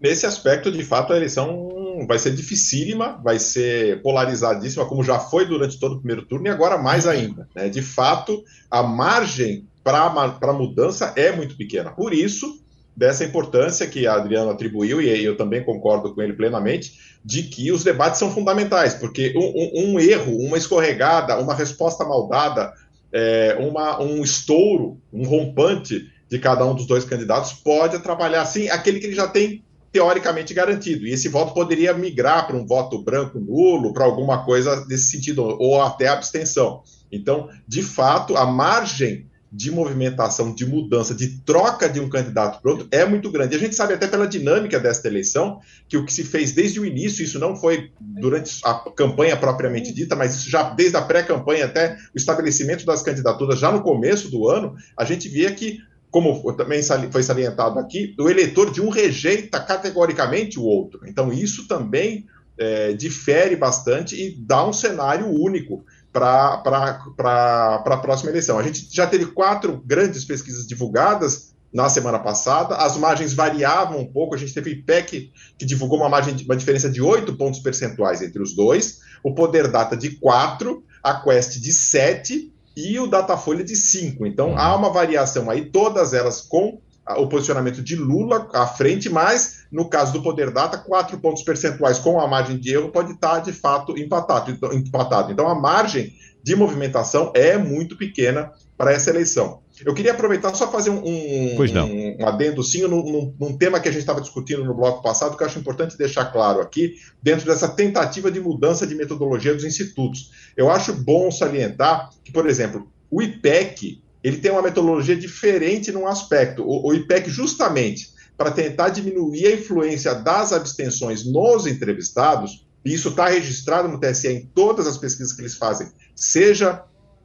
Nesse 0.00 0.26
aspecto, 0.26 0.72
de 0.72 0.82
fato, 0.82 1.12
a 1.12 1.16
eleição 1.16 2.04
vai 2.06 2.18
ser 2.18 2.34
dificílima, 2.34 3.18
vai 3.22 3.38
ser 3.38 4.02
polarizadíssima, 4.02 4.86
como 4.86 5.04
já 5.04 5.20
foi 5.20 5.46
durante 5.46 5.78
todo 5.78 5.92
o 5.92 5.98
primeiro 5.98 6.22
turno 6.26 6.48
e 6.48 6.50
agora 6.50 6.76
mais 6.76 7.06
ainda. 7.06 7.48
Né? 7.54 7.68
De 7.68 7.80
fato, 7.80 8.42
a 8.68 8.82
margem 8.82 9.66
para 9.84 10.52
mudança 10.52 11.14
é 11.16 11.30
muito 11.30 11.56
pequena. 11.56 11.92
Por 11.92 12.12
isso, 12.12 12.60
dessa 12.96 13.24
importância 13.24 13.86
que 13.86 14.06
a 14.06 14.14
Adriano 14.14 14.50
atribuiu, 14.50 15.02
e 15.02 15.24
eu 15.24 15.36
também 15.36 15.62
concordo 15.62 16.14
com 16.14 16.22
ele 16.22 16.32
plenamente, 16.32 16.92
de 17.24 17.42
que 17.42 17.70
os 17.70 17.84
debates 17.84 18.18
são 18.18 18.30
fundamentais, 18.30 18.94
porque 18.94 19.34
um, 19.36 19.90
um, 19.90 19.94
um 19.94 20.00
erro, 20.00 20.36
uma 20.38 20.56
escorregada, 20.56 21.38
uma 21.38 21.54
resposta 21.54 22.04
maldada, 22.04 22.72
é, 23.12 23.56
uma, 23.60 24.00
um 24.00 24.22
estouro, 24.22 24.98
um 25.12 25.24
rompante 25.24 26.10
de 26.28 26.38
cada 26.38 26.64
um 26.64 26.74
dos 26.74 26.86
dois 26.86 27.04
candidatos 27.04 27.52
pode 27.52 27.96
atrapalhar, 27.96 28.44
sim, 28.46 28.68
aquele 28.68 28.98
que 28.98 29.06
ele 29.06 29.14
já 29.14 29.28
tem 29.28 29.62
teoricamente 29.92 30.52
garantido. 30.52 31.06
E 31.06 31.12
esse 31.12 31.28
voto 31.28 31.54
poderia 31.54 31.94
migrar 31.94 32.46
para 32.46 32.56
um 32.56 32.66
voto 32.66 33.02
branco 33.02 33.38
nulo, 33.38 33.92
para 33.92 34.04
alguma 34.04 34.44
coisa 34.44 34.84
desse 34.86 35.10
sentido, 35.10 35.42
ou 35.42 35.80
até 35.80 36.08
abstenção. 36.08 36.82
Então, 37.10 37.48
de 37.66 37.82
fato, 37.82 38.36
a 38.36 38.44
margem 38.44 39.26
de 39.52 39.70
movimentação, 39.70 40.54
de 40.54 40.66
mudança, 40.66 41.14
de 41.14 41.38
troca 41.40 41.88
de 41.88 42.00
um 42.00 42.08
candidato 42.08 42.60
para 42.60 42.70
outro 42.70 42.88
é 42.90 43.04
muito 43.04 43.30
grande. 43.30 43.54
E 43.54 43.56
a 43.56 43.60
gente 43.60 43.74
sabe 43.74 43.94
até 43.94 44.06
pela 44.06 44.26
dinâmica 44.26 44.78
desta 44.78 45.08
eleição 45.08 45.60
que 45.88 45.96
o 45.96 46.04
que 46.04 46.12
se 46.12 46.24
fez 46.24 46.52
desde 46.52 46.80
o 46.80 46.86
início, 46.86 47.24
isso 47.24 47.38
não 47.38 47.56
foi 47.56 47.90
durante 48.00 48.60
a 48.64 48.74
campanha 48.96 49.36
propriamente 49.36 49.92
dita, 49.92 50.16
mas 50.16 50.34
isso 50.34 50.50
já 50.50 50.70
desde 50.70 50.96
a 50.96 51.02
pré-campanha 51.02 51.66
até 51.66 51.96
o 52.14 52.16
estabelecimento 52.16 52.84
das 52.84 53.02
candidaturas, 53.02 53.58
já 53.58 53.70
no 53.70 53.82
começo 53.82 54.30
do 54.30 54.48
ano, 54.48 54.74
a 54.96 55.04
gente 55.04 55.28
via 55.28 55.52
que 55.52 55.78
como 56.10 56.52
também 56.54 56.80
foi 57.10 57.22
salientado 57.22 57.78
aqui, 57.78 58.14
o 58.18 58.30
eleitor 58.30 58.72
de 58.72 58.80
um 58.80 58.88
rejeita 58.88 59.60
categoricamente 59.60 60.58
o 60.58 60.62
outro. 60.62 61.00
Então, 61.06 61.30
isso 61.30 61.68
também 61.68 62.24
é, 62.58 62.94
difere 62.94 63.54
bastante 63.54 64.16
e 64.16 64.34
dá 64.34 64.66
um 64.66 64.72
cenário 64.72 65.28
único 65.28 65.84
para 66.16 67.82
a 67.84 67.96
próxima 67.98 68.30
eleição. 68.30 68.58
A 68.58 68.62
gente 68.62 68.88
já 68.90 69.06
teve 69.06 69.26
quatro 69.26 69.82
grandes 69.84 70.24
pesquisas 70.24 70.66
divulgadas 70.66 71.54
na 71.72 71.90
semana 71.90 72.18
passada, 72.18 72.76
as 72.76 72.96
margens 72.96 73.34
variavam 73.34 74.00
um 74.00 74.06
pouco, 74.06 74.34
a 74.34 74.38
gente 74.38 74.54
teve 74.54 74.70
o 74.70 74.72
IPEC, 74.72 75.30
que 75.58 75.66
divulgou 75.66 75.98
uma 75.98 76.08
margem, 76.08 76.34
uma 76.44 76.56
diferença 76.56 76.88
de 76.88 77.02
oito 77.02 77.36
pontos 77.36 77.60
percentuais 77.60 78.22
entre 78.22 78.40
os 78.40 78.54
dois, 78.54 79.00
o 79.22 79.34
Poder 79.34 79.68
Data 79.68 79.94
de 79.94 80.16
quatro, 80.16 80.82
a 81.02 81.20
Quest 81.20 81.60
de 81.60 81.72
sete 81.72 82.50
e 82.74 82.98
o 82.98 83.06
Datafolha 83.06 83.64
de 83.64 83.76
5. 83.76 84.26
Então 84.26 84.50
uhum. 84.50 84.58
há 84.58 84.74
uma 84.76 84.90
variação 84.90 85.50
aí, 85.50 85.66
todas 85.66 86.14
elas 86.14 86.40
com 86.40 86.80
o 87.18 87.28
posicionamento 87.28 87.82
de 87.82 87.94
Lula 87.94 88.48
à 88.52 88.66
frente, 88.66 89.08
mas 89.08 89.55
no 89.70 89.88
caso 89.88 90.12
do 90.12 90.22
Poder 90.22 90.50
Data, 90.50 90.78
quatro 90.78 91.18
pontos 91.18 91.42
percentuais 91.42 91.98
com 91.98 92.20
a 92.20 92.26
margem 92.26 92.58
de 92.58 92.72
erro 92.72 92.90
pode 92.90 93.12
estar 93.12 93.40
de 93.40 93.52
fato 93.52 93.96
empatado. 93.98 94.50
Então, 94.50 94.72
empatado. 94.72 95.32
então 95.32 95.48
a 95.48 95.54
margem 95.54 96.12
de 96.42 96.54
movimentação 96.54 97.32
é 97.34 97.58
muito 97.58 97.96
pequena 97.96 98.52
para 98.76 98.92
essa 98.92 99.10
eleição. 99.10 99.62
Eu 99.84 99.92
queria 99.92 100.12
aproveitar 100.12 100.54
só 100.54 100.70
fazer 100.70 100.90
um, 100.90 101.04
um, 101.04 101.56
um, 101.58 102.16
um 102.20 102.26
adendo 102.26 102.62
sim 102.62 102.82
num, 102.82 103.02
num, 103.02 103.34
num, 103.38 103.58
tema 103.58 103.80
que 103.80 103.88
a 103.88 103.92
gente 103.92 104.00
estava 104.00 104.20
discutindo 104.20 104.64
no 104.64 104.74
bloco 104.74 105.02
passado, 105.02 105.36
que 105.36 105.42
eu 105.42 105.46
acho 105.46 105.58
importante 105.58 105.98
deixar 105.98 106.26
claro 106.26 106.60
aqui, 106.60 106.94
dentro 107.22 107.44
dessa 107.44 107.68
tentativa 107.68 108.30
de 108.30 108.40
mudança 108.40 108.86
de 108.86 108.94
metodologia 108.94 109.52
dos 109.52 109.64
institutos. 109.64 110.30
Eu 110.56 110.70
acho 110.70 110.94
bom 110.94 111.30
salientar 111.30 112.10
que, 112.24 112.32
por 112.32 112.48
exemplo, 112.48 112.88
o 113.10 113.20
IPEC 113.20 114.00
ele 114.22 114.38
tem 114.38 114.50
uma 114.50 114.62
metodologia 114.62 115.14
diferente 115.14 115.92
num 115.92 116.06
aspecto. 116.06 116.62
O, 116.64 116.88
o 116.88 116.94
IPEC, 116.94 117.28
justamente 117.30 118.15
para 118.36 118.50
tentar 118.50 118.90
diminuir 118.90 119.46
a 119.46 119.54
influência 119.54 120.14
das 120.14 120.52
abstenções 120.52 121.24
nos 121.24 121.66
entrevistados, 121.66 122.66
e 122.84 122.92
isso 122.92 123.08
está 123.08 123.28
registrado 123.28 123.88
no 123.88 123.98
TSE 123.98 124.28
em 124.28 124.46
todas 124.54 124.86
as 124.86 124.98
pesquisas 124.98 125.32
que 125.32 125.40
eles 125.40 125.56
fazem, 125.56 125.88
seja 126.14 126.84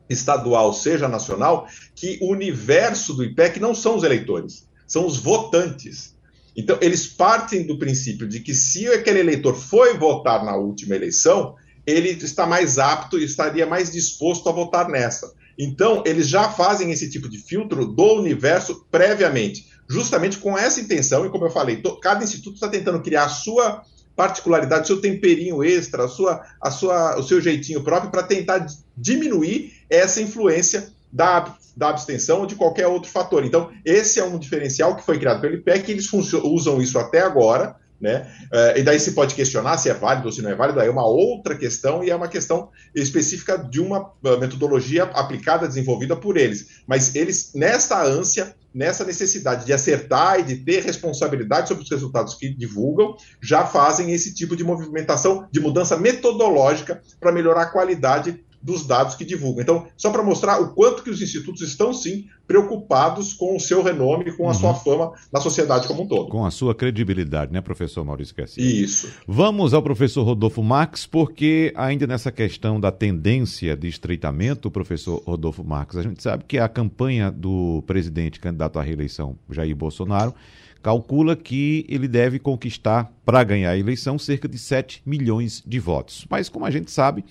estadual, 0.10 0.74
seja 0.74 1.08
nacional, 1.08 1.68
que 1.96 2.18
o 2.22 2.32
universo 2.32 3.14
do 3.14 3.24
IPEC 3.24 3.60
não 3.60 3.74
são 3.74 3.96
os 3.96 4.04
eleitores, 4.04 4.68
são 4.88 5.06
os 5.06 5.18
votantes. 5.18 6.16
Então, 6.56 6.78
eles 6.82 7.08
partem 7.08 7.66
do 7.66 7.78
princípio 7.78 8.28
de 8.28 8.42
que 8.42 8.54
se 8.54 8.88
aquele 8.88 9.20
eleitor 9.20 9.56
foi 9.56 9.98
votar 9.98 10.44
na 10.44 10.56
última 10.56 10.96
eleição, 10.96 11.56
ele 11.86 12.10
está 12.10 12.46
mais 12.46 12.78
apto 12.78 13.18
e 13.18 13.24
estaria 13.24 13.66
mais 13.66 13.92
disposto 13.92 14.50
a 14.50 14.52
votar 14.52 14.90
nessa. 14.90 15.34
Então, 15.58 16.04
eles 16.06 16.28
já 16.28 16.50
fazem 16.50 16.92
esse 16.92 17.10
tipo 17.10 17.30
de 17.30 17.38
filtro 17.38 17.86
do 17.86 18.14
universo 18.14 18.86
previamente, 18.92 19.70
justamente 19.92 20.38
com 20.38 20.58
essa 20.58 20.80
intenção, 20.80 21.26
e 21.26 21.30
como 21.30 21.46
eu 21.46 21.52
falei, 21.52 21.84
cada 22.02 22.24
instituto 22.24 22.54
está 22.54 22.70
tentando 22.70 23.02
criar 23.02 23.26
a 23.26 23.30
sua 23.30 23.84
particularidade, 24.16 24.88
seu 24.88 25.02
temperinho 25.02 25.62
extra, 25.62 26.06
a 26.06 26.08
sua, 26.08 26.42
a 26.62 26.72
sua, 26.72 27.20
o 27.20 27.24
seu 27.24 27.42
jeitinho 27.42 27.84
próprio 27.84 28.10
para 28.10 28.24
tentar 28.24 28.66
diminuir 28.96 29.74
essa 29.90 30.22
influência 30.22 30.90
da, 31.12 31.56
da 31.76 31.90
abstenção 31.90 32.40
ou 32.40 32.46
de 32.46 32.56
qualquer 32.56 32.88
outro 32.88 33.12
fator. 33.12 33.44
Então, 33.44 33.70
esse 33.84 34.18
é 34.20 34.24
um 34.24 34.40
diferencial 34.40 34.96
que 34.96 35.04
foi 35.04 35.20
criado 35.20 35.42
pelo 35.42 35.56
IPEC, 35.56 35.92
eles 35.92 36.10
usam 36.14 36.82
isso 36.82 36.98
até 36.98 37.20
agora, 37.20 37.76
né? 38.02 38.28
Uh, 38.52 38.80
e 38.80 38.84
daí 38.84 39.00
se 39.00 39.12
pode 39.12 39.36
questionar 39.36 39.78
se 39.78 39.90
é 39.90 39.94
válido 39.94 40.28
ou 40.28 40.32
se 40.32 40.42
não 40.42 40.50
é 40.50 40.56
válido, 40.56 40.80
aí 40.80 40.88
é 40.88 40.92
uma 40.92 41.06
outra 41.06 41.56
questão 41.56 42.04
e 42.04 42.10
é 42.10 42.16
uma 42.16 42.28
questão 42.28 42.70
específica 42.96 43.58
de 43.58 43.80
uma 43.80 44.02
uh, 44.02 44.40
metodologia 44.40 45.04
aplicada, 45.04 45.68
desenvolvida 45.68 46.16
por 46.16 46.38
eles. 46.38 46.82
Mas 46.88 47.16
eles, 47.16 47.52
nesta 47.54 48.04
ânsia, 48.04 48.56
nessa 48.74 49.04
necessidade 49.04 49.66
de 49.66 49.74
acertar 49.74 50.40
e 50.40 50.44
de 50.44 50.56
ter 50.58 50.84
responsabilidade 50.84 51.68
sobre 51.68 51.84
os 51.84 51.90
resultados 51.90 52.36
que 52.36 52.50
divulgam, 52.50 53.16
já 53.42 53.66
fazem 53.66 54.14
esse 54.14 54.34
tipo 54.34 54.56
de 54.56 54.64
movimentação, 54.64 55.48
de 55.52 55.60
mudança 55.60 55.98
metodológica 55.98 57.02
para 57.20 57.32
melhorar 57.32 57.64
a 57.64 57.72
qualidade 57.72 58.44
dos 58.62 58.86
dados 58.86 59.16
que 59.16 59.26
divulgam. 59.26 59.62
Então, 59.62 59.88
só 59.98 60.12
para 60.12 60.24
mostrar 60.24 60.60
o 60.60 60.74
quanto 60.74 61.04
que 61.04 61.10
os 61.10 61.22
institutos 61.22 61.62
estão, 61.62 61.94
sim, 61.94 62.26
preocupados 62.48 63.34
com 63.34 63.56
o 63.56 63.60
seu 63.60 63.82
renome, 63.82 64.36
com 64.36 64.44
a 64.44 64.48
uhum. 64.48 64.54
sua 64.54 64.74
fama 64.74 65.14
na 65.32 65.40
sociedade 65.40 65.88
como 65.88 66.04
um 66.04 66.08
todo. 66.08 66.30
Com 66.30 66.46
a 66.46 66.52
sua 66.52 66.76
credibilidade, 66.76 67.52
né, 67.52 67.62
professor 67.62 68.04
Maurício 68.04 68.36
Garcia? 68.36 68.64
Isso. 68.64 69.10
Vamos 69.28 69.74
ao 69.74 69.82
professor 69.82 70.24
Rodolfo 70.24 70.62
Marques, 70.62 71.06
porque 71.06 71.74
ainda 71.76 72.06
nessa 72.06 72.32
questão 72.32 72.80
da 72.80 72.92
tendência 72.92 73.76
de 73.76 73.88
estreitamento, 73.88 74.70
professor 74.70 75.24
Rodolfo 75.26 75.64
Marques, 75.64 75.98
a 75.98 76.04
gente 76.04 76.22
sabe 76.22 76.44
que 76.48 76.58
a 76.58 76.68
campanha 76.68 77.32
do 77.32 77.84
presidente 77.88 78.40
candidato 78.40 78.78
à 78.78 78.82
reeleição, 78.82 79.38
Jair 79.50 79.76
Bolsonaro, 79.76 80.34
calcula 80.82 81.36
que 81.36 81.86
ele 81.88 82.08
deve 82.08 82.40
conquistar, 82.40 83.12
para 83.24 83.44
ganhar 83.44 83.72
a 83.72 83.78
eleição, 83.78 84.18
cerca 84.18 84.48
de 84.48 84.58
7 84.58 85.02
milhões 85.06 85.64
de 85.66 85.80
votos. 85.80 86.26
Mas, 86.30 86.50
como 86.50 86.66
a 86.66 86.72
gente 86.72 86.92
sabe, 86.92 87.24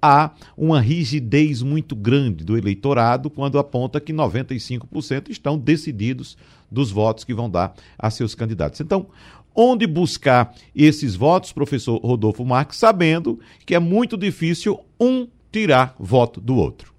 há 0.00 0.32
uma 0.56 0.80
rigidez 0.80 1.62
muito 1.62 1.94
grande 1.96 2.44
do 2.44 2.56
eleitorado 2.56 3.28
quando 3.28 3.58
aponta 3.58 4.00
que 4.00 4.12
95% 4.12 5.28
estão 5.28 5.58
decididos 5.58 6.36
dos 6.70 6.90
votos 6.90 7.24
que 7.24 7.34
vão 7.34 7.50
dar 7.50 7.74
a 7.98 8.10
seus 8.10 8.34
candidatos. 8.34 8.80
Então, 8.80 9.06
onde 9.54 9.86
buscar 9.86 10.54
esses 10.74 11.16
votos, 11.16 11.52
professor 11.52 11.98
Rodolfo 11.98 12.44
Marques, 12.44 12.78
sabendo 12.78 13.40
que 13.66 13.74
é 13.74 13.78
muito 13.78 14.16
difícil 14.16 14.78
um 15.00 15.26
tirar 15.50 15.96
voto 15.98 16.40
do 16.40 16.56
outro? 16.56 16.94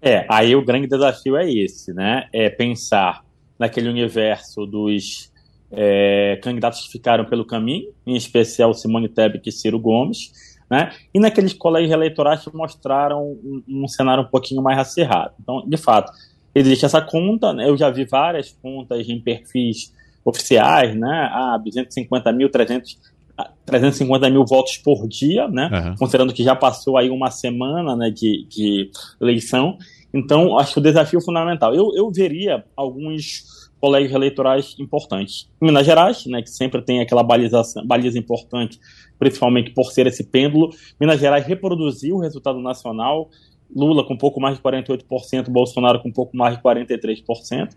É, 0.00 0.24
aí 0.30 0.56
o 0.56 0.64
grande 0.64 0.86
desafio 0.86 1.36
é 1.36 1.52
esse, 1.52 1.92
né? 1.92 2.26
É 2.32 2.48
pensar 2.48 3.22
naquele 3.58 3.90
universo 3.90 4.64
dos 4.64 5.30
é, 5.70 6.38
candidatos 6.42 6.86
que 6.86 6.92
ficaram 6.92 7.26
pelo 7.26 7.44
caminho, 7.44 7.92
em 8.06 8.16
especial 8.16 8.72
Simone 8.72 9.08
Tebet 9.08 9.46
e 9.46 9.52
Ciro 9.52 9.78
Gomes, 9.78 10.58
né? 10.70 10.92
E 11.12 11.18
naqueles 11.18 11.52
colégios 11.52 11.90
eleitorais 11.90 12.44
que 12.44 12.56
mostraram 12.56 13.24
um, 13.24 13.62
um, 13.68 13.88
cenário 13.88 14.22
um 14.22 14.28
pouquinho 14.28 14.62
mais 14.62 14.78
acirrado. 14.78 15.32
Então, 15.40 15.64
de 15.66 15.76
fato, 15.76 16.12
existe 16.54 16.84
essa 16.84 17.00
conta, 17.00 17.52
né? 17.52 17.68
eu 17.68 17.76
já 17.76 17.90
vi 17.90 18.04
várias 18.04 18.56
contas 18.62 19.08
em 19.08 19.20
perfis 19.20 19.92
oficiais, 20.24 20.94
né? 20.94 21.28
Ah, 21.32 21.58
250 21.62 22.32
mil, 22.32 22.50
300, 22.50 22.98
350 23.66 24.30
mil 24.30 24.44
votos 24.44 24.76
por 24.76 25.08
dia, 25.08 25.48
né? 25.48 25.68
Uhum. 25.72 25.96
Considerando 25.96 26.32
que 26.32 26.44
já 26.44 26.54
passou 26.54 26.96
aí 26.96 27.10
uma 27.10 27.30
semana 27.30 27.96
né, 27.96 28.10
de, 28.10 28.46
de 28.48 28.90
eleição. 29.20 29.76
Então, 30.12 30.58
acho 30.58 30.74
que 30.74 30.78
o 30.78 30.82
desafio 30.82 31.18
é 31.18 31.22
fundamental. 31.22 31.74
Eu, 31.74 31.92
eu 31.94 32.10
veria 32.10 32.64
alguns 32.76 33.59
colégios 33.80 34.12
eleitorais 34.12 34.76
importantes. 34.78 35.48
Minas 35.60 35.86
Gerais, 35.86 36.26
né, 36.26 36.42
que 36.42 36.50
sempre 36.50 36.82
tem 36.82 37.00
aquela 37.00 37.22
balização, 37.22 37.86
baliza 37.86 38.18
importante, 38.18 38.78
principalmente 39.18 39.70
por 39.70 39.90
ser 39.92 40.06
esse 40.06 40.24
pêndulo. 40.24 40.70
Minas 41.00 41.18
Gerais 41.18 41.46
reproduziu 41.46 42.16
o 42.16 42.20
resultado 42.20 42.60
nacional, 42.60 43.30
Lula 43.74 44.04
com 44.04 44.14
um 44.14 44.18
pouco 44.18 44.40
mais 44.40 44.56
de 44.56 44.62
48%, 44.62 45.48
Bolsonaro 45.48 46.00
com 46.00 46.08
um 46.08 46.12
pouco 46.12 46.36
mais 46.36 46.56
de 46.56 46.62
43%. 46.62 47.70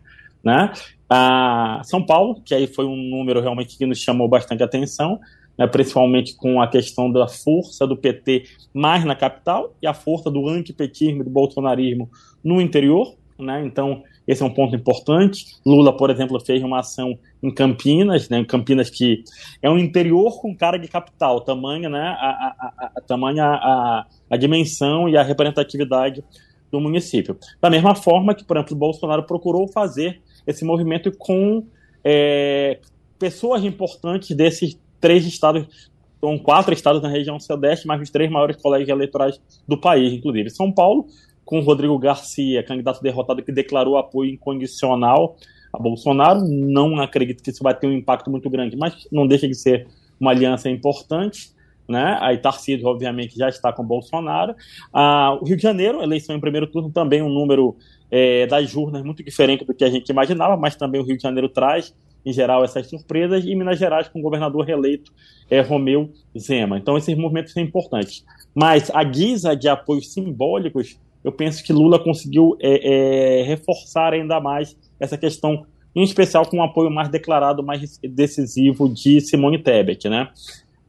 Né? 0.43 0.73
Ah, 1.09 1.81
São 1.83 2.03
Paulo, 2.03 2.41
que 2.43 2.53
aí 2.53 2.67
foi 2.67 2.85
um 2.85 2.95
número 2.95 3.39
realmente 3.39 3.77
que 3.77 3.85
nos 3.85 3.99
chamou 3.99 4.27
bastante 4.27 4.61
atenção, 4.63 5.19
né, 5.57 5.67
principalmente 5.67 6.35
com 6.35 6.61
a 6.61 6.67
questão 6.67 7.11
da 7.11 7.27
força 7.27 7.85
do 7.85 7.95
PT 7.95 8.43
mais 8.73 9.05
na 9.05 9.15
capital 9.15 9.73
e 9.81 9.87
a 9.87 9.93
força 9.93 10.29
do 10.29 10.49
antipetismo, 10.49 11.23
do 11.23 11.29
bolsonarismo 11.29 12.09
no 12.43 12.59
interior. 12.59 13.15
Né? 13.39 13.63
Então, 13.65 14.03
esse 14.27 14.41
é 14.41 14.45
um 14.45 14.53
ponto 14.53 14.75
importante. 14.75 15.45
Lula, 15.65 15.95
por 15.95 16.09
exemplo, 16.09 16.39
fez 16.39 16.63
uma 16.63 16.79
ação 16.79 17.17
em 17.41 17.53
Campinas, 17.53 18.29
né, 18.29 18.39
em 18.39 18.45
Campinas 18.45 18.89
que 18.89 19.23
é 19.61 19.69
um 19.69 19.77
interior 19.77 20.39
com 20.41 20.55
cara 20.55 20.77
de 20.77 20.87
capital, 20.87 21.41
tamanha, 21.41 21.89
né, 21.89 22.15
a, 22.19 22.29
a, 22.29 22.73
a, 22.77 22.91
a, 23.09 24.05
a 24.29 24.37
dimensão 24.37 25.09
e 25.09 25.17
a 25.17 25.23
representatividade 25.23 26.23
do 26.71 26.79
município. 26.79 27.37
Da 27.61 27.69
mesma 27.69 27.93
forma 27.93 28.33
que, 28.33 28.43
por 28.43 28.57
exemplo, 28.57 28.75
o 28.75 28.79
Bolsonaro 28.79 29.23
procurou 29.23 29.67
fazer 29.67 30.21
esse 30.47 30.65
movimento 30.65 31.11
com 31.15 31.65
é, 32.03 32.79
pessoas 33.19 33.63
importantes 33.63 34.35
desses 34.35 34.77
três 34.99 35.25
estados, 35.25 35.91
são 36.19 36.37
quatro 36.37 36.73
estados 36.73 37.01
na 37.01 37.09
região 37.09 37.39
sudeste, 37.39 37.85
mais 37.85 38.01
os 38.01 38.09
três 38.09 38.31
maiores 38.31 38.55
colégios 38.55 38.89
eleitorais 38.89 39.39
do 39.67 39.77
país, 39.77 40.13
inclusive 40.13 40.49
São 40.49 40.71
Paulo, 40.71 41.05
com 41.45 41.59
Rodrigo 41.59 41.97
Garcia, 41.97 42.63
candidato 42.63 43.01
derrotado 43.01 43.43
que 43.43 43.51
declarou 43.51 43.97
apoio 43.97 44.31
incondicional 44.31 45.35
a 45.71 45.79
Bolsonaro. 45.79 46.41
Não 46.47 46.99
acredito 47.01 47.43
que 47.43 47.49
isso 47.49 47.63
vai 47.63 47.73
ter 47.73 47.87
um 47.87 47.93
impacto 47.93 48.29
muito 48.29 48.49
grande, 48.49 48.77
mas 48.77 49.07
não 49.11 49.27
deixa 49.27 49.47
de 49.47 49.55
ser 49.55 49.87
uma 50.19 50.31
aliança 50.31 50.69
importante. 50.69 51.51
Né? 51.87 52.17
Aí 52.21 52.37
Tarcísio, 52.37 52.87
obviamente, 52.87 53.35
já 53.35 53.49
está 53.49 53.73
com 53.73 53.83
Bolsonaro. 53.83 54.55
Ah, 54.93 55.37
o 55.41 55.45
Rio 55.45 55.57
de 55.57 55.63
Janeiro, 55.63 56.01
eleição 56.01 56.35
em 56.35 56.39
primeiro 56.39 56.67
turno, 56.67 56.89
também 56.89 57.21
um 57.21 57.29
número 57.29 57.75
é, 58.09 58.47
das 58.47 58.73
urnas 58.75 59.03
muito 59.03 59.23
diferente 59.23 59.65
do 59.65 59.73
que 59.73 59.83
a 59.83 59.89
gente 59.89 60.09
imaginava, 60.09 60.55
mas 60.55 60.75
também 60.75 61.01
o 61.01 61.03
Rio 61.03 61.17
de 61.17 61.23
Janeiro 61.23 61.49
traz, 61.49 61.93
em 62.25 62.31
geral, 62.31 62.63
essas 62.63 62.87
surpresas. 62.87 63.43
E 63.43 63.53
Minas 63.53 63.77
Gerais, 63.77 64.07
com 64.07 64.19
o 64.19 64.21
governador 64.21 64.63
reeleito, 64.63 65.11
é, 65.49 65.59
Romeu 65.59 66.09
Zema. 66.37 66.77
Então, 66.77 66.97
esses 66.97 67.17
movimentos 67.17 67.51
são 67.51 67.61
importantes. 67.61 68.23
Mas 68.55 68.89
a 68.93 69.03
guisa 69.03 69.55
de 69.55 69.67
apoios 69.67 70.13
simbólicos 70.13 70.97
eu 71.23 71.31
penso 71.31 71.63
que 71.63 71.71
Lula 71.71 71.97
conseguiu 71.97 72.57
é, 72.59 73.39
é, 73.39 73.43
reforçar 73.43 74.13
ainda 74.13 74.39
mais 74.39 74.77
essa 74.99 75.17
questão, 75.17 75.65
em 75.95 76.03
especial 76.03 76.45
com 76.45 76.57
um 76.57 76.63
apoio 76.63 76.91
mais 76.91 77.09
declarado, 77.09 77.63
mais 77.63 77.97
decisivo 77.99 78.89
de 78.89 79.21
Simone 79.21 79.59
Tebet, 79.59 80.09
né? 80.09 80.29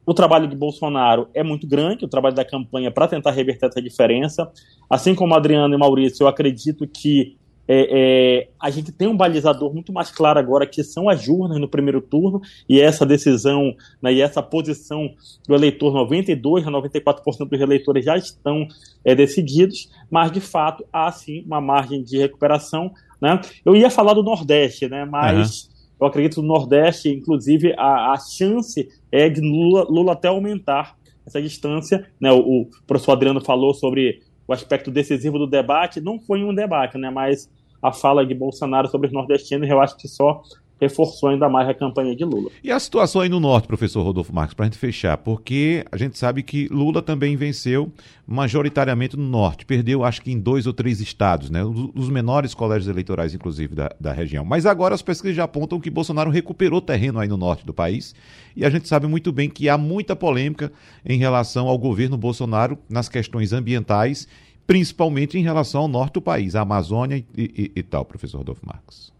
O 0.05 0.13
trabalho 0.13 0.47
de 0.47 0.55
Bolsonaro 0.55 1.27
é 1.33 1.41
muito 1.41 1.65
grande, 1.65 2.05
o 2.05 2.07
trabalho 2.07 2.35
da 2.35 2.45
campanha 2.45 2.91
para 2.91 3.07
tentar 3.07 3.31
reverter 3.31 3.67
essa 3.67 3.81
diferença. 3.81 4.51
Assim 4.89 5.15
como 5.15 5.33
Adriano 5.33 5.73
e 5.73 5.77
Maurício, 5.77 6.23
eu 6.23 6.27
acredito 6.27 6.87
que 6.87 7.35
é, 7.67 7.87
é, 7.89 8.47
a 8.59 8.69
gente 8.69 8.91
tem 8.91 9.07
um 9.07 9.17
balizador 9.17 9.73
muito 9.73 9.91
mais 9.91 10.11
claro 10.11 10.39
agora, 10.39 10.67
que 10.67 10.83
são 10.83 11.09
as 11.09 11.27
urnas 11.27 11.59
no 11.59 11.67
primeiro 11.67 12.01
turno, 12.01 12.41
e 12.69 12.79
essa 12.79 13.05
decisão 13.05 13.75
né, 14.01 14.13
e 14.13 14.21
essa 14.21 14.41
posição 14.41 15.09
do 15.47 15.55
eleitor, 15.55 15.93
92% 15.93 16.67
a 16.67 16.71
94% 16.71 17.49
dos 17.49 17.59
eleitores 17.59 18.05
já 18.05 18.15
estão 18.17 18.67
é, 19.03 19.15
decididos, 19.15 19.89
mas 20.09 20.31
de 20.31 20.39
fato 20.39 20.85
há 20.91 21.11
sim 21.11 21.43
uma 21.45 21.59
margem 21.59 22.03
de 22.03 22.17
recuperação. 22.17 22.91
Né? 23.19 23.39
Eu 23.63 23.75
ia 23.75 23.89
falar 23.89 24.13
do 24.13 24.23
Nordeste, 24.23 24.87
né, 24.87 25.05
mas 25.05 25.63
uhum. 25.63 25.69
eu 26.01 26.07
acredito 26.07 26.35
que 26.35 26.41
no 26.41 26.47
Nordeste, 26.47 27.09
inclusive, 27.09 27.73
a, 27.77 28.13
a 28.13 28.17
chance 28.17 28.87
é 29.11 29.27
de 29.27 29.41
Lula, 29.41 29.85
Lula 29.89 30.13
até 30.13 30.27
aumentar 30.27 30.95
essa 31.25 31.41
distância. 31.41 32.07
Né? 32.19 32.31
O, 32.31 32.61
o 32.61 32.67
professor 32.85 33.13
Adriano 33.13 33.43
falou 33.43 33.73
sobre 33.73 34.21
o 34.47 34.53
aspecto 34.53 34.91
decisivo 34.91 35.37
do 35.37 35.47
debate 35.47 36.01
não 36.01 36.19
foi 36.19 36.43
um 36.43 36.53
debate, 36.53 36.97
né? 36.97 37.09
Mas 37.09 37.49
a 37.81 37.91
fala 37.91 38.25
de 38.25 38.33
Bolsonaro 38.33 38.87
sobre 38.87 39.07
os 39.07 39.13
nordestinos, 39.13 39.69
eu 39.69 39.79
acho 39.81 39.97
que 39.97 40.07
só 40.07 40.41
reforçou 40.79 41.29
ainda 41.29 41.47
mais 41.47 41.67
a 41.69 41.73
campanha 41.73 42.15
de 42.15 42.23
Lula. 42.23 42.49
E 42.63 42.71
a 42.71 42.79
situação 42.79 43.21
aí 43.21 43.29
no 43.29 43.39
norte, 43.39 43.67
professor 43.67 44.03
Rodolfo 44.03 44.33
Marques, 44.33 44.53
para 44.53 44.65
a 44.65 44.67
gente 44.67 44.77
fechar, 44.77 45.17
porque 45.17 45.85
a 45.91 45.97
gente 45.97 46.17
sabe 46.17 46.43
que 46.43 46.67
Lula 46.67 47.01
também 47.01 47.35
venceu 47.35 47.91
majoritariamente 48.27 49.15
no 49.15 49.23
norte, 49.23 49.65
perdeu 49.65 50.03
acho 50.03 50.21
que 50.21 50.31
em 50.31 50.39
dois 50.39 50.65
ou 50.65 50.73
três 50.73 50.99
estados, 50.99 51.49
né, 51.49 51.63
os 51.63 52.09
menores 52.09 52.53
colégios 52.53 52.87
eleitorais, 52.87 53.33
inclusive, 53.33 53.75
da, 53.75 53.91
da 53.99 54.11
região. 54.11 54.43
Mas 54.43 54.65
agora 54.65 54.95
as 54.95 55.01
pesquisas 55.01 55.35
já 55.35 55.43
apontam 55.43 55.79
que 55.79 55.89
Bolsonaro 55.89 56.31
recuperou 56.31 56.81
terreno 56.81 57.19
aí 57.19 57.27
no 57.27 57.37
norte 57.37 57.65
do 57.65 57.73
país, 57.73 58.15
e 58.55 58.65
a 58.65 58.69
gente 58.69 58.87
sabe 58.87 59.07
muito 59.07 59.31
bem 59.31 59.49
que 59.49 59.69
há 59.69 59.77
muita 59.77 60.15
polêmica 60.15 60.71
em 61.05 61.17
relação 61.17 61.67
ao 61.67 61.77
governo 61.77 62.17
Bolsonaro 62.17 62.77
nas 62.89 63.07
questões 63.07 63.53
ambientais, 63.53 64.27
principalmente 64.67 65.37
em 65.37 65.43
relação 65.43 65.81
ao 65.81 65.87
norte 65.87 66.13
do 66.13 66.21
país, 66.21 66.55
a 66.55 66.61
Amazônia 66.61 67.17
e, 67.17 67.25
e, 67.37 67.71
e 67.75 67.83
tal, 67.83 68.03
professor 68.03 68.39
Rodolfo 68.39 68.65
Marques. 68.65 69.14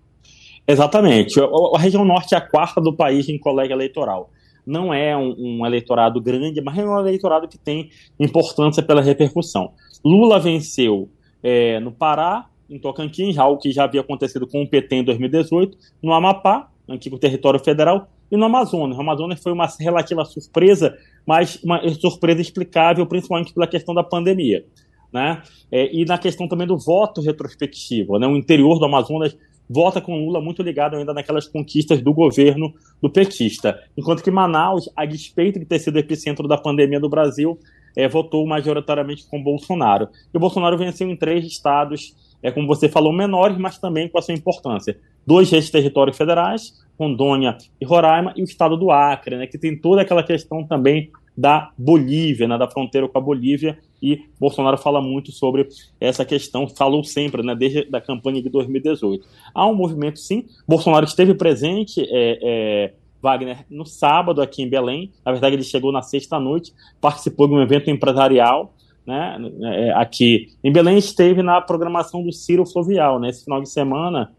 Exatamente. 0.67 1.39
A, 1.39 1.79
região 1.79 2.03
norte 2.03 2.33
é 2.33 2.37
a 2.37 2.41
quarta 2.41 2.81
do 2.81 2.93
país 2.93 3.29
em 3.29 3.37
colégio 3.37 3.73
eleitoral. 3.73 4.31
Não 4.65 4.93
é 4.93 5.15
um, 5.15 5.35
um, 5.37 5.65
eleitorado 5.65 6.19
grande, 6.19 6.59
mas 6.61 6.77
é 6.77 6.83
um 6.83 6.99
eleitorado 6.99 7.47
que 7.47 7.57
tem 7.57 7.89
importância 8.19 8.81
pela 8.81 9.01
repercussão. 9.01 9.73
Lula 10.03 10.39
venceu 10.39 11.07
é, 11.43 11.79
no 11.79 11.91
Pará, 11.91 12.47
em 12.67 12.79
Tocantins, 12.79 13.37
algo 13.37 13.61
que 13.61 13.71
já 13.71 13.83
havia 13.83 14.01
acontecido 14.01 14.47
com 14.47 14.63
o 14.63 14.67
PT 14.67 14.95
em 14.95 15.03
2018, 15.03 15.77
no 16.01 16.13
Amapá, 16.13 16.69
antigo 16.89 17.19
território 17.19 17.59
federal, 17.59 18.07
e 18.31 18.35
no 18.35 18.45
Amazonas. 18.45 18.97
O 18.97 19.01
Amazonas 19.01 19.41
foi 19.41 19.51
uma 19.51 19.67
relativa 19.79 20.25
surpresa, 20.25 20.97
mas 21.25 21.61
uma 21.63 21.87
surpresa 21.89 22.41
explicável, 22.41 23.05
principalmente 23.05 23.53
pela 23.53 23.67
questão 23.67 23.93
da 23.93 24.03
pandemia. 24.03 24.65
Né? 25.13 25.41
É, 25.71 25.95
e 25.95 26.05
na 26.05 26.17
questão 26.17 26.47
também 26.47 26.67
do 26.67 26.77
voto 26.77 27.21
retrospectivo. 27.21 28.17
Né? 28.17 28.27
O 28.27 28.35
interior 28.35 28.79
do 28.79 28.85
Amazonas 28.85 29.37
vota 29.69 29.99
com 29.99 30.17
Lula 30.17 30.39
muito 30.41 30.61
ligado 30.61 30.95
ainda 30.95 31.13
naquelas 31.13 31.47
conquistas 31.47 32.01
do 32.01 32.13
governo 32.13 32.73
do 33.01 33.09
petista. 33.09 33.79
Enquanto 33.97 34.23
que 34.23 34.31
Manaus, 34.31 34.89
a 34.95 35.05
despeito 35.05 35.59
de 35.59 35.65
ter 35.65 35.79
sido 35.79 35.97
epicentro 35.97 36.47
da 36.47 36.57
pandemia 36.57 36.99
do 36.99 37.09
Brasil, 37.09 37.59
é, 37.95 38.07
votou 38.07 38.45
majoritariamente 38.45 39.25
com 39.27 39.41
Bolsonaro. 39.41 40.09
E 40.33 40.37
o 40.37 40.39
Bolsonaro 40.39 40.77
venceu 40.77 41.09
em 41.09 41.15
três 41.15 41.45
estados, 41.45 42.15
é, 42.43 42.51
como 42.51 42.67
você 42.67 42.89
falou, 42.89 43.13
menores, 43.13 43.57
mas 43.57 43.77
também 43.77 44.09
com 44.09 44.17
a 44.17 44.21
sua 44.21 44.33
importância. 44.33 44.97
Dois 45.25 45.51
ex-territórios 45.51 46.17
federais, 46.17 46.73
Rondônia 46.99 47.57
e 47.79 47.85
Roraima, 47.85 48.33
e 48.35 48.41
o 48.41 48.45
estado 48.45 48.77
do 48.77 48.91
Acre, 48.91 49.37
né, 49.37 49.47
que 49.47 49.57
tem 49.57 49.77
toda 49.77 50.01
aquela 50.01 50.23
questão 50.23 50.65
também 50.65 51.09
da 51.37 51.71
Bolívia, 51.77 52.47
né, 52.47 52.57
da 52.57 52.69
fronteira 52.69 53.07
com 53.07 53.17
a 53.17 53.21
Bolívia, 53.21 53.77
e 54.01 54.23
Bolsonaro 54.39 54.77
fala 54.77 55.01
muito 55.01 55.31
sobre 55.31 55.67
essa 55.99 56.23
questão, 56.23 56.67
falou 56.67 57.03
sempre, 57.03 57.43
né, 57.43 57.55
desde 57.55 57.87
a 57.91 58.01
campanha 58.01 58.41
de 58.41 58.49
2018. 58.49 59.25
Há 59.53 59.67
um 59.67 59.75
movimento, 59.75 60.19
sim, 60.19 60.45
Bolsonaro 60.67 61.05
esteve 61.05 61.33
presente, 61.33 62.01
é, 62.01 62.39
é, 62.41 62.93
Wagner, 63.21 63.65
no 63.69 63.85
sábado 63.85 64.41
aqui 64.41 64.61
em 64.61 64.69
Belém, 64.69 65.11
na 65.25 65.31
verdade 65.31 65.55
ele 65.55 65.63
chegou 65.63 65.91
na 65.91 66.01
sexta-noite, 66.01 66.73
participou 67.01 67.47
de 67.47 67.53
um 67.53 67.61
evento 67.61 67.89
empresarial, 67.89 68.73
né, 69.05 69.37
é, 69.63 69.91
aqui 69.93 70.47
em 70.63 70.71
Belém, 70.71 70.97
esteve 70.97 71.41
na 71.41 71.59
programação 71.61 72.23
do 72.23 72.31
Ciro 72.31 72.65
Fluvial, 72.65 73.19
né, 73.19 73.29
esse 73.29 73.43
final 73.43 73.61
de 73.61 73.69
semana, 73.69 74.31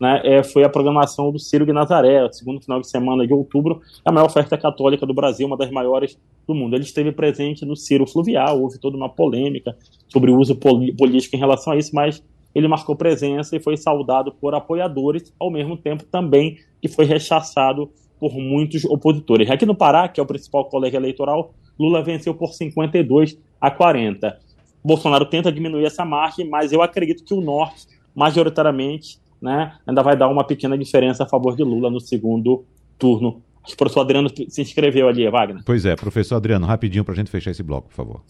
né, 0.00 0.20
é, 0.24 0.42
foi 0.42 0.64
a 0.64 0.68
programação 0.68 1.30
do 1.30 1.38
Ciro 1.38 1.64
de 1.64 1.72
Nazaré, 1.72 2.28
segundo 2.32 2.60
final 2.60 2.80
de 2.80 2.88
semana 2.88 3.26
de 3.26 3.32
outubro, 3.32 3.80
a 4.04 4.10
maior 4.10 4.26
oferta 4.26 4.58
católica 4.58 5.06
do 5.06 5.14
Brasil, 5.14 5.46
uma 5.46 5.56
das 5.56 5.70
maiores 5.70 6.18
do 6.46 6.54
mundo. 6.54 6.74
Ele 6.74 6.84
esteve 6.84 7.12
presente 7.12 7.64
no 7.64 7.76
Ciro 7.76 8.06
Fluvial, 8.06 8.60
houve 8.60 8.78
toda 8.78 8.96
uma 8.96 9.08
polêmica 9.08 9.76
sobre 10.08 10.30
o 10.30 10.38
uso 10.38 10.56
político 10.56 11.36
em 11.36 11.38
relação 11.38 11.72
a 11.72 11.76
isso, 11.76 11.94
mas 11.94 12.22
ele 12.54 12.68
marcou 12.68 12.94
presença 12.94 13.56
e 13.56 13.60
foi 13.60 13.76
saudado 13.76 14.32
por 14.32 14.54
apoiadores, 14.54 15.32
ao 15.38 15.50
mesmo 15.50 15.76
tempo 15.76 16.04
também 16.04 16.56
que 16.80 16.88
foi 16.88 17.04
rechaçado 17.04 17.90
por 18.18 18.32
muitos 18.34 18.84
opositores. 18.84 19.50
Aqui 19.50 19.66
no 19.66 19.74
Pará, 19.74 20.08
que 20.08 20.20
é 20.20 20.22
o 20.22 20.26
principal 20.26 20.64
colégio 20.66 20.96
eleitoral, 20.96 21.52
Lula 21.78 22.02
venceu 22.02 22.34
por 22.34 22.52
52 22.52 23.38
a 23.60 23.70
40. 23.70 24.38
Bolsonaro 24.84 25.26
tenta 25.26 25.50
diminuir 25.50 25.84
essa 25.84 26.04
margem, 26.04 26.48
mas 26.48 26.72
eu 26.72 26.82
acredito 26.82 27.24
que 27.24 27.34
o 27.34 27.40
Norte, 27.40 27.86
majoritariamente, 28.14 29.18
né, 29.44 29.74
ainda 29.86 30.02
vai 30.02 30.16
dar 30.16 30.28
uma 30.28 30.42
pequena 30.42 30.76
diferença 30.76 31.24
a 31.24 31.26
favor 31.26 31.54
de 31.54 31.62
Lula 31.62 31.90
no 31.90 32.00
segundo 32.00 32.64
turno. 32.98 33.42
Acho 33.62 33.70
que 33.70 33.74
o 33.74 33.78
professor 33.78 34.00
Adriano 34.00 34.30
se 34.48 34.62
inscreveu 34.62 35.06
ali, 35.08 35.28
Wagner. 35.28 35.62
Pois 35.64 35.84
é, 35.84 35.94
professor 35.94 36.36
Adriano, 36.36 36.66
rapidinho 36.66 37.04
para 37.04 37.12
a 37.12 37.16
gente 37.16 37.30
fechar 37.30 37.50
esse 37.50 37.62
bloco, 37.62 37.88
por 37.88 37.94
favor. 37.94 38.22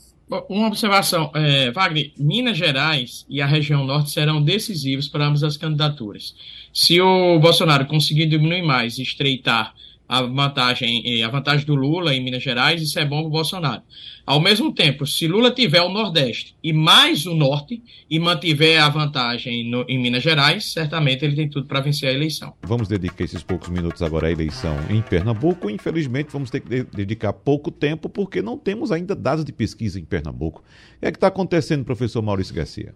Uma 0.48 0.68
observação, 0.68 1.30
é, 1.34 1.70
Wagner, 1.70 2.12
Minas 2.18 2.56
Gerais 2.56 3.24
e 3.28 3.40
a 3.40 3.46
região 3.46 3.84
norte 3.84 4.10
serão 4.10 4.42
decisivos 4.42 5.08
para 5.08 5.26
ambas 5.26 5.44
as 5.44 5.56
candidaturas. 5.56 6.34
Se 6.72 7.00
o 7.00 7.38
Bolsonaro 7.38 7.86
conseguir 7.86 8.26
diminuir 8.26 8.62
mais 8.62 8.98
e 8.98 9.02
estreitar 9.02 9.74
a 10.08 10.22
vantagem, 10.22 11.22
a 11.22 11.28
vantagem 11.28 11.66
do 11.66 11.74
Lula 11.74 12.14
em 12.14 12.22
Minas 12.22 12.42
Gerais, 12.42 12.82
isso 12.82 12.98
é 12.98 13.04
bom 13.04 13.20
para 13.20 13.28
o 13.28 13.30
Bolsonaro. 13.30 13.82
Ao 14.26 14.40
mesmo 14.40 14.72
tempo, 14.72 15.06
se 15.06 15.26
Lula 15.26 15.50
tiver 15.50 15.82
o 15.82 15.88
Nordeste 15.88 16.56
e 16.62 16.72
mais 16.72 17.26
o 17.26 17.34
Norte 17.34 17.82
e 18.08 18.18
mantiver 18.18 18.82
a 18.82 18.88
vantagem 18.88 19.68
no, 19.68 19.84
em 19.88 19.98
Minas 19.98 20.22
Gerais, 20.22 20.72
certamente 20.72 21.24
ele 21.24 21.36
tem 21.36 21.48
tudo 21.48 21.66
para 21.66 21.80
vencer 21.80 22.08
a 22.08 22.12
eleição. 22.12 22.54
Vamos 22.62 22.88
dedicar 22.88 23.24
esses 23.24 23.42
poucos 23.42 23.68
minutos 23.68 24.02
agora 24.02 24.28
à 24.28 24.30
eleição 24.30 24.76
em 24.88 25.02
Pernambuco. 25.02 25.68
Infelizmente, 25.68 26.28
vamos 26.30 26.50
ter 26.50 26.60
que 26.60 26.84
dedicar 26.84 27.32
pouco 27.32 27.70
tempo 27.70 28.08
porque 28.08 28.40
não 28.40 28.56
temos 28.56 28.92
ainda 28.92 29.14
dados 29.14 29.44
de 29.44 29.52
pesquisa 29.52 29.98
em 29.98 30.04
Pernambuco. 30.04 30.62
O 30.96 31.00
que 31.00 31.06
é 31.06 31.10
que 31.10 31.16
está 31.16 31.26
acontecendo, 31.26 31.84
professor 31.84 32.22
Maurício 32.22 32.54
Garcia? 32.54 32.94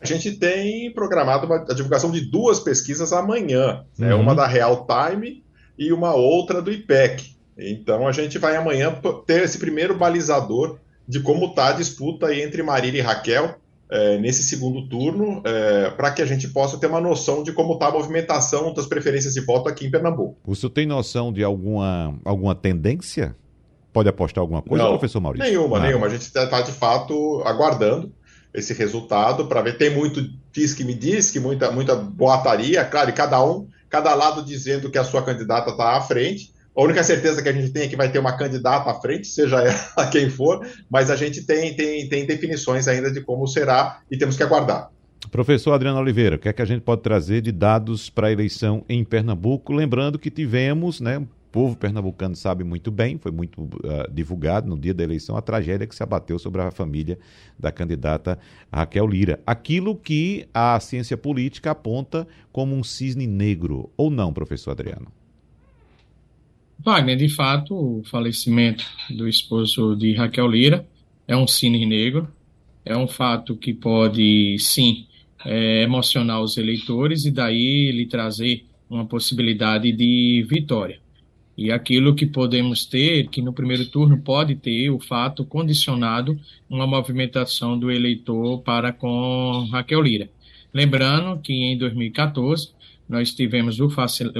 A 0.00 0.06
gente 0.06 0.32
tem 0.32 0.92
programado 0.92 1.46
uma, 1.46 1.56
a 1.56 1.74
divulgação 1.74 2.10
de 2.10 2.22
duas 2.22 2.58
pesquisas 2.58 3.12
amanhã, 3.12 3.84
né? 3.98 4.14
uhum. 4.14 4.22
uma 4.22 4.34
da 4.34 4.46
Real 4.46 4.86
Time 4.86 5.44
e 5.78 5.92
uma 5.92 6.14
outra 6.14 6.62
do 6.62 6.72
IPEC. 6.72 7.36
Então 7.58 8.06
a 8.08 8.12
gente 8.12 8.38
vai 8.38 8.56
amanhã 8.56 8.98
ter 9.26 9.42
esse 9.42 9.58
primeiro 9.58 9.96
balizador 9.96 10.78
de 11.06 11.20
como 11.20 11.46
está 11.46 11.68
a 11.68 11.72
disputa 11.72 12.34
entre 12.34 12.62
Marília 12.62 13.00
e 13.00 13.02
Raquel 13.02 13.56
é, 13.90 14.18
nesse 14.18 14.44
segundo 14.44 14.88
turno, 14.88 15.42
é, 15.44 15.90
para 15.90 16.12
que 16.12 16.22
a 16.22 16.26
gente 16.26 16.48
possa 16.48 16.78
ter 16.78 16.86
uma 16.86 17.00
noção 17.00 17.42
de 17.42 17.52
como 17.52 17.74
está 17.74 17.88
a 17.88 17.90
movimentação 17.90 18.72
das 18.72 18.86
preferências 18.86 19.34
de 19.34 19.40
voto 19.40 19.68
aqui 19.68 19.86
em 19.86 19.90
Pernambuco. 19.90 20.36
O 20.46 20.54
senhor 20.54 20.70
tem 20.70 20.86
noção 20.86 21.32
de 21.32 21.42
alguma, 21.42 22.14
alguma 22.24 22.54
tendência? 22.54 23.36
Pode 23.92 24.08
apostar 24.08 24.40
alguma 24.40 24.62
coisa, 24.62 24.84
Não, 24.84 24.90
professor 24.92 25.20
Maurício? 25.20 25.44
Nenhuma, 25.44 25.78
Nada. 25.78 25.88
nenhuma. 25.88 26.06
A 26.06 26.10
gente 26.10 26.22
está 26.22 26.62
de 26.62 26.70
fato 26.70 27.42
aguardando 27.44 28.12
esse 28.52 28.72
resultado 28.74 29.46
para 29.46 29.62
ver. 29.62 29.76
Tem 29.76 29.90
muito 29.90 30.28
diz 30.52 30.74
que 30.74 30.84
me 30.84 30.94
diz, 30.94 31.30
que 31.30 31.38
muita, 31.38 31.70
muita 31.70 31.94
boataria, 31.94 32.84
claro, 32.84 33.10
e 33.10 33.12
cada 33.12 33.42
um, 33.44 33.66
cada 33.88 34.14
lado 34.14 34.44
dizendo 34.44 34.90
que 34.90 34.98
a 34.98 35.04
sua 35.04 35.22
candidata 35.22 35.70
está 35.70 35.96
à 35.96 36.00
frente. 36.00 36.52
A 36.76 36.82
única 36.82 37.02
certeza 37.02 37.42
que 37.42 37.48
a 37.48 37.52
gente 37.52 37.70
tem 37.70 37.82
é 37.82 37.88
que 37.88 37.96
vai 37.96 38.10
ter 38.10 38.18
uma 38.18 38.36
candidata 38.36 38.90
à 38.90 38.94
frente, 38.94 39.26
seja 39.26 39.60
ela 39.60 40.06
quem 40.10 40.30
for, 40.30 40.66
mas 40.88 41.10
a 41.10 41.16
gente 41.16 41.42
tem, 41.42 41.74
tem, 41.74 42.08
tem 42.08 42.26
definições 42.26 42.86
ainda 42.88 43.10
de 43.10 43.20
como 43.20 43.46
será 43.46 44.00
e 44.10 44.16
temos 44.16 44.36
que 44.36 44.42
aguardar. 44.42 44.90
Professor 45.30 45.72
Adriano 45.72 45.98
Oliveira, 45.98 46.36
o 46.36 46.38
que 46.38 46.48
é 46.48 46.52
que 46.52 46.62
a 46.62 46.64
gente 46.64 46.80
pode 46.80 47.02
trazer 47.02 47.42
de 47.42 47.52
dados 47.52 48.08
para 48.08 48.28
a 48.28 48.32
eleição 48.32 48.84
em 48.88 49.04
Pernambuco? 49.04 49.72
Lembrando 49.72 50.18
que 50.18 50.30
tivemos 50.30 51.00
né, 51.00 51.22
povo 51.50 51.76
pernambucano 51.76 52.36
sabe 52.36 52.64
muito 52.64 52.90
bem, 52.90 53.18
foi 53.18 53.32
muito 53.32 53.62
uh, 53.62 54.10
divulgado 54.12 54.68
no 54.68 54.78
dia 54.78 54.94
da 54.94 55.02
eleição, 55.02 55.36
a 55.36 55.42
tragédia 55.42 55.86
que 55.86 55.94
se 55.94 56.02
abateu 56.02 56.38
sobre 56.38 56.62
a 56.62 56.70
família 56.70 57.18
da 57.58 57.72
candidata 57.72 58.38
Raquel 58.72 59.06
Lira. 59.06 59.40
Aquilo 59.46 59.96
que 59.96 60.46
a 60.54 60.78
ciência 60.80 61.16
política 61.16 61.72
aponta 61.72 62.26
como 62.52 62.74
um 62.74 62.82
cisne 62.82 63.26
negro, 63.26 63.90
ou 63.96 64.10
não, 64.10 64.32
professor 64.32 64.70
Adriano? 64.70 65.08
Wagner, 66.78 67.16
de 67.16 67.28
fato, 67.28 67.74
o 67.74 68.02
falecimento 68.04 68.84
do 69.10 69.28
esposo 69.28 69.94
de 69.96 70.14
Raquel 70.14 70.48
Lira 70.48 70.86
é 71.28 71.36
um 71.36 71.46
cisne 71.46 71.84
negro, 71.84 72.28
é 72.84 72.96
um 72.96 73.06
fato 73.06 73.54
que 73.56 73.74
pode, 73.74 74.56
sim, 74.58 75.06
é, 75.44 75.82
emocionar 75.82 76.40
os 76.40 76.56
eleitores 76.56 77.24
e 77.24 77.30
daí 77.30 77.92
lhe 77.92 78.06
trazer 78.06 78.64
uma 78.88 79.04
possibilidade 79.04 79.92
de 79.92 80.44
vitória. 80.48 80.98
E 81.60 81.70
aquilo 81.70 82.14
que 82.14 82.24
podemos 82.24 82.86
ter, 82.86 83.28
que 83.28 83.42
no 83.42 83.52
primeiro 83.52 83.84
turno 83.84 84.16
pode 84.16 84.56
ter 84.56 84.88
o 84.88 84.98
fato 84.98 85.44
condicionado 85.44 86.40
uma 86.70 86.86
movimentação 86.86 87.78
do 87.78 87.90
eleitor 87.90 88.62
para 88.62 88.94
com 88.94 89.68
Raquel 89.70 90.00
Lira. 90.00 90.30
Lembrando 90.72 91.38
que 91.42 91.52
em 91.52 91.76
2014 91.76 92.70
nós 93.06 93.34
tivemos 93.34 93.78
o, 93.78 93.90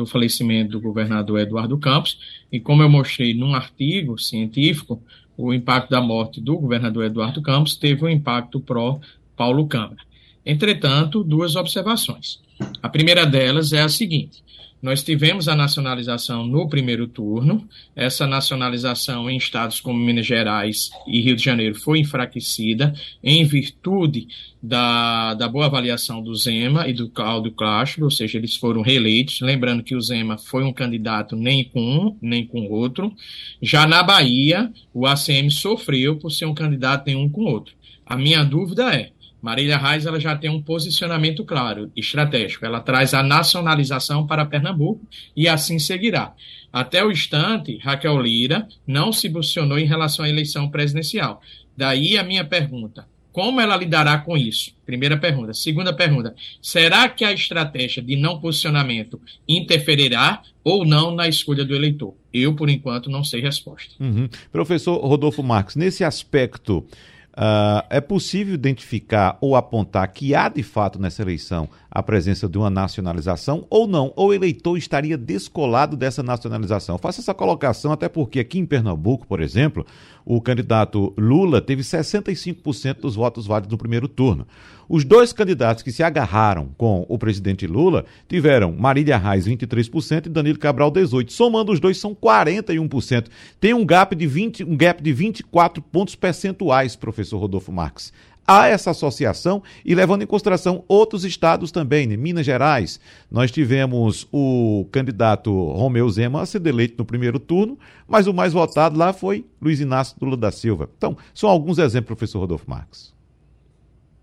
falecimento 0.06 0.70
do 0.70 0.80
governador 0.80 1.40
Eduardo 1.40 1.76
Campos, 1.76 2.18
e 2.50 2.58
como 2.58 2.82
eu 2.82 2.88
mostrei 2.88 3.34
num 3.34 3.54
artigo 3.54 4.16
científico, 4.16 5.02
o 5.36 5.52
impacto 5.52 5.90
da 5.90 6.00
morte 6.00 6.40
do 6.40 6.56
governador 6.56 7.04
Eduardo 7.04 7.42
Campos 7.42 7.76
teve 7.76 8.02
um 8.02 8.08
impacto 8.08 8.60
pró 8.60 8.98
Paulo 9.36 9.66
Câmara. 9.66 10.00
Entretanto, 10.46 11.22
duas 11.22 11.54
observações. 11.54 12.40
A 12.82 12.88
primeira 12.88 13.26
delas 13.26 13.74
é 13.74 13.82
a 13.82 13.90
seguinte: 13.90 14.42
Nós 14.82 15.02
tivemos 15.02 15.46
a 15.46 15.54
nacionalização 15.54 16.46
no 16.46 16.68
primeiro 16.68 17.06
turno, 17.06 17.68
essa 17.94 18.26
nacionalização 18.26 19.28
em 19.28 19.36
estados 19.36 19.78
como 19.80 19.98
Minas 19.98 20.26
Gerais 20.26 20.90
e 21.06 21.20
Rio 21.20 21.36
de 21.36 21.44
Janeiro 21.44 21.74
foi 21.74 21.98
enfraquecida 21.98 22.94
em 23.22 23.44
virtude 23.44 24.26
da, 24.62 25.34
da 25.34 25.48
boa 25.48 25.66
avaliação 25.66 26.22
do 26.22 26.34
Zema 26.34 26.88
e 26.88 26.94
do 26.94 27.10
Cláudio 27.10 27.52
Castro, 27.52 28.04
ou 28.04 28.10
seja, 28.10 28.38
eles 28.38 28.56
foram 28.56 28.80
reeleitos. 28.80 29.40
Lembrando 29.40 29.82
que 29.82 29.94
o 29.94 30.00
Zema 30.00 30.38
foi 30.38 30.64
um 30.64 30.72
candidato 30.72 31.36
nem 31.36 31.64
com 31.64 31.80
um, 31.80 32.16
nem 32.20 32.46
com 32.46 32.68
outro. 32.68 33.12
Já 33.60 33.86
na 33.86 34.02
Bahia, 34.02 34.72
o 34.94 35.06
ACM 35.06 35.50
sofreu 35.50 36.16
por 36.16 36.30
ser 36.30 36.46
um 36.46 36.54
candidato 36.54 37.06
nem 37.06 37.16
um 37.16 37.28
com 37.28 37.44
outro. 37.44 37.74
A 38.04 38.16
minha 38.16 38.42
dúvida 38.42 38.94
é, 38.94 39.12
Marília 39.40 39.78
Reis 39.78 40.06
ela 40.06 40.20
já 40.20 40.36
tem 40.36 40.50
um 40.50 40.62
posicionamento 40.62 41.44
claro, 41.44 41.90
estratégico. 41.96 42.64
Ela 42.64 42.80
traz 42.80 43.14
a 43.14 43.22
nacionalização 43.22 44.26
para 44.26 44.44
Pernambuco 44.44 45.00
e 45.36 45.48
assim 45.48 45.78
seguirá. 45.78 46.34
Até 46.72 47.04
o 47.04 47.10
instante, 47.10 47.78
Raquel 47.78 48.20
Lira 48.20 48.68
não 48.86 49.12
se 49.12 49.28
posicionou 49.28 49.78
em 49.78 49.86
relação 49.86 50.24
à 50.24 50.28
eleição 50.28 50.68
presidencial. 50.68 51.40
Daí 51.76 52.16
a 52.16 52.22
minha 52.22 52.44
pergunta: 52.44 53.06
como 53.32 53.60
ela 53.60 53.76
lidará 53.76 54.18
com 54.18 54.36
isso? 54.36 54.72
Primeira 54.84 55.16
pergunta. 55.16 55.54
Segunda 55.54 55.92
pergunta: 55.92 56.34
será 56.60 57.08
que 57.08 57.24
a 57.24 57.32
estratégia 57.32 58.02
de 58.02 58.16
não 58.16 58.40
posicionamento 58.40 59.20
interferirá 59.48 60.42
ou 60.64 60.84
não 60.84 61.14
na 61.14 61.28
escolha 61.28 61.64
do 61.64 61.74
eleitor? 61.74 62.14
Eu, 62.32 62.54
por 62.54 62.68
enquanto, 62.68 63.10
não 63.10 63.24
sei 63.24 63.40
resposta. 63.40 63.94
Uhum. 64.00 64.28
Professor 64.52 64.96
Rodolfo 64.98 65.42
Marques, 65.42 65.76
nesse 65.76 66.04
aspecto 66.04 66.86
Uh, 67.30 67.86
é 67.88 68.00
possível 68.00 68.54
identificar 68.54 69.38
ou 69.40 69.54
apontar 69.54 70.12
que 70.12 70.34
há 70.34 70.48
de 70.48 70.64
fato 70.64 71.00
nessa 71.00 71.22
eleição 71.22 71.68
a 71.88 72.02
presença 72.02 72.48
de 72.48 72.58
uma 72.58 72.68
nacionalização 72.68 73.66
ou 73.70 73.86
não? 73.86 74.12
Ou 74.16 74.28
o 74.28 74.34
eleitor 74.34 74.76
estaria 74.76 75.16
descolado 75.16 75.96
dessa 75.96 76.24
nacionalização? 76.24 76.96
Eu 76.96 76.98
faço 76.98 77.20
essa 77.20 77.32
colocação 77.32 77.92
até 77.92 78.08
porque 78.08 78.40
aqui 78.40 78.58
em 78.58 78.66
Pernambuco, 78.66 79.28
por 79.28 79.40
exemplo, 79.40 79.86
o 80.24 80.40
candidato 80.40 81.14
Lula 81.16 81.62
teve 81.62 81.82
65% 81.82 83.00
dos 83.00 83.14
votos 83.14 83.46
válidos 83.46 83.70
no 83.70 83.78
primeiro 83.78 84.08
turno. 84.08 84.46
Os 84.92 85.04
dois 85.04 85.32
candidatos 85.32 85.84
que 85.84 85.92
se 85.92 86.02
agarraram 86.02 86.70
com 86.76 87.06
o 87.08 87.16
presidente 87.16 87.64
Lula 87.64 88.04
tiveram 88.28 88.72
Marília 88.72 89.16
Reis 89.16 89.46
23% 89.46 90.26
e 90.26 90.28
Danilo 90.28 90.58
Cabral 90.58 90.90
18%. 90.90 91.30
Somando 91.30 91.70
os 91.70 91.78
dois 91.78 91.96
são 91.96 92.12
41%. 92.12 93.28
Tem 93.60 93.72
um 93.72 93.86
gap 93.86 94.16
de 94.16 94.26
20, 94.26 94.64
um 94.64 94.76
gap 94.76 95.00
de 95.00 95.12
24 95.12 95.80
pontos 95.80 96.16
percentuais, 96.16 96.96
professor 96.96 97.38
Rodolfo 97.38 97.70
Marques 97.70 98.12
há 98.44 98.66
essa 98.66 98.90
associação 98.90 99.62
e 99.84 99.94
levando 99.94 100.22
em 100.22 100.26
consideração 100.26 100.82
outros 100.88 101.24
estados 101.24 101.70
também, 101.70 102.04
né? 102.08 102.16
Minas 102.16 102.44
Gerais, 102.44 102.98
nós 103.30 103.52
tivemos 103.52 104.26
o 104.32 104.88
candidato 104.90 105.52
Romeu 105.52 106.10
Zema 106.10 106.42
a 106.42 106.46
ser 106.46 106.66
eleito 106.66 106.96
no 106.98 107.04
primeiro 107.04 107.38
turno, 107.38 107.78
mas 108.08 108.26
o 108.26 108.34
mais 108.34 108.52
votado 108.52 108.98
lá 108.98 109.12
foi 109.12 109.44
Luiz 109.62 109.78
Inácio 109.78 110.16
Lula 110.20 110.36
da 110.36 110.50
Silva. 110.50 110.90
Então, 110.96 111.16
são 111.32 111.48
alguns 111.48 111.78
exemplos, 111.78 112.08
professor 112.08 112.40
Rodolfo 112.40 112.68
Marques. 112.68 113.19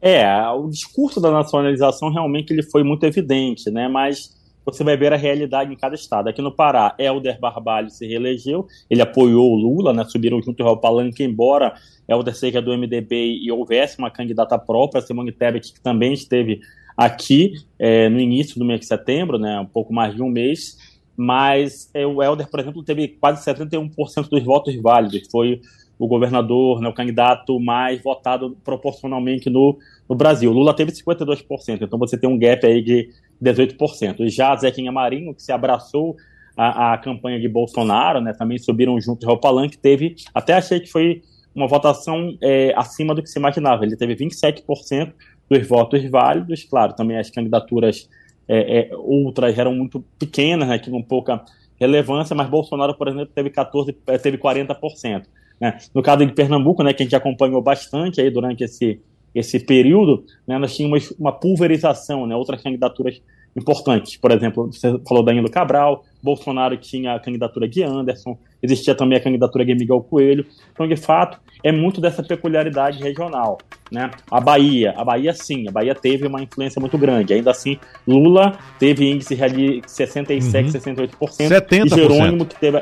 É, 0.01 0.27
o 0.49 0.67
discurso 0.69 1.19
da 1.19 1.31
nacionalização 1.31 2.11
realmente 2.11 2.51
ele 2.51 2.63
foi 2.63 2.83
muito 2.83 3.03
evidente, 3.05 3.69
né? 3.71 3.87
Mas 3.87 4.35
você 4.63 4.83
vai 4.83 4.97
ver 4.97 5.13
a 5.13 5.17
realidade 5.17 5.71
em 5.71 5.77
cada 5.77 5.95
estado. 5.95 6.27
Aqui 6.27 6.41
no 6.41 6.53
Pará, 6.53 6.93
Helder 6.99 7.39
Barbalho 7.39 7.89
se 7.89 8.05
reelegeu, 8.05 8.67
ele 8.89 9.01
apoiou 9.01 9.53
o 9.53 9.55
Lula, 9.55 9.93
né? 9.93 10.03
Subiram 10.03 10.41
junto 10.41 10.61
ao 10.63 10.77
palanque, 10.77 11.23
embora 11.23 11.73
Helder 12.07 12.35
seja 12.35 12.61
do 12.61 12.77
MDB 12.77 13.39
e 13.41 13.51
houvesse 13.51 13.97
uma 13.97 14.11
candidata 14.11 14.57
própria, 14.59 15.01
Simone 15.01 15.31
Tebet, 15.31 15.73
que 15.73 15.81
também 15.81 16.13
esteve 16.13 16.59
aqui 16.97 17.53
é, 17.79 18.09
no 18.09 18.19
início 18.19 18.59
do 18.59 18.65
mês 18.65 18.81
de 18.81 18.87
setembro, 18.87 19.39
né? 19.39 19.59
Um 19.59 19.65
pouco 19.65 19.93
mais 19.93 20.13
de 20.13 20.21
um 20.21 20.29
mês. 20.29 20.77
Mas 21.15 21.89
é, 21.93 22.05
o 22.05 22.21
Helder, 22.21 22.49
por 22.49 22.59
exemplo, 22.59 22.83
teve 22.83 23.07
quase 23.07 23.43
71% 23.43 24.29
dos 24.29 24.43
votos 24.43 24.75
válidos. 24.75 25.27
Foi 25.31 25.61
o 25.99 26.07
governador, 26.07 26.79
né, 26.81 26.87
o 26.87 26.93
candidato 26.93 27.59
mais 27.59 28.01
votado 28.01 28.57
proporcionalmente 28.63 29.49
no, 29.49 29.77
no 30.07 30.15
Brasil. 30.15 30.51
Lula 30.51 30.73
teve 30.73 30.91
52%, 30.91 31.81
então 31.81 31.97
você 31.97 32.17
tem 32.17 32.29
um 32.29 32.37
gap 32.37 32.65
aí 32.65 32.81
de 32.81 33.09
18%. 33.41 34.29
Já 34.29 34.55
Zequinha 34.55 34.91
Marinho, 34.91 35.33
que 35.33 35.41
se 35.41 35.51
abraçou 35.51 36.15
a, 36.55 36.93
a 36.93 36.97
campanha 36.97 37.39
de 37.39 37.47
Bolsonaro, 37.47 38.21
né, 38.21 38.33
também 38.33 38.57
subiram 38.57 38.99
juntos 38.99 39.27
ao 39.27 39.37
palanque, 39.39 39.77
teve, 39.77 40.15
até 40.33 40.53
achei 40.53 40.79
que 40.79 40.87
foi 40.87 41.21
uma 41.53 41.67
votação 41.67 42.37
é, 42.41 42.71
acima 42.75 43.15
do 43.15 43.23
que 43.23 43.29
se 43.29 43.39
imaginava. 43.39 43.83
Ele 43.83 43.95
teve 43.95 44.15
27% 44.15 45.13
dos 45.49 45.67
votos 45.67 46.07
válidos, 46.09 46.63
claro, 46.63 46.93
também 46.93 47.17
as 47.17 47.29
candidaturas 47.29 48.07
é, 48.47 48.79
é, 48.79 48.95
outras 48.95 49.57
eram 49.57 49.73
muito 49.73 50.03
pequenas, 50.19 50.67
né, 50.69 50.79
com 50.79 51.01
pouca 51.01 51.43
relevância, 51.79 52.35
mas 52.35 52.49
Bolsonaro, 52.49 52.95
por 52.95 53.07
exemplo, 53.07 53.31
teve 53.33 53.49
14, 53.49 53.93
teve 54.21 54.37
40%. 54.37 55.23
Né? 55.59 55.77
No 55.93 56.01
caso 56.01 56.25
de 56.25 56.31
Pernambuco, 56.33 56.83
né, 56.83 56.93
que 56.93 57.03
a 57.03 57.05
gente 57.05 57.15
acompanhou 57.15 57.61
bastante 57.61 58.21
aí 58.21 58.29
durante 58.29 58.63
esse, 58.63 58.99
esse 59.33 59.59
período, 59.59 60.23
né, 60.47 60.57
nós 60.57 60.75
tínhamos 60.75 61.13
uma 61.19 61.31
pulverização, 61.31 62.25
né, 62.27 62.35
outras 62.35 62.61
candidaturas 62.61 63.21
importantes. 63.57 64.15
Por 64.17 64.31
exemplo, 64.31 64.71
você 64.71 64.99
falou 65.07 65.23
da 65.23 65.31
Danilo 65.31 65.49
Cabral, 65.49 66.05
Bolsonaro 66.21 66.77
tinha 66.77 67.15
a 67.15 67.19
candidatura 67.19 67.67
de 67.67 67.81
Anderson, 67.81 68.37
existia 68.61 68.93
também 68.93 69.17
a 69.17 69.21
candidatura 69.21 69.65
de 69.65 69.73
Miguel 69.73 70.01
Coelho. 70.01 70.45
Então, 70.71 70.87
de 70.87 70.95
fato, 70.95 71.39
é 71.63 71.71
muito 71.71 71.99
dessa 71.99 72.21
peculiaridade 72.21 73.01
regional. 73.01 73.57
Né? 73.91 74.11
A 74.29 74.39
Bahia, 74.39 74.93
a 74.95 75.03
Bahia 75.03 75.33
sim, 75.33 75.67
a 75.67 75.71
Bahia 75.71 75.95
teve 75.95 76.27
uma 76.27 76.41
influência 76.41 76.79
muito 76.79 76.97
grande. 76.97 77.33
Ainda 77.33 77.49
assim, 77.49 77.79
Lula 78.07 78.57
teve 78.77 79.09
índice 79.09 79.35
de 79.35 79.81
67, 79.87 80.65
uhum. 80.65 80.71
68%. 80.71 81.47
70%. 81.47 81.85
E 81.85 81.89
Jerônimo 81.89 82.45
que 82.45 82.59
teve 82.59 82.81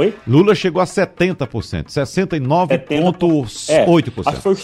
Oi? 0.00 0.14
Lula 0.26 0.54
chegou 0.54 0.80
a 0.80 0.86
70%, 0.86 1.88
69,8%. 1.88 3.68
É, 3.68 3.84
acho 4.26 4.36
que 4.36 4.42
foi 4.42 4.54
o, 4.54 4.56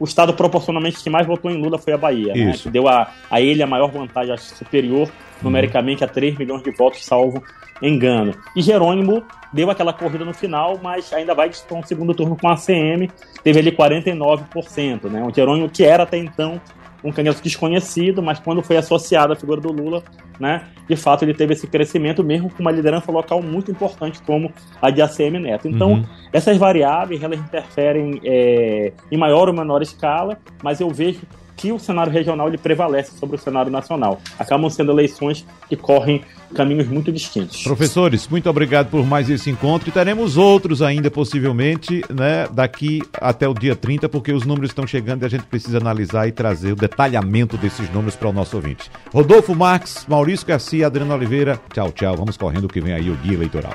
o, 0.00 0.04
estado 0.04 0.32
proporcionalmente 0.32 1.02
que 1.02 1.10
mais 1.10 1.26
votou 1.26 1.50
em 1.50 1.60
Lula 1.60 1.78
foi 1.78 1.92
a 1.94 1.98
Bahia, 1.98 2.32
né? 2.32 2.52
Que 2.52 2.70
deu 2.70 2.86
a, 2.86 3.12
a 3.28 3.40
ele 3.40 3.60
a 3.60 3.66
maior 3.66 3.90
vantagem, 3.90 4.32
acho 4.32 4.54
superior 4.54 5.10
numericamente 5.42 6.04
a 6.04 6.06
3 6.06 6.38
milhões 6.38 6.62
de 6.62 6.70
votos, 6.70 7.04
salvo 7.04 7.42
engano. 7.82 8.34
E 8.54 8.62
Jerônimo 8.62 9.24
deu 9.52 9.68
aquela 9.70 9.92
corrida 9.92 10.24
no 10.24 10.32
final, 10.32 10.78
mas 10.80 11.12
ainda 11.12 11.34
vai 11.34 11.48
disputar 11.48 11.78
um 11.78 11.82
segundo 11.82 12.14
turno 12.14 12.36
com 12.36 12.48
a 12.48 12.52
ACM, 12.52 13.10
teve 13.42 13.58
ali 13.58 13.72
49%, 13.72 15.10
né? 15.10 15.24
O 15.24 15.34
Jerônimo 15.34 15.68
que 15.68 15.84
era 15.84 16.04
até 16.04 16.18
então 16.18 16.60
um 17.02 17.12
candidato 17.12 17.42
desconhecido, 17.42 18.22
mas 18.22 18.38
quando 18.38 18.62
foi 18.62 18.76
associado 18.76 19.32
à 19.32 19.36
figura 19.36 19.60
do 19.60 19.72
Lula, 19.72 20.02
né, 20.38 20.64
de 20.88 20.96
fato 20.96 21.24
ele 21.24 21.34
teve 21.34 21.52
esse 21.52 21.66
crescimento 21.66 22.22
mesmo 22.24 22.50
com 22.50 22.60
uma 22.60 22.70
liderança 22.70 23.10
local 23.10 23.42
muito 23.42 23.70
importante 23.70 24.20
como 24.22 24.52
a 24.80 24.90
de 24.90 25.02
ACM 25.02 25.38
Neto. 25.38 25.68
Então, 25.68 25.92
uhum. 25.92 26.04
essas 26.32 26.56
variáveis 26.56 27.22
elas 27.22 27.38
interferem 27.38 28.20
é, 28.24 28.92
em 29.10 29.16
maior 29.16 29.48
ou 29.48 29.54
menor 29.54 29.82
escala, 29.82 30.38
mas 30.62 30.80
eu 30.80 30.90
vejo 30.90 31.20
que 31.58 31.72
o 31.72 31.78
cenário 31.78 32.12
regional 32.12 32.48
ele 32.48 32.56
prevalece 32.56 33.18
sobre 33.18 33.36
o 33.36 33.38
cenário 33.38 33.70
nacional. 33.70 34.20
Acabam 34.38 34.70
sendo 34.70 34.92
eleições 34.92 35.44
que 35.68 35.76
correm 35.76 36.22
caminhos 36.54 36.86
muito 36.86 37.12
distintos. 37.12 37.62
Professores, 37.62 38.28
muito 38.28 38.48
obrigado 38.48 38.88
por 38.88 39.04
mais 39.04 39.28
esse 39.28 39.50
encontro 39.50 39.88
e 39.88 39.92
teremos 39.92 40.36
outros 40.36 40.80
ainda 40.80 41.10
possivelmente, 41.10 42.02
né, 42.08 42.46
daqui 42.50 43.02
até 43.20 43.46
o 43.46 43.52
dia 43.52 43.74
30, 43.74 44.08
porque 44.08 44.32
os 44.32 44.46
números 44.46 44.70
estão 44.70 44.86
chegando 44.86 45.24
e 45.24 45.26
a 45.26 45.28
gente 45.28 45.44
precisa 45.44 45.78
analisar 45.78 46.28
e 46.28 46.32
trazer 46.32 46.72
o 46.72 46.76
detalhamento 46.76 47.56
desses 47.58 47.90
números 47.90 48.14
para 48.14 48.28
o 48.28 48.32
nosso 48.32 48.56
ouvinte. 48.56 48.90
Rodolfo 49.12 49.54
Marques, 49.54 50.06
Maurício 50.08 50.46
Garcia, 50.46 50.86
Adriano 50.86 51.12
Oliveira, 51.12 51.60
tchau, 51.74 51.90
tchau. 51.90 52.16
Vamos 52.16 52.36
correndo 52.36 52.68
que 52.68 52.80
vem 52.80 52.94
aí 52.94 53.10
o 53.10 53.16
dia 53.16 53.34
eleitoral. 53.34 53.74